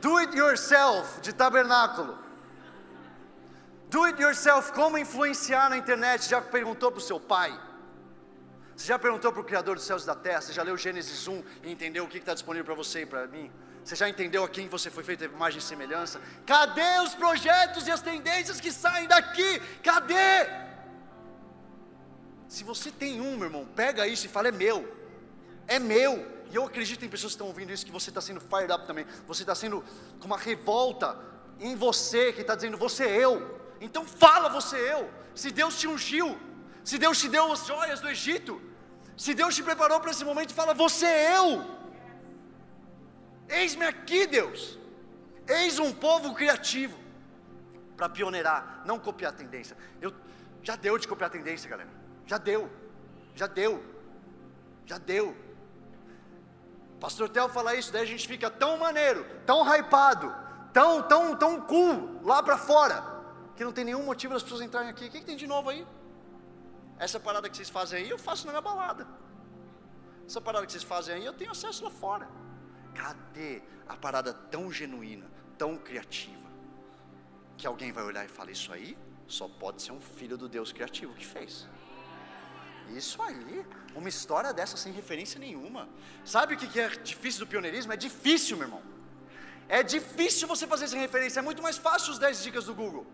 Do 0.00 0.16
it 0.18 0.36
yourself 0.36 1.20
de 1.20 1.32
tabernáculo. 1.32 2.18
Do 3.90 4.04
it 4.04 4.20
yourself, 4.20 4.72
como 4.72 4.96
influenciar 4.96 5.68
na 5.68 5.76
internet? 5.76 6.28
Já 6.28 6.40
perguntou 6.40 6.90
para 6.90 6.98
o 6.98 7.02
seu 7.02 7.18
pai? 7.18 7.58
Você 8.76 8.86
já 8.86 8.98
perguntou 8.98 9.30
para 9.30 9.42
o 9.42 9.44
Criador 9.44 9.74
dos 9.74 9.84
céus 9.84 10.04
e 10.04 10.06
da 10.06 10.14
terra? 10.14 10.40
Você 10.40 10.52
já 10.52 10.62
leu 10.62 10.76
Gênesis 10.76 11.28
1 11.28 11.44
e 11.64 11.70
entendeu 11.70 12.04
o 12.04 12.08
que 12.08 12.18
está 12.18 12.32
disponível 12.32 12.64
para 12.64 12.74
você 12.74 13.02
e 13.02 13.06
para 13.06 13.26
mim? 13.26 13.50
Você 13.84 13.96
já 13.96 14.08
entendeu 14.08 14.44
a 14.44 14.48
quem 14.48 14.68
você 14.68 14.90
foi 14.90 15.02
feito 15.02 15.24
a 15.24 15.26
imagem 15.26 15.58
e 15.58 15.62
semelhança? 15.62 16.20
Cadê 16.46 17.00
os 17.00 17.14
projetos 17.14 17.86
e 17.86 17.90
as 17.90 18.00
tendências 18.00 18.60
que 18.60 18.70
saem 18.70 19.06
daqui? 19.08 19.60
Cadê? 19.82 20.48
Se 22.48 22.64
você 22.64 22.90
tem 22.90 23.20
um, 23.20 23.36
meu 23.36 23.48
irmão, 23.48 23.66
pega 23.76 24.06
isso 24.06 24.26
e 24.26 24.28
fala: 24.28 24.48
é 24.48 24.52
meu, 24.52 24.90
é 25.66 25.78
meu. 25.78 26.39
E 26.50 26.56
eu 26.56 26.64
acredito 26.64 27.00
tem 27.00 27.08
pessoas 27.08 27.32
que 27.32 27.36
estão 27.36 27.46
ouvindo 27.46 27.72
isso, 27.72 27.86
que 27.86 27.92
você 27.92 28.10
está 28.10 28.20
sendo 28.20 28.40
fired 28.40 28.72
up 28.72 28.86
também. 28.86 29.06
Você 29.26 29.42
está 29.42 29.54
sendo 29.54 29.84
com 30.18 30.26
uma 30.26 30.36
revolta 30.36 31.16
em 31.60 31.76
você, 31.76 32.32
que 32.32 32.40
está 32.40 32.54
dizendo: 32.54 32.76
você 32.76 33.04
é 33.04 33.24
eu. 33.24 33.60
Então 33.80 34.04
fala 34.04 34.48
você 34.48 34.76
eu. 34.76 35.08
Se 35.34 35.50
Deus 35.50 35.78
te 35.78 35.86
ungiu, 35.86 36.38
se 36.82 36.98
Deus 36.98 37.18
te 37.20 37.28
deu 37.28 37.52
as 37.52 37.66
joias 37.66 38.00
do 38.00 38.08
Egito, 38.08 38.60
se 39.16 39.32
Deus 39.34 39.54
te 39.54 39.62
preparou 39.62 40.00
para 40.00 40.10
esse 40.10 40.24
momento, 40.24 40.52
fala 40.52 40.74
você 40.74 41.06
é 41.06 41.38
eu. 41.38 41.80
Eis-me 43.48 43.84
aqui, 43.84 44.26
Deus. 44.26 44.78
Eis 45.46 45.78
um 45.78 45.92
povo 45.92 46.34
criativo 46.34 46.98
para 47.96 48.08
pioneirar, 48.08 48.82
não 48.84 48.98
copiar 48.98 49.32
a 49.32 49.36
tendência. 49.36 49.76
Eu 50.00 50.12
já 50.62 50.76
deu 50.76 50.96
de 50.96 51.06
copiar 51.06 51.28
a 51.28 51.32
tendência, 51.32 51.68
galera. 51.68 51.90
Já 52.26 52.38
deu. 52.38 52.70
Já 53.34 53.46
deu. 53.46 53.82
Já 54.86 54.98
deu. 54.98 55.36
Pastor 57.00 57.28
Tel 57.30 57.48
fala 57.48 57.74
isso, 57.74 57.90
daí 57.90 58.02
a 58.02 58.06
gente 58.06 58.28
fica 58.28 58.50
tão 58.50 58.76
maneiro, 58.76 59.24
tão 59.46 59.64
hypado, 59.64 60.34
tão, 60.72 61.02
tão, 61.02 61.34
tão 61.34 61.60
cool 61.62 62.20
lá 62.22 62.42
para 62.42 62.58
fora 62.58 63.02
que 63.56 63.64
não 63.64 63.72
tem 63.72 63.84
nenhum 63.84 64.02
motivo 64.02 64.34
das 64.34 64.42
pessoas 64.42 64.60
entrarem 64.60 64.90
aqui. 64.90 65.06
O 65.06 65.10
que, 65.10 65.20
que 65.20 65.26
tem 65.26 65.36
de 65.36 65.46
novo 65.46 65.70
aí? 65.70 65.86
Essa 66.98 67.18
parada 67.18 67.48
que 67.48 67.56
vocês 67.56 67.70
fazem 67.70 68.02
aí, 68.02 68.10
eu 68.10 68.18
faço 68.18 68.46
na 68.46 68.52
minha 68.52 68.62
balada. 68.62 69.06
Essa 70.26 70.40
parada 70.40 70.66
que 70.66 70.72
vocês 70.72 70.84
fazem 70.84 71.14
aí, 71.14 71.24
eu 71.24 71.32
tenho 71.32 71.50
acesso 71.50 71.84
lá 71.84 71.90
fora. 71.90 72.28
Cadê 72.94 73.62
a 73.88 73.96
parada 73.96 74.32
tão 74.32 74.70
genuína, 74.70 75.26
tão 75.56 75.76
criativa, 75.76 76.48
que 77.56 77.66
alguém 77.66 77.92
vai 77.92 78.04
olhar 78.04 78.24
e 78.24 78.28
falar: 78.28 78.50
Isso 78.50 78.72
aí 78.72 78.96
só 79.26 79.48
pode 79.48 79.82
ser 79.82 79.92
um 79.92 80.00
filho 80.00 80.36
do 80.36 80.48
Deus 80.48 80.72
criativo 80.72 81.14
que 81.14 81.26
fez. 81.26 81.66
Isso 82.96 83.22
aí, 83.22 83.64
uma 83.94 84.08
história 84.08 84.52
dessa 84.52 84.76
sem 84.76 84.92
referência 84.92 85.38
nenhuma. 85.38 85.88
Sabe 86.24 86.54
o 86.54 86.56
que 86.56 86.80
é 86.80 86.88
difícil 86.88 87.40
do 87.40 87.46
pioneirismo? 87.46 87.92
É 87.92 87.96
difícil, 87.96 88.56
meu 88.56 88.66
irmão. 88.66 88.82
É 89.68 89.82
difícil 89.82 90.48
você 90.48 90.66
fazer 90.66 90.88
sem 90.88 91.00
referência, 91.00 91.38
é 91.38 91.42
muito 91.42 91.62
mais 91.62 91.78
fácil 91.78 92.12
os 92.12 92.18
10 92.18 92.42
dicas 92.42 92.64
do 92.64 92.74
Google. 92.74 93.06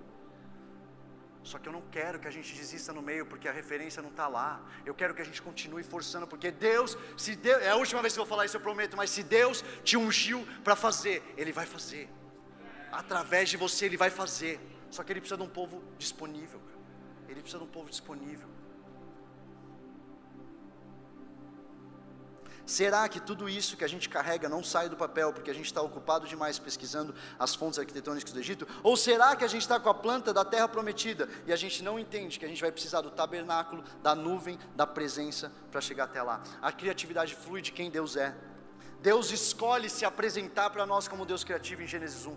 Só 1.43 1.59
que 1.59 1.69
eu 1.69 1.73
não 1.73 1.83
quero 1.93 2.19
que 2.19 2.27
a 2.27 2.31
gente 2.31 2.53
desista 2.55 2.93
no 2.93 3.01
meio, 3.01 3.25
porque 3.25 3.47
a 3.47 3.53
referência 3.53 4.03
não 4.03 4.11
está 4.11 4.27
lá. 4.27 4.61
Eu 4.85 4.95
quero 4.95 5.15
que 5.15 5.23
a 5.23 5.25
gente 5.25 5.41
continue 5.41 5.85
forçando, 5.85 6.27
porque 6.27 6.51
Deus, 6.51 6.99
se 7.17 7.37
Deus, 7.37 7.63
é 7.63 7.71
a 7.71 7.77
última 7.77 8.03
vez 8.03 8.15
que 8.15 8.19
eu 8.19 8.25
vou 8.25 8.29
falar 8.29 8.47
isso, 8.47 8.57
eu 8.57 8.61
prometo, 8.61 8.97
mas 8.97 9.11
se 9.11 9.23
Deus 9.23 9.65
te 9.85 9.97
ungiu 9.97 10.45
para 10.65 10.75
fazer, 10.75 11.23
Ele 11.37 11.53
vai 11.53 11.65
fazer. 11.65 12.09
Através 12.91 13.49
de 13.49 13.57
você, 13.57 13.85
Ele 13.85 13.97
vai 13.97 14.11
fazer. 14.11 14.59
Só 14.91 15.05
que 15.05 15.13
Ele 15.13 15.21
precisa 15.21 15.37
de 15.37 15.45
um 15.45 15.49
povo 15.49 15.85
disponível. 15.97 16.61
Ele 17.29 17.41
precisa 17.41 17.59
de 17.59 17.65
um 17.65 17.71
povo 17.71 17.91
disponível. 17.91 18.56
Será 22.67 23.09
que 23.09 23.21
tudo 23.21 23.49
isso 23.49 23.77
que 23.77 23.85
a 23.85 23.89
gente 23.89 24.09
carrega 24.09 24.49
não 24.49 24.63
sai 24.63 24.89
do 24.89 24.97
papel 24.97 25.33
porque 25.33 25.53
a 25.53 25.55
gente 25.55 25.67
está 25.67 25.81
ocupado 25.81 26.27
demais 26.27 26.59
pesquisando 26.59 27.15
as 27.39 27.55
fontes 27.55 27.79
arquitetônicas 27.79 28.33
do 28.33 28.41
Egito? 28.41 28.67
Ou 28.83 28.97
será 28.97 29.37
que 29.37 29.45
a 29.45 29.49
gente 29.49 29.63
está 29.63 29.79
com 29.79 29.89
a 29.89 29.95
planta 29.95 30.35
da 30.35 30.45
terra 30.45 30.67
prometida 30.67 31.29
e 31.47 31.53
a 31.53 31.57
gente 31.57 31.81
não 31.85 31.97
entende 31.97 32.41
que 32.41 32.45
a 32.45 32.49
gente 32.49 32.61
vai 32.61 32.73
precisar 32.73 33.03
do 33.03 33.11
tabernáculo, 33.11 33.85
da 34.03 34.17
nuvem, 34.17 34.59
da 34.75 34.85
presença 34.85 35.53
para 35.71 35.81
chegar 35.81 36.05
até 36.05 36.21
lá? 36.21 36.43
A 36.61 36.73
criatividade 36.73 37.37
flui 37.37 37.63
de 37.63 37.71
quem 37.71 37.89
Deus 37.89 38.17
é. 38.17 38.35
Deus 39.01 39.31
escolhe 39.31 39.89
se 39.89 40.05
apresentar 40.05 40.71
para 40.71 40.85
nós 40.85 41.07
como 41.07 41.25
Deus 41.25 41.45
criativo 41.45 41.83
em 41.83 41.87
Gênesis 41.87 42.27
1. 42.27 42.37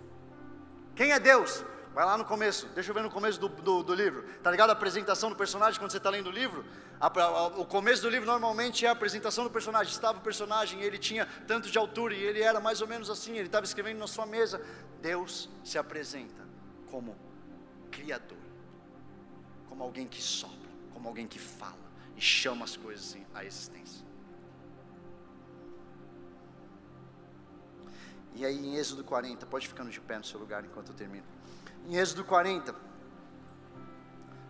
Quem 0.96 1.12
é 1.12 1.20
Deus? 1.20 1.66
Vai 1.94 2.06
lá 2.06 2.18
no 2.18 2.24
começo, 2.24 2.68
deixa 2.68 2.92
eu 2.92 2.96
ver 2.96 3.02
no 3.02 3.10
começo 3.10 3.40
do, 3.40 3.50
do, 3.50 3.84
do 3.84 3.94
livro. 3.94 4.24
Tá 4.44 4.52
ligado 4.52 4.70
a 4.70 4.74
apresentação 4.74 5.30
do 5.30 5.36
personagem 5.36 5.80
quando 5.80 5.92
você 5.92 5.98
está 5.98 6.10
lendo 6.10 6.28
o 6.28 6.32
livro? 6.32 6.64
A, 7.00 7.08
a, 7.08 7.48
o 7.48 7.66
começo 7.66 8.04
do 8.04 8.10
livro 8.10 8.28
normalmente 8.28 8.86
é 8.86 8.90
a 8.90 8.92
apresentação 8.92 9.44
do 9.44 9.50
personagem. 9.50 9.92
Estava 9.92 10.20
o 10.20 10.22
personagem, 10.22 10.82
ele 10.82 10.98
tinha 11.00 11.26
tanto 11.48 11.70
de 11.70 11.78
altura 11.78 12.14
e 12.14 12.22
ele 12.22 12.42
era 12.42 12.60
mais 12.60 12.82
ou 12.82 12.88
menos 12.88 13.10
assim. 13.10 13.32
Ele 13.32 13.48
estava 13.48 13.66
escrevendo 13.66 13.98
na 13.98 14.08
sua 14.08 14.26
mesa. 14.26 14.62
Deus 15.02 15.50
se 15.64 15.78
apresenta 15.78 16.48
como 16.92 17.18
Criador, 17.90 18.38
como 19.68 19.84
alguém 19.84 20.08
que 20.08 20.22
sopra, 20.22 20.70
como 20.94 21.08
alguém 21.08 21.28
que 21.28 21.40
fala 21.40 21.90
e 22.16 22.22
chama 22.22 22.66
as 22.66 22.78
coisas 22.78 23.18
à 23.34 23.44
existência. 23.44 24.06
E 28.36 28.46
aí 28.46 28.56
em 28.56 28.76
Êxodo 28.76 29.04
40, 29.04 29.46
pode 29.48 29.68
ficando 29.68 29.90
de 29.90 30.00
pé 30.00 30.18
no 30.18 30.24
seu 30.24 30.40
lugar 30.40 30.64
enquanto 30.64 30.90
eu 30.90 30.96
termino 30.96 31.26
em 31.90 31.98
Êxodo 31.98 32.24
40, 32.24 32.76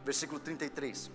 versículo 0.03 0.41
33. 0.41 1.09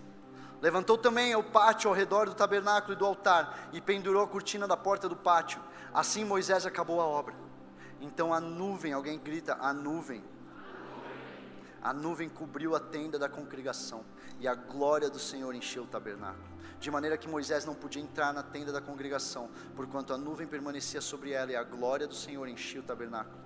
Levantou 0.62 0.96
também 0.96 1.36
o 1.36 1.44
pátio 1.44 1.90
ao 1.90 1.94
redor 1.94 2.30
do 2.30 2.34
tabernáculo 2.34 2.94
e 2.94 2.96
do 2.96 3.04
altar, 3.04 3.68
e 3.74 3.80
pendurou 3.80 4.22
a 4.22 4.26
cortina 4.26 4.66
da 4.66 4.74
porta 4.74 5.06
do 5.06 5.16
pátio. 5.16 5.60
Assim 5.92 6.24
Moisés 6.24 6.64
acabou 6.64 6.98
a 6.98 7.04
obra. 7.04 7.34
Então 8.00 8.32
a 8.32 8.40
nuvem, 8.40 8.94
alguém 8.94 9.18
grita, 9.18 9.58
a 9.60 9.74
nuvem. 9.74 10.24
A 11.82 11.92
nuvem 11.92 12.30
cobriu 12.30 12.74
a 12.74 12.80
tenda 12.80 13.18
da 13.18 13.28
congregação, 13.28 14.02
e 14.40 14.48
a 14.48 14.54
glória 14.54 15.10
do 15.10 15.18
Senhor 15.18 15.54
encheu 15.54 15.82
o 15.82 15.86
tabernáculo. 15.86 16.48
De 16.80 16.90
maneira 16.90 17.18
que 17.18 17.28
Moisés 17.28 17.66
não 17.66 17.74
podia 17.74 18.00
entrar 18.02 18.32
na 18.32 18.42
tenda 18.42 18.72
da 18.72 18.80
congregação, 18.80 19.50
porquanto 19.76 20.14
a 20.14 20.16
nuvem 20.16 20.46
permanecia 20.46 21.02
sobre 21.02 21.32
ela, 21.32 21.52
e 21.52 21.56
a 21.56 21.62
glória 21.62 22.06
do 22.06 22.14
Senhor 22.14 22.48
enchia 22.48 22.80
o 22.80 22.84
tabernáculo. 22.84 23.44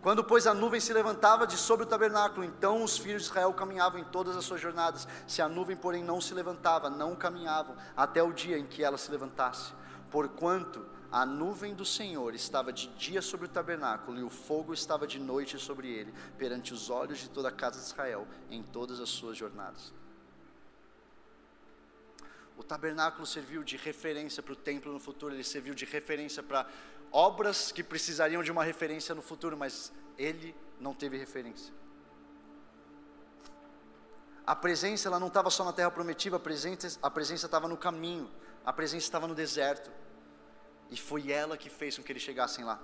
Quando, 0.00 0.22
pois, 0.22 0.46
a 0.46 0.54
nuvem 0.54 0.80
se 0.80 0.92
levantava 0.92 1.46
de 1.46 1.56
sobre 1.56 1.84
o 1.84 1.88
tabernáculo, 1.88 2.44
então 2.44 2.82
os 2.82 2.96
filhos 2.96 3.22
de 3.22 3.28
Israel 3.28 3.52
caminhavam 3.52 4.00
em 4.00 4.04
todas 4.04 4.36
as 4.36 4.44
suas 4.44 4.60
jornadas. 4.60 5.06
Se 5.26 5.42
a 5.42 5.48
nuvem, 5.48 5.76
porém, 5.76 6.04
não 6.04 6.20
se 6.20 6.32
levantava, 6.32 6.88
não 6.88 7.16
caminhavam, 7.16 7.76
até 7.96 8.22
o 8.22 8.32
dia 8.32 8.58
em 8.58 8.66
que 8.66 8.84
ela 8.84 8.98
se 8.98 9.10
levantasse. 9.10 9.72
Porquanto 10.10 10.86
a 11.10 11.24
nuvem 11.24 11.74
do 11.74 11.84
Senhor 11.84 12.34
estava 12.34 12.72
de 12.72 12.88
dia 12.88 13.22
sobre 13.22 13.46
o 13.46 13.48
tabernáculo, 13.48 14.18
e 14.18 14.22
o 14.22 14.30
fogo 14.30 14.74
estava 14.74 15.06
de 15.06 15.18
noite 15.18 15.58
sobre 15.58 15.88
ele, 15.88 16.12
perante 16.36 16.72
os 16.72 16.90
olhos 16.90 17.18
de 17.18 17.30
toda 17.30 17.48
a 17.48 17.52
casa 17.52 17.80
de 17.80 17.86
Israel, 17.86 18.26
em 18.50 18.62
todas 18.62 19.00
as 19.00 19.08
suas 19.08 19.36
jornadas. 19.36 19.92
O 22.56 22.62
tabernáculo 22.62 23.26
serviu 23.26 23.62
de 23.62 23.76
referência 23.76 24.42
para 24.42 24.54
o 24.54 24.56
templo 24.56 24.92
no 24.92 24.98
futuro, 24.98 25.34
ele 25.34 25.44
serviu 25.44 25.74
de 25.74 25.84
referência 25.84 26.42
para 26.42 26.66
obras 27.16 27.72
que 27.72 27.82
precisariam 27.82 28.42
de 28.42 28.52
uma 28.52 28.62
referência 28.62 29.14
no 29.14 29.22
futuro, 29.22 29.56
mas 29.56 29.90
ele 30.18 30.54
não 30.78 30.92
teve 30.92 31.16
referência. 31.16 31.72
A 34.46 34.54
presença 34.54 35.08
ela 35.08 35.18
não 35.18 35.28
estava 35.28 35.48
só 35.48 35.64
na 35.64 35.72
terra 35.72 35.90
prometida, 35.90 36.36
a 36.36 36.38
presença 36.38 36.98
a 37.02 37.10
presença 37.10 37.46
estava 37.46 37.66
no 37.66 37.76
caminho, 37.76 38.30
a 38.66 38.70
presença 38.70 39.06
estava 39.06 39.26
no 39.26 39.34
deserto. 39.34 39.90
E 40.90 40.96
foi 40.98 41.32
ela 41.32 41.56
que 41.56 41.70
fez 41.70 41.96
com 41.96 42.02
que 42.04 42.12
eles 42.12 42.22
chegassem 42.22 42.66
lá. 42.66 42.78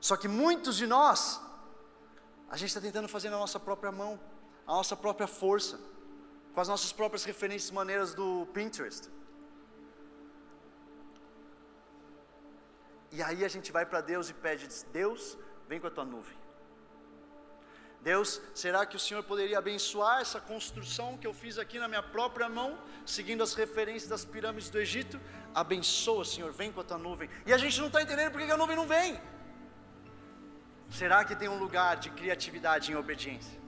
Só 0.00 0.16
que 0.16 0.28
muitos 0.28 0.76
de 0.76 0.86
nós, 0.86 1.40
a 2.48 2.56
gente 2.56 2.68
está 2.68 2.80
tentando 2.80 3.08
fazer 3.08 3.30
na 3.30 3.36
nossa 3.36 3.58
própria 3.58 3.90
mão. 3.90 4.18
a 4.64 4.74
nossa 4.74 4.96
própria 4.96 5.26
força, 5.26 5.76
com 6.54 6.60
as 6.60 6.68
nossas 6.68 6.92
próprias 6.92 7.24
referências 7.24 7.72
maneiras 7.72 8.14
do 8.14 8.46
Pinterest. 8.54 9.10
E 13.12 13.22
aí 13.22 13.44
a 13.44 13.48
gente 13.48 13.70
vai 13.70 13.84
para 13.84 14.00
Deus 14.00 14.30
e 14.30 14.34
pede: 14.34 14.66
Deus, 14.92 15.38
vem 15.68 15.78
com 15.78 15.86
a 15.86 15.90
tua 15.90 16.04
nuvem. 16.04 16.36
Deus, 18.00 18.40
será 18.52 18.84
que 18.84 18.96
o 18.96 18.98
Senhor 18.98 19.22
poderia 19.22 19.58
abençoar 19.58 20.20
essa 20.20 20.40
construção 20.40 21.16
que 21.16 21.26
eu 21.26 21.32
fiz 21.32 21.56
aqui 21.56 21.78
na 21.78 21.86
minha 21.86 22.02
própria 22.02 22.48
mão, 22.48 22.76
seguindo 23.06 23.44
as 23.44 23.54
referências 23.54 24.10
das 24.10 24.24
pirâmides 24.24 24.70
do 24.70 24.80
Egito? 24.80 25.20
Abençoa, 25.54 26.24
Senhor, 26.24 26.50
vem 26.52 26.72
com 26.72 26.80
a 26.80 26.84
tua 26.84 26.98
nuvem. 26.98 27.30
E 27.46 27.52
a 27.52 27.58
gente 27.58 27.78
não 27.78 27.86
está 27.86 28.02
entendendo 28.02 28.32
porque 28.32 28.50
a 28.50 28.56
nuvem 28.56 28.74
não 28.74 28.88
vem. 28.88 29.20
Será 30.90 31.24
que 31.24 31.36
tem 31.36 31.48
um 31.48 31.58
lugar 31.58 31.96
de 31.96 32.10
criatividade 32.10 32.90
em 32.90 32.96
obediência? 32.96 33.61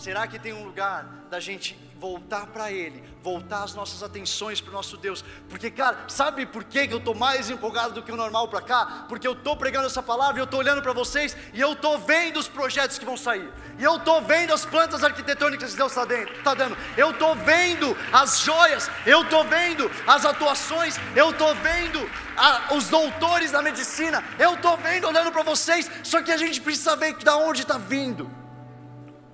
Será 0.00 0.26
que 0.26 0.38
tem 0.38 0.54
um 0.54 0.64
lugar 0.64 1.26
da 1.30 1.38
gente 1.38 1.78
voltar 2.00 2.46
para 2.46 2.72
Ele, 2.72 3.04
voltar 3.22 3.62
as 3.62 3.74
nossas 3.74 4.02
atenções 4.02 4.58
para 4.58 4.70
o 4.70 4.72
nosso 4.72 4.96
Deus. 4.96 5.22
Porque, 5.50 5.70
cara, 5.70 6.04
sabe 6.08 6.46
por 6.46 6.64
que 6.64 6.88
eu 6.90 6.96
estou 6.96 7.14
mais 7.14 7.50
empolgado 7.50 7.92
do 7.92 8.02
que 8.02 8.10
o 8.10 8.16
normal 8.16 8.48
para 8.48 8.62
cá? 8.62 9.04
Porque 9.06 9.28
eu 9.28 9.32
estou 9.32 9.54
pregando 9.54 9.86
essa 9.86 10.02
palavra 10.02 10.40
eu 10.40 10.44
estou 10.44 10.60
olhando 10.60 10.80
para 10.80 10.94
vocês 10.94 11.36
e 11.52 11.60
eu 11.60 11.74
estou 11.74 11.98
vendo 11.98 12.38
os 12.38 12.48
projetos 12.48 12.98
que 12.98 13.04
vão 13.04 13.18
sair. 13.18 13.52
E 13.78 13.84
eu 13.84 13.96
estou 13.96 14.22
vendo 14.22 14.54
as 14.54 14.64
plantas 14.64 15.04
arquitetônicas 15.04 15.72
que 15.72 15.76
Deus 15.76 15.94
está 15.94 16.06
tá 16.42 16.54
dando. 16.54 16.78
Eu 16.96 17.10
estou 17.10 17.36
vendo 17.36 17.94
as 18.10 18.40
joias, 18.40 18.90
eu 19.04 19.20
estou 19.20 19.44
vendo 19.44 19.90
as 20.06 20.24
atuações, 20.24 20.96
eu 21.14 21.30
estou 21.30 21.54
vendo 21.56 22.10
a, 22.34 22.74
os 22.74 22.88
doutores 22.88 23.52
da 23.52 23.60
medicina, 23.60 24.24
eu 24.38 24.54
estou 24.54 24.78
vendo, 24.78 25.06
olhando 25.06 25.30
para 25.30 25.42
vocês. 25.42 25.90
Só 26.02 26.22
que 26.22 26.32
a 26.32 26.38
gente 26.38 26.62
precisa 26.62 26.96
ver 26.96 27.14
de 27.14 27.28
onde 27.28 27.60
está 27.60 27.76
vindo 27.76 28.39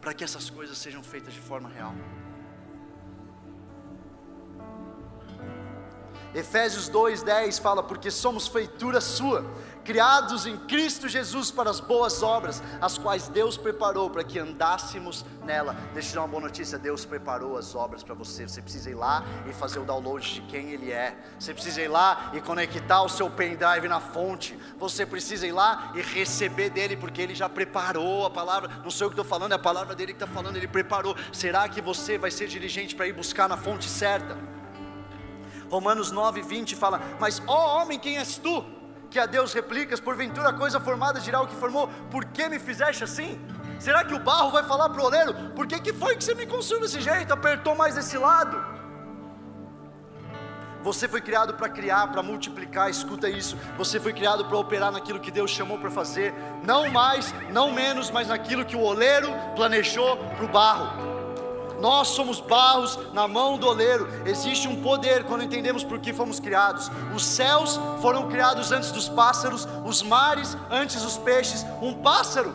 para 0.07 0.15
que 0.15 0.23
essas 0.23 0.49
coisas 0.49 0.79
sejam 0.79 1.03
feitas 1.03 1.35
de 1.35 1.41
forma 1.41 1.69
real. 1.69 1.93
Efésios 6.33 6.89
2:10 6.89 7.59
fala: 7.59 7.83
"Porque 7.83 8.09
somos 8.09 8.47
feitura 8.47 9.01
sua, 9.01 9.45
criados 9.87 10.45
em 10.47 10.57
Cristo 10.57 11.09
Jesus 11.09 11.51
para 11.51 11.71
as 11.71 11.79
boas 11.79 12.23
obras, 12.23 12.63
as 12.81 12.99
quais 12.99 13.29
Deus 13.29 13.57
preparou 13.57 14.11
para 14.11 14.25
que 14.25 14.39
andássemos 14.39 15.25
nela". 15.45 15.77
Deixa 15.95 16.11
eu 16.11 16.15
dar 16.17 16.21
uma 16.23 16.29
boa 16.29 16.43
notícia: 16.43 16.77
Deus 16.77 17.05
preparou 17.05 17.57
as 17.57 17.75
obras 17.75 18.03
para 18.03 18.15
você. 18.15 18.47
Você 18.47 18.61
precisa 18.61 18.91
ir 18.91 18.95
lá 18.95 19.25
e 19.49 19.53
fazer 19.53 19.79
o 19.79 19.85
download 19.85 20.35
de 20.35 20.41
quem 20.43 20.71
Ele 20.71 20.91
é. 20.91 21.17
Você 21.39 21.55
precisa 21.55 21.81
ir 21.81 21.89
lá 21.89 22.31
e 22.35 22.41
conectar 22.41 23.03
o 23.03 23.09
seu 23.09 23.31
pendrive 23.31 23.87
na 23.89 24.01
fonte. 24.01 24.59
Você 24.79 25.07
precisa 25.07 25.47
ir 25.47 25.53
lá 25.53 25.93
e 25.95 26.03
receber 26.03 26.69
dele, 26.71 26.97
porque 26.97 27.23
Ele 27.23 27.35
já 27.35 27.49
preparou 27.49 28.27
a 28.27 28.31
palavra. 28.31 28.69
Não 28.83 28.91
sei 28.91 29.07
o 29.07 29.11
que 29.11 29.15
estou 29.15 29.25
falando, 29.25 29.53
é 29.53 29.55
a 29.55 29.59
palavra 29.59 29.95
dele 29.95 30.13
que 30.13 30.23
está 30.23 30.27
falando. 30.27 30.57
Ele 30.57 30.69
preparou. 30.69 31.17
Será 31.33 31.69
que 31.69 31.81
você 31.81 32.19
vai 32.19 32.31
ser 32.31 32.49
diligente 32.49 32.97
para 32.97 33.07
ir 33.07 33.13
buscar 33.13 33.49
na 33.49 33.57
fonte 33.57 33.89
certa? 33.89 34.37
Romanos 35.71 36.11
9, 36.11 36.43
20 36.43 36.75
fala: 36.75 37.01
Mas 37.21 37.43
ó 37.47 37.81
homem, 37.81 37.99
quem 37.99 38.19
és 38.19 38.39
tu? 38.39 38.76
Que 39.11 39.19
a 39.19 39.27
Deus 39.27 39.53
replicas, 39.53 40.01
porventura 40.01 40.51
a 40.51 40.53
coisa 40.53 40.81
formada 40.81 41.21
dirá 41.21 41.41
o 41.41 41.47
que 41.47 41.55
formou, 41.55 41.89
por 42.11 42.25
que 42.25 42.49
me 42.49 42.59
fizeste 42.59 43.05
assim? 43.05 43.41
Será 43.79 44.05
que 44.05 44.15
o 44.15 44.19
barro 44.19 44.51
vai 44.51 44.65
falar 44.65 44.89
para 44.89 45.03
o 45.03 45.05
oleiro, 45.05 45.35
por 45.55 45.67
que, 45.67 45.81
que 45.81 45.93
foi 45.93 46.17
que 46.17 46.25
você 46.25 46.35
me 46.35 46.47
consumiu 46.47 46.83
desse 46.83 47.01
jeito, 47.01 47.33
apertou 47.33 47.75
mais 47.75 47.95
desse 47.95 48.17
lado? 48.17 48.77
Você 50.83 51.09
foi 51.09 51.21
criado 51.21 51.55
para 51.55 51.69
criar, 51.69 52.07
para 52.13 52.23
multiplicar, 52.23 52.89
escuta 52.89 53.29
isso. 53.29 53.59
Você 53.77 53.99
foi 53.99 54.13
criado 54.13 54.45
para 54.45 54.57
operar 54.57 54.93
naquilo 54.93 55.19
que 55.19 55.33
Deus 55.33 55.51
chamou 55.51 55.79
para 55.79 55.91
fazer, 55.91 56.33
não 56.63 56.89
mais, 56.89 57.35
não 57.51 57.73
menos, 57.73 58.09
mas 58.09 58.29
naquilo 58.29 58.65
que 58.65 58.77
o 58.77 58.81
oleiro 58.83 59.29
planejou 59.57 60.17
para 60.17 60.45
o 60.45 60.49
barro. 60.49 61.16
Nós 61.81 62.09
somos 62.09 62.41
barros 62.41 62.99
na 63.13 63.29
mão 63.29 63.59
do 63.59 63.67
oleiro. 63.67 64.09
Existe 64.25 64.67
um 64.69 64.83
poder 64.83 65.25
quando 65.25 65.45
entendemos 65.45 65.85
por 65.85 65.99
que 65.99 66.13
fomos 66.13 66.41
criados. 66.41 66.91
Os 67.15 67.25
céus 67.25 67.79
foram 68.01 68.29
criados 68.29 68.73
antes 68.73 68.91
dos 68.93 69.09
pássaros, 69.09 69.69
os 69.85 70.03
mares 70.03 70.57
antes 70.71 71.03
dos 71.03 71.19
peixes. 71.19 71.65
Um 71.83 71.95
pássaro, 71.95 72.55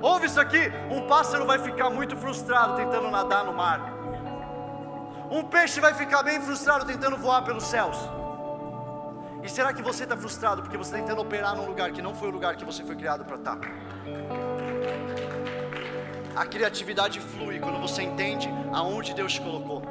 ouve 0.00 0.26
isso 0.26 0.40
aqui: 0.40 0.72
um 0.90 1.06
pássaro 1.06 1.46
vai 1.46 1.58
ficar 1.58 1.90
muito 1.90 2.16
frustrado 2.16 2.76
tentando 2.76 3.10
nadar 3.10 3.44
no 3.44 3.52
mar. 3.52 3.94
Um 5.30 5.44
peixe 5.44 5.80
vai 5.80 5.94
ficar 5.94 6.22
bem 6.22 6.40
frustrado 6.40 6.84
tentando 6.84 7.16
voar 7.16 7.42
pelos 7.44 7.64
céus. 7.64 7.96
E 9.42 9.48
será 9.48 9.72
que 9.72 9.80
você 9.80 10.02
está 10.02 10.16
frustrado 10.16 10.62
porque 10.62 10.76
você 10.76 10.96
está 10.96 10.98
tentando 10.98 11.22
operar 11.22 11.56
num 11.56 11.66
lugar 11.66 11.92
que 11.92 12.02
não 12.02 12.14
foi 12.14 12.28
o 12.28 12.32
lugar 12.32 12.56
que 12.56 12.64
você 12.64 12.84
foi 12.84 12.96
criado 12.96 13.24
para 13.24 13.36
estar? 13.36 13.58
A 16.36 16.46
criatividade 16.46 17.20
flui 17.20 17.58
quando 17.58 17.80
você 17.80 18.02
entende 18.02 18.48
aonde 18.72 19.14
Deus 19.14 19.32
te 19.32 19.40
colocou. 19.40 19.82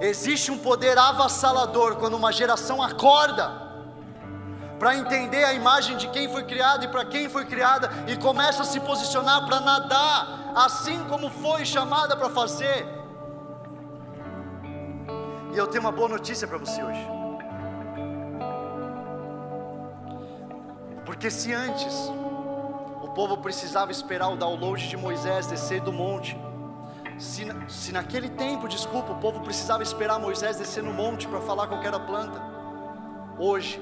Existe 0.00 0.50
um 0.50 0.58
poder 0.58 0.98
avassalador 0.98 1.96
quando 1.96 2.14
uma 2.14 2.32
geração 2.32 2.82
acorda 2.82 3.62
para 4.78 4.96
entender 4.96 5.44
a 5.44 5.54
imagem 5.54 5.96
de 5.96 6.08
quem 6.08 6.28
foi 6.28 6.44
criado 6.44 6.84
e 6.84 6.88
para 6.88 7.04
quem 7.04 7.28
foi 7.28 7.44
criada 7.44 7.90
e 8.06 8.16
começa 8.16 8.62
a 8.62 8.66
se 8.66 8.80
posicionar 8.80 9.46
para 9.46 9.60
nadar, 9.60 10.52
assim 10.54 11.02
como 11.08 11.30
foi 11.30 11.64
chamada 11.64 12.16
para 12.16 12.28
fazer. 12.28 12.86
E 15.52 15.56
eu 15.56 15.68
tenho 15.68 15.84
uma 15.84 15.92
boa 15.92 16.08
notícia 16.08 16.46
para 16.48 16.58
você 16.58 16.82
hoje. 16.82 17.08
Porque 21.06 21.30
se 21.30 21.52
antes 21.52 21.94
povo 23.14 23.36
precisava 23.38 23.92
esperar 23.92 24.28
o 24.28 24.36
download 24.36 24.88
de 24.88 24.96
Moisés 24.96 25.46
descer 25.46 25.80
do 25.80 25.92
monte. 25.92 26.36
Se, 27.16 27.46
se 27.68 27.92
naquele 27.92 28.28
tempo, 28.28 28.68
desculpa, 28.68 29.12
o 29.12 29.20
povo 29.20 29.40
precisava 29.40 29.82
esperar 29.84 30.18
Moisés 30.18 30.56
descer 30.56 30.82
no 30.82 30.92
monte 30.92 31.28
para 31.28 31.40
falar 31.40 31.64
aquela 31.64 32.00
planta, 32.00 32.42
hoje 33.38 33.80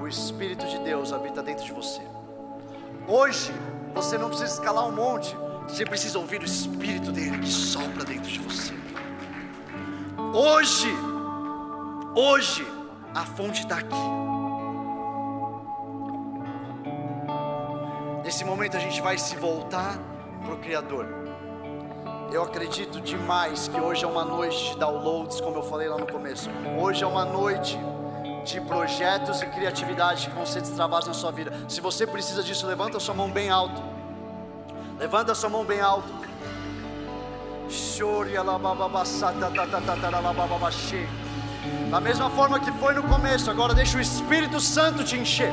o 0.00 0.06
Espírito 0.06 0.64
de 0.66 0.78
Deus 0.78 1.12
habita 1.12 1.42
dentro 1.42 1.64
de 1.64 1.72
você. 1.72 2.00
Hoje 3.08 3.52
você 3.92 4.16
não 4.16 4.28
precisa 4.28 4.54
escalar 4.54 4.86
um 4.86 4.92
monte, 4.92 5.36
você 5.68 5.84
precisa 5.84 6.18
ouvir 6.18 6.40
o 6.40 6.44
Espírito 6.44 7.10
dele 7.10 7.38
que 7.38 7.50
sopra 7.50 8.04
dentro 8.04 8.30
de 8.30 8.38
você. 8.38 8.72
Hoje, 10.32 10.94
hoje, 12.14 12.64
a 13.12 13.24
fonte 13.26 13.62
está 13.62 13.78
aqui. 13.78 14.29
Nesse 18.30 18.44
momento 18.44 18.76
a 18.76 18.80
gente 18.80 19.02
vai 19.02 19.18
se 19.18 19.34
voltar 19.34 19.98
para 20.44 20.54
o 20.54 20.58
Criador. 20.58 21.04
Eu 22.30 22.44
acredito 22.44 23.00
demais 23.00 23.66
que 23.66 23.80
hoje 23.80 24.04
é 24.04 24.06
uma 24.06 24.24
noite 24.24 24.70
de 24.70 24.78
downloads, 24.78 25.40
como 25.40 25.56
eu 25.56 25.64
falei 25.64 25.88
lá 25.88 25.98
no 25.98 26.06
começo. 26.06 26.48
Hoje 26.80 27.02
é 27.02 27.06
uma 27.08 27.24
noite 27.24 27.76
de 28.44 28.60
projetos 28.60 29.42
e 29.42 29.46
criatividade 29.46 30.28
que 30.28 30.32
vão 30.36 30.46
ser 30.46 30.60
destravados 30.60 31.08
na 31.08 31.12
sua 31.12 31.32
vida. 31.32 31.52
Se 31.68 31.80
você 31.80 32.06
precisa 32.06 32.40
disso, 32.40 32.68
levanta 32.68 32.98
a 32.98 33.00
sua 33.00 33.16
mão 33.16 33.28
bem 33.28 33.50
alto. 33.50 33.82
Levanta 34.96 35.32
a 35.32 35.34
sua 35.34 35.50
mão 35.50 35.64
bem 35.64 35.80
alto. 35.80 36.14
Da 41.90 42.00
mesma 42.00 42.30
forma 42.30 42.60
que 42.60 42.70
foi 42.70 42.94
no 42.94 43.02
começo, 43.02 43.50
agora 43.50 43.74
deixa 43.74 43.98
o 43.98 44.00
Espírito 44.00 44.60
Santo 44.60 45.02
te 45.02 45.16
encher. 45.16 45.52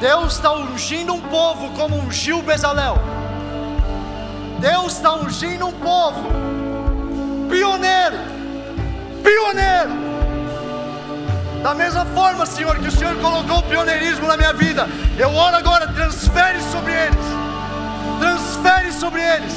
Deus 0.00 0.34
está 0.34 0.52
ungindo 0.52 1.12
um 1.12 1.20
povo 1.20 1.70
como 1.70 1.96
ungiu 1.96 2.40
Bezalel. 2.42 2.96
Deus 4.60 4.92
está 4.92 5.14
ungindo 5.14 5.66
um 5.66 5.72
povo 5.72 6.28
pioneiro, 7.48 8.16
pioneiro. 9.22 10.08
Da 11.62 11.74
mesma 11.74 12.04
forma, 12.06 12.46
Senhor, 12.46 12.78
que 12.78 12.86
o 12.86 12.92
Senhor 12.92 13.16
colocou 13.16 13.58
o 13.58 13.62
pioneirismo 13.64 14.28
na 14.28 14.36
minha 14.36 14.52
vida, 14.52 14.88
eu 15.18 15.34
oro 15.34 15.56
agora, 15.56 15.88
transfere 15.88 16.60
sobre 16.70 16.92
eles, 16.92 17.26
transfere 18.20 18.92
sobre 18.92 19.20
eles. 19.20 19.54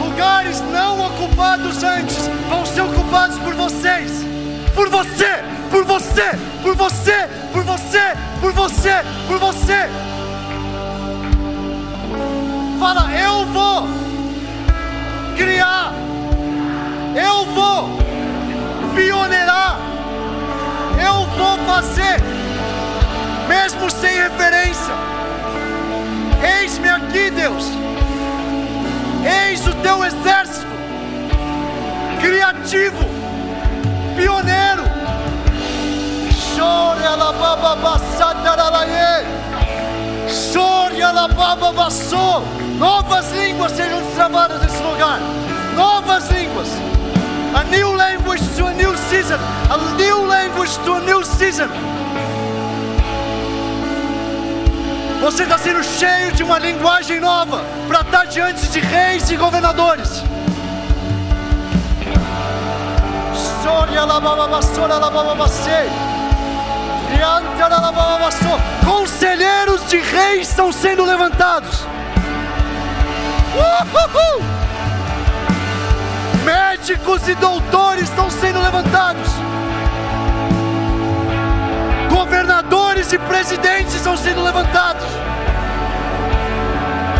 Lugares 0.00 0.60
não 0.72 1.06
ocupados 1.06 1.82
antes 1.82 2.28
vão 2.48 2.64
ser 2.64 2.82
ocupados 2.82 3.36
por 3.40 3.54
vocês, 3.54 4.24
por 4.78 4.88
você, 4.90 5.42
por 5.72 5.84
você, 5.84 6.30
por 6.62 6.76
você, 6.76 7.28
por 7.52 7.64
você, 7.64 7.98
por 8.40 8.52
você, 8.52 8.92
por 9.26 9.38
você. 9.40 9.88
Fala, 12.78 13.10
eu 13.12 13.44
vou 13.46 13.88
criar, 15.36 15.92
eu 17.16 17.44
vou 17.46 17.88
pioneirar, 18.94 19.80
eu 21.04 21.26
vou 21.36 21.58
fazer, 21.66 22.20
mesmo 23.48 23.90
sem 23.90 24.14
referência. 24.14 24.94
Eis-me 26.60 26.88
aqui, 26.88 27.32
Deus. 27.32 27.64
Eis 29.48 29.66
o 29.66 29.74
teu 29.82 30.04
exército 30.04 30.68
criativo, 32.20 33.18
pioneiro. 34.18 34.82
Novas 42.78 43.32
línguas 43.32 43.72
sejam 43.72 44.00
destravadas 44.02 44.60
nesse 44.62 44.80
lugar. 44.82 45.18
Novas 45.74 46.30
línguas. 46.30 46.68
A 47.54 47.64
new 47.64 47.92
language 47.92 48.42
to 48.56 48.66
a 48.66 48.72
new 48.72 48.96
season. 48.96 49.38
A 49.68 49.76
new 49.96 50.24
language 50.26 50.78
to 50.84 50.94
a 50.94 51.00
new 51.00 51.24
season. 51.24 51.68
Você 55.20 55.42
está 55.42 55.58
sendo 55.58 55.82
cheio 55.82 56.30
de 56.32 56.44
uma 56.44 56.58
linguagem 56.60 57.18
nova 57.18 57.64
para 57.88 58.02
estar 58.02 58.24
diante 58.26 58.68
de 58.68 58.78
reis 58.78 59.28
e 59.30 59.36
governadores. 59.36 60.22
Conselheiros 68.84 69.86
de 69.88 69.98
reis 69.98 70.48
estão 70.48 70.72
sendo 70.72 71.04
levantados. 71.04 71.84
Uhul! 73.54 74.42
Médicos 76.44 77.28
e 77.28 77.34
doutores 77.34 78.04
estão 78.04 78.30
sendo 78.30 78.60
levantados. 78.60 79.28
Governadores 82.10 83.12
e 83.12 83.18
presidentes 83.18 83.94
estão 83.94 84.16
sendo 84.16 84.42
levantados. 84.42 85.06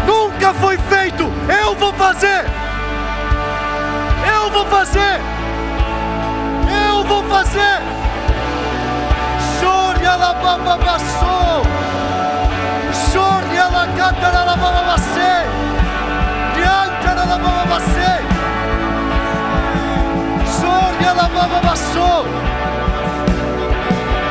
Nunca 0.06 0.54
foi 0.54 0.78
feito. 0.78 1.24
Eu 1.62 1.74
vou 1.74 1.92
fazer. 1.94 2.44
Eu 4.34 4.50
vou 4.50 4.66
fazer. 4.66 5.37
Fazer. 7.28 7.80
Chore 9.60 10.02
la 10.02 10.32
baba 10.42 10.76
basso. 10.76 11.62
Chore 13.12 13.62
la 13.70 13.86
catara 13.96 14.44
la 14.44 14.56
baba 14.56 14.82
basse. 14.88 15.30
Diantara 16.54 17.24
la 17.26 17.36
baba 17.36 17.64
basse. 17.70 18.10
Chore 20.58 21.14
la 21.14 21.28
baba 21.28 21.60
basso. 21.60 22.24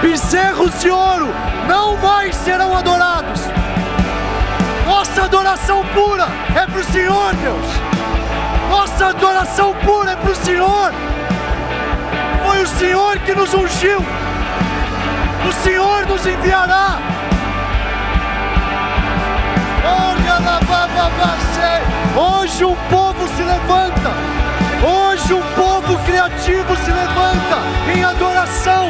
Bezerros 0.02 0.80
de 0.80 0.90
ouro 0.90 1.30
não 1.68 1.98
mais 1.98 2.36
serão 2.36 2.76
adorados. 2.76 3.42
Nossa 4.88 5.24
adoração 5.24 5.86
pura 5.94 6.28
é 6.56 6.66
para 6.66 6.80
o 6.80 6.84
Senhor, 6.84 7.34
Deus. 7.36 7.68
Nossa 8.70 9.08
adoração 9.08 9.74
pura 9.86 10.12
é 10.12 10.16
para 10.16 10.32
o 10.32 10.36
Senhor. 10.36 11.17
O 12.68 12.80
Senhor 12.80 13.18
que 13.20 13.34
nos 13.34 13.54
ungiu. 13.54 14.00
O 15.48 15.52
Senhor 15.64 16.06
nos 16.06 16.26
enviará. 16.26 17.00
Hoje 22.14 22.66
um 22.66 22.76
povo 22.90 23.26
se 23.30 23.42
levanta. 23.42 24.12
Hoje 24.84 25.34
um 25.34 25.42
povo 25.56 25.98
criativo 26.04 26.76
se 26.84 26.92
levanta 26.92 27.58
em 27.96 28.04
adoração, 28.04 28.90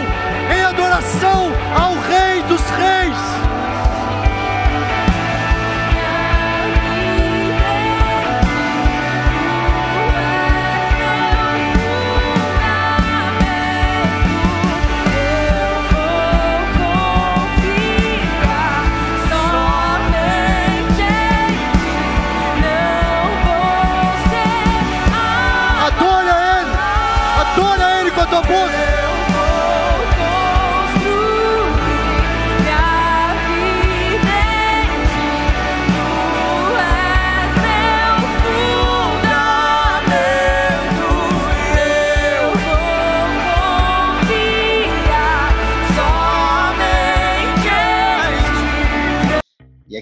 em 0.52 0.64
adoração 0.64 1.52
ao 1.80 1.94
Rei 2.10 2.42
dos 2.44 2.62
Reis. 2.72 3.47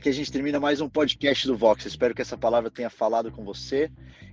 Aqui 0.06 0.10
a 0.12 0.14
gente 0.14 0.32
termina 0.32 0.60
mais 0.60 0.82
um 0.82 0.88
podcast 0.88 1.48
do 1.48 1.58
Vox. 1.58 1.84
espero 1.84 2.14
que 2.14 2.22
essa 2.22 2.38
palavra 2.38 2.70
tenha 2.70 2.92
falado 2.92 3.32
com 3.32 3.44
você. 3.44 3.90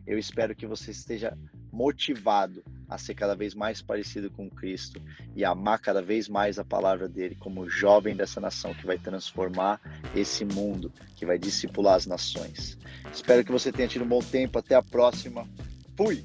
Eu 0.07 0.19
espero 0.19 0.55
que 0.55 0.66
você 0.66 0.90
esteja 0.90 1.35
motivado 1.73 2.62
a 2.86 2.99
ser 2.99 3.15
cada 3.15 3.35
vez 3.35 3.55
mais 3.55 3.81
parecido 3.81 4.31
com 4.31 4.51
Cristo 4.51 5.01
e 5.35 5.47
amar 5.47 5.78
cada 5.78 6.03
vez 6.03 6.28
mais 6.28 6.59
a 6.59 6.65
palavra 6.65 7.09
dele 7.09 7.35
como 7.36 7.70
jovem 7.70 8.15
dessa 8.15 8.39
nação 8.39 8.74
que 8.74 8.85
vai 8.85 8.99
transformar 8.99 9.81
esse 10.15 10.44
mundo, 10.44 10.93
que 11.16 11.24
vai 11.24 11.39
discipular 11.39 11.94
as 11.94 12.05
nações. 12.05 12.77
Espero 13.11 13.43
que 13.43 13.51
você 13.51 13.73
tenha 13.73 13.89
tido 13.89 14.05
um 14.05 14.09
bom 14.09 14.20
tempo. 14.20 14.59
Até 14.59 14.74
a 14.74 14.82
próxima. 14.82 15.49
Fui! 15.97 16.23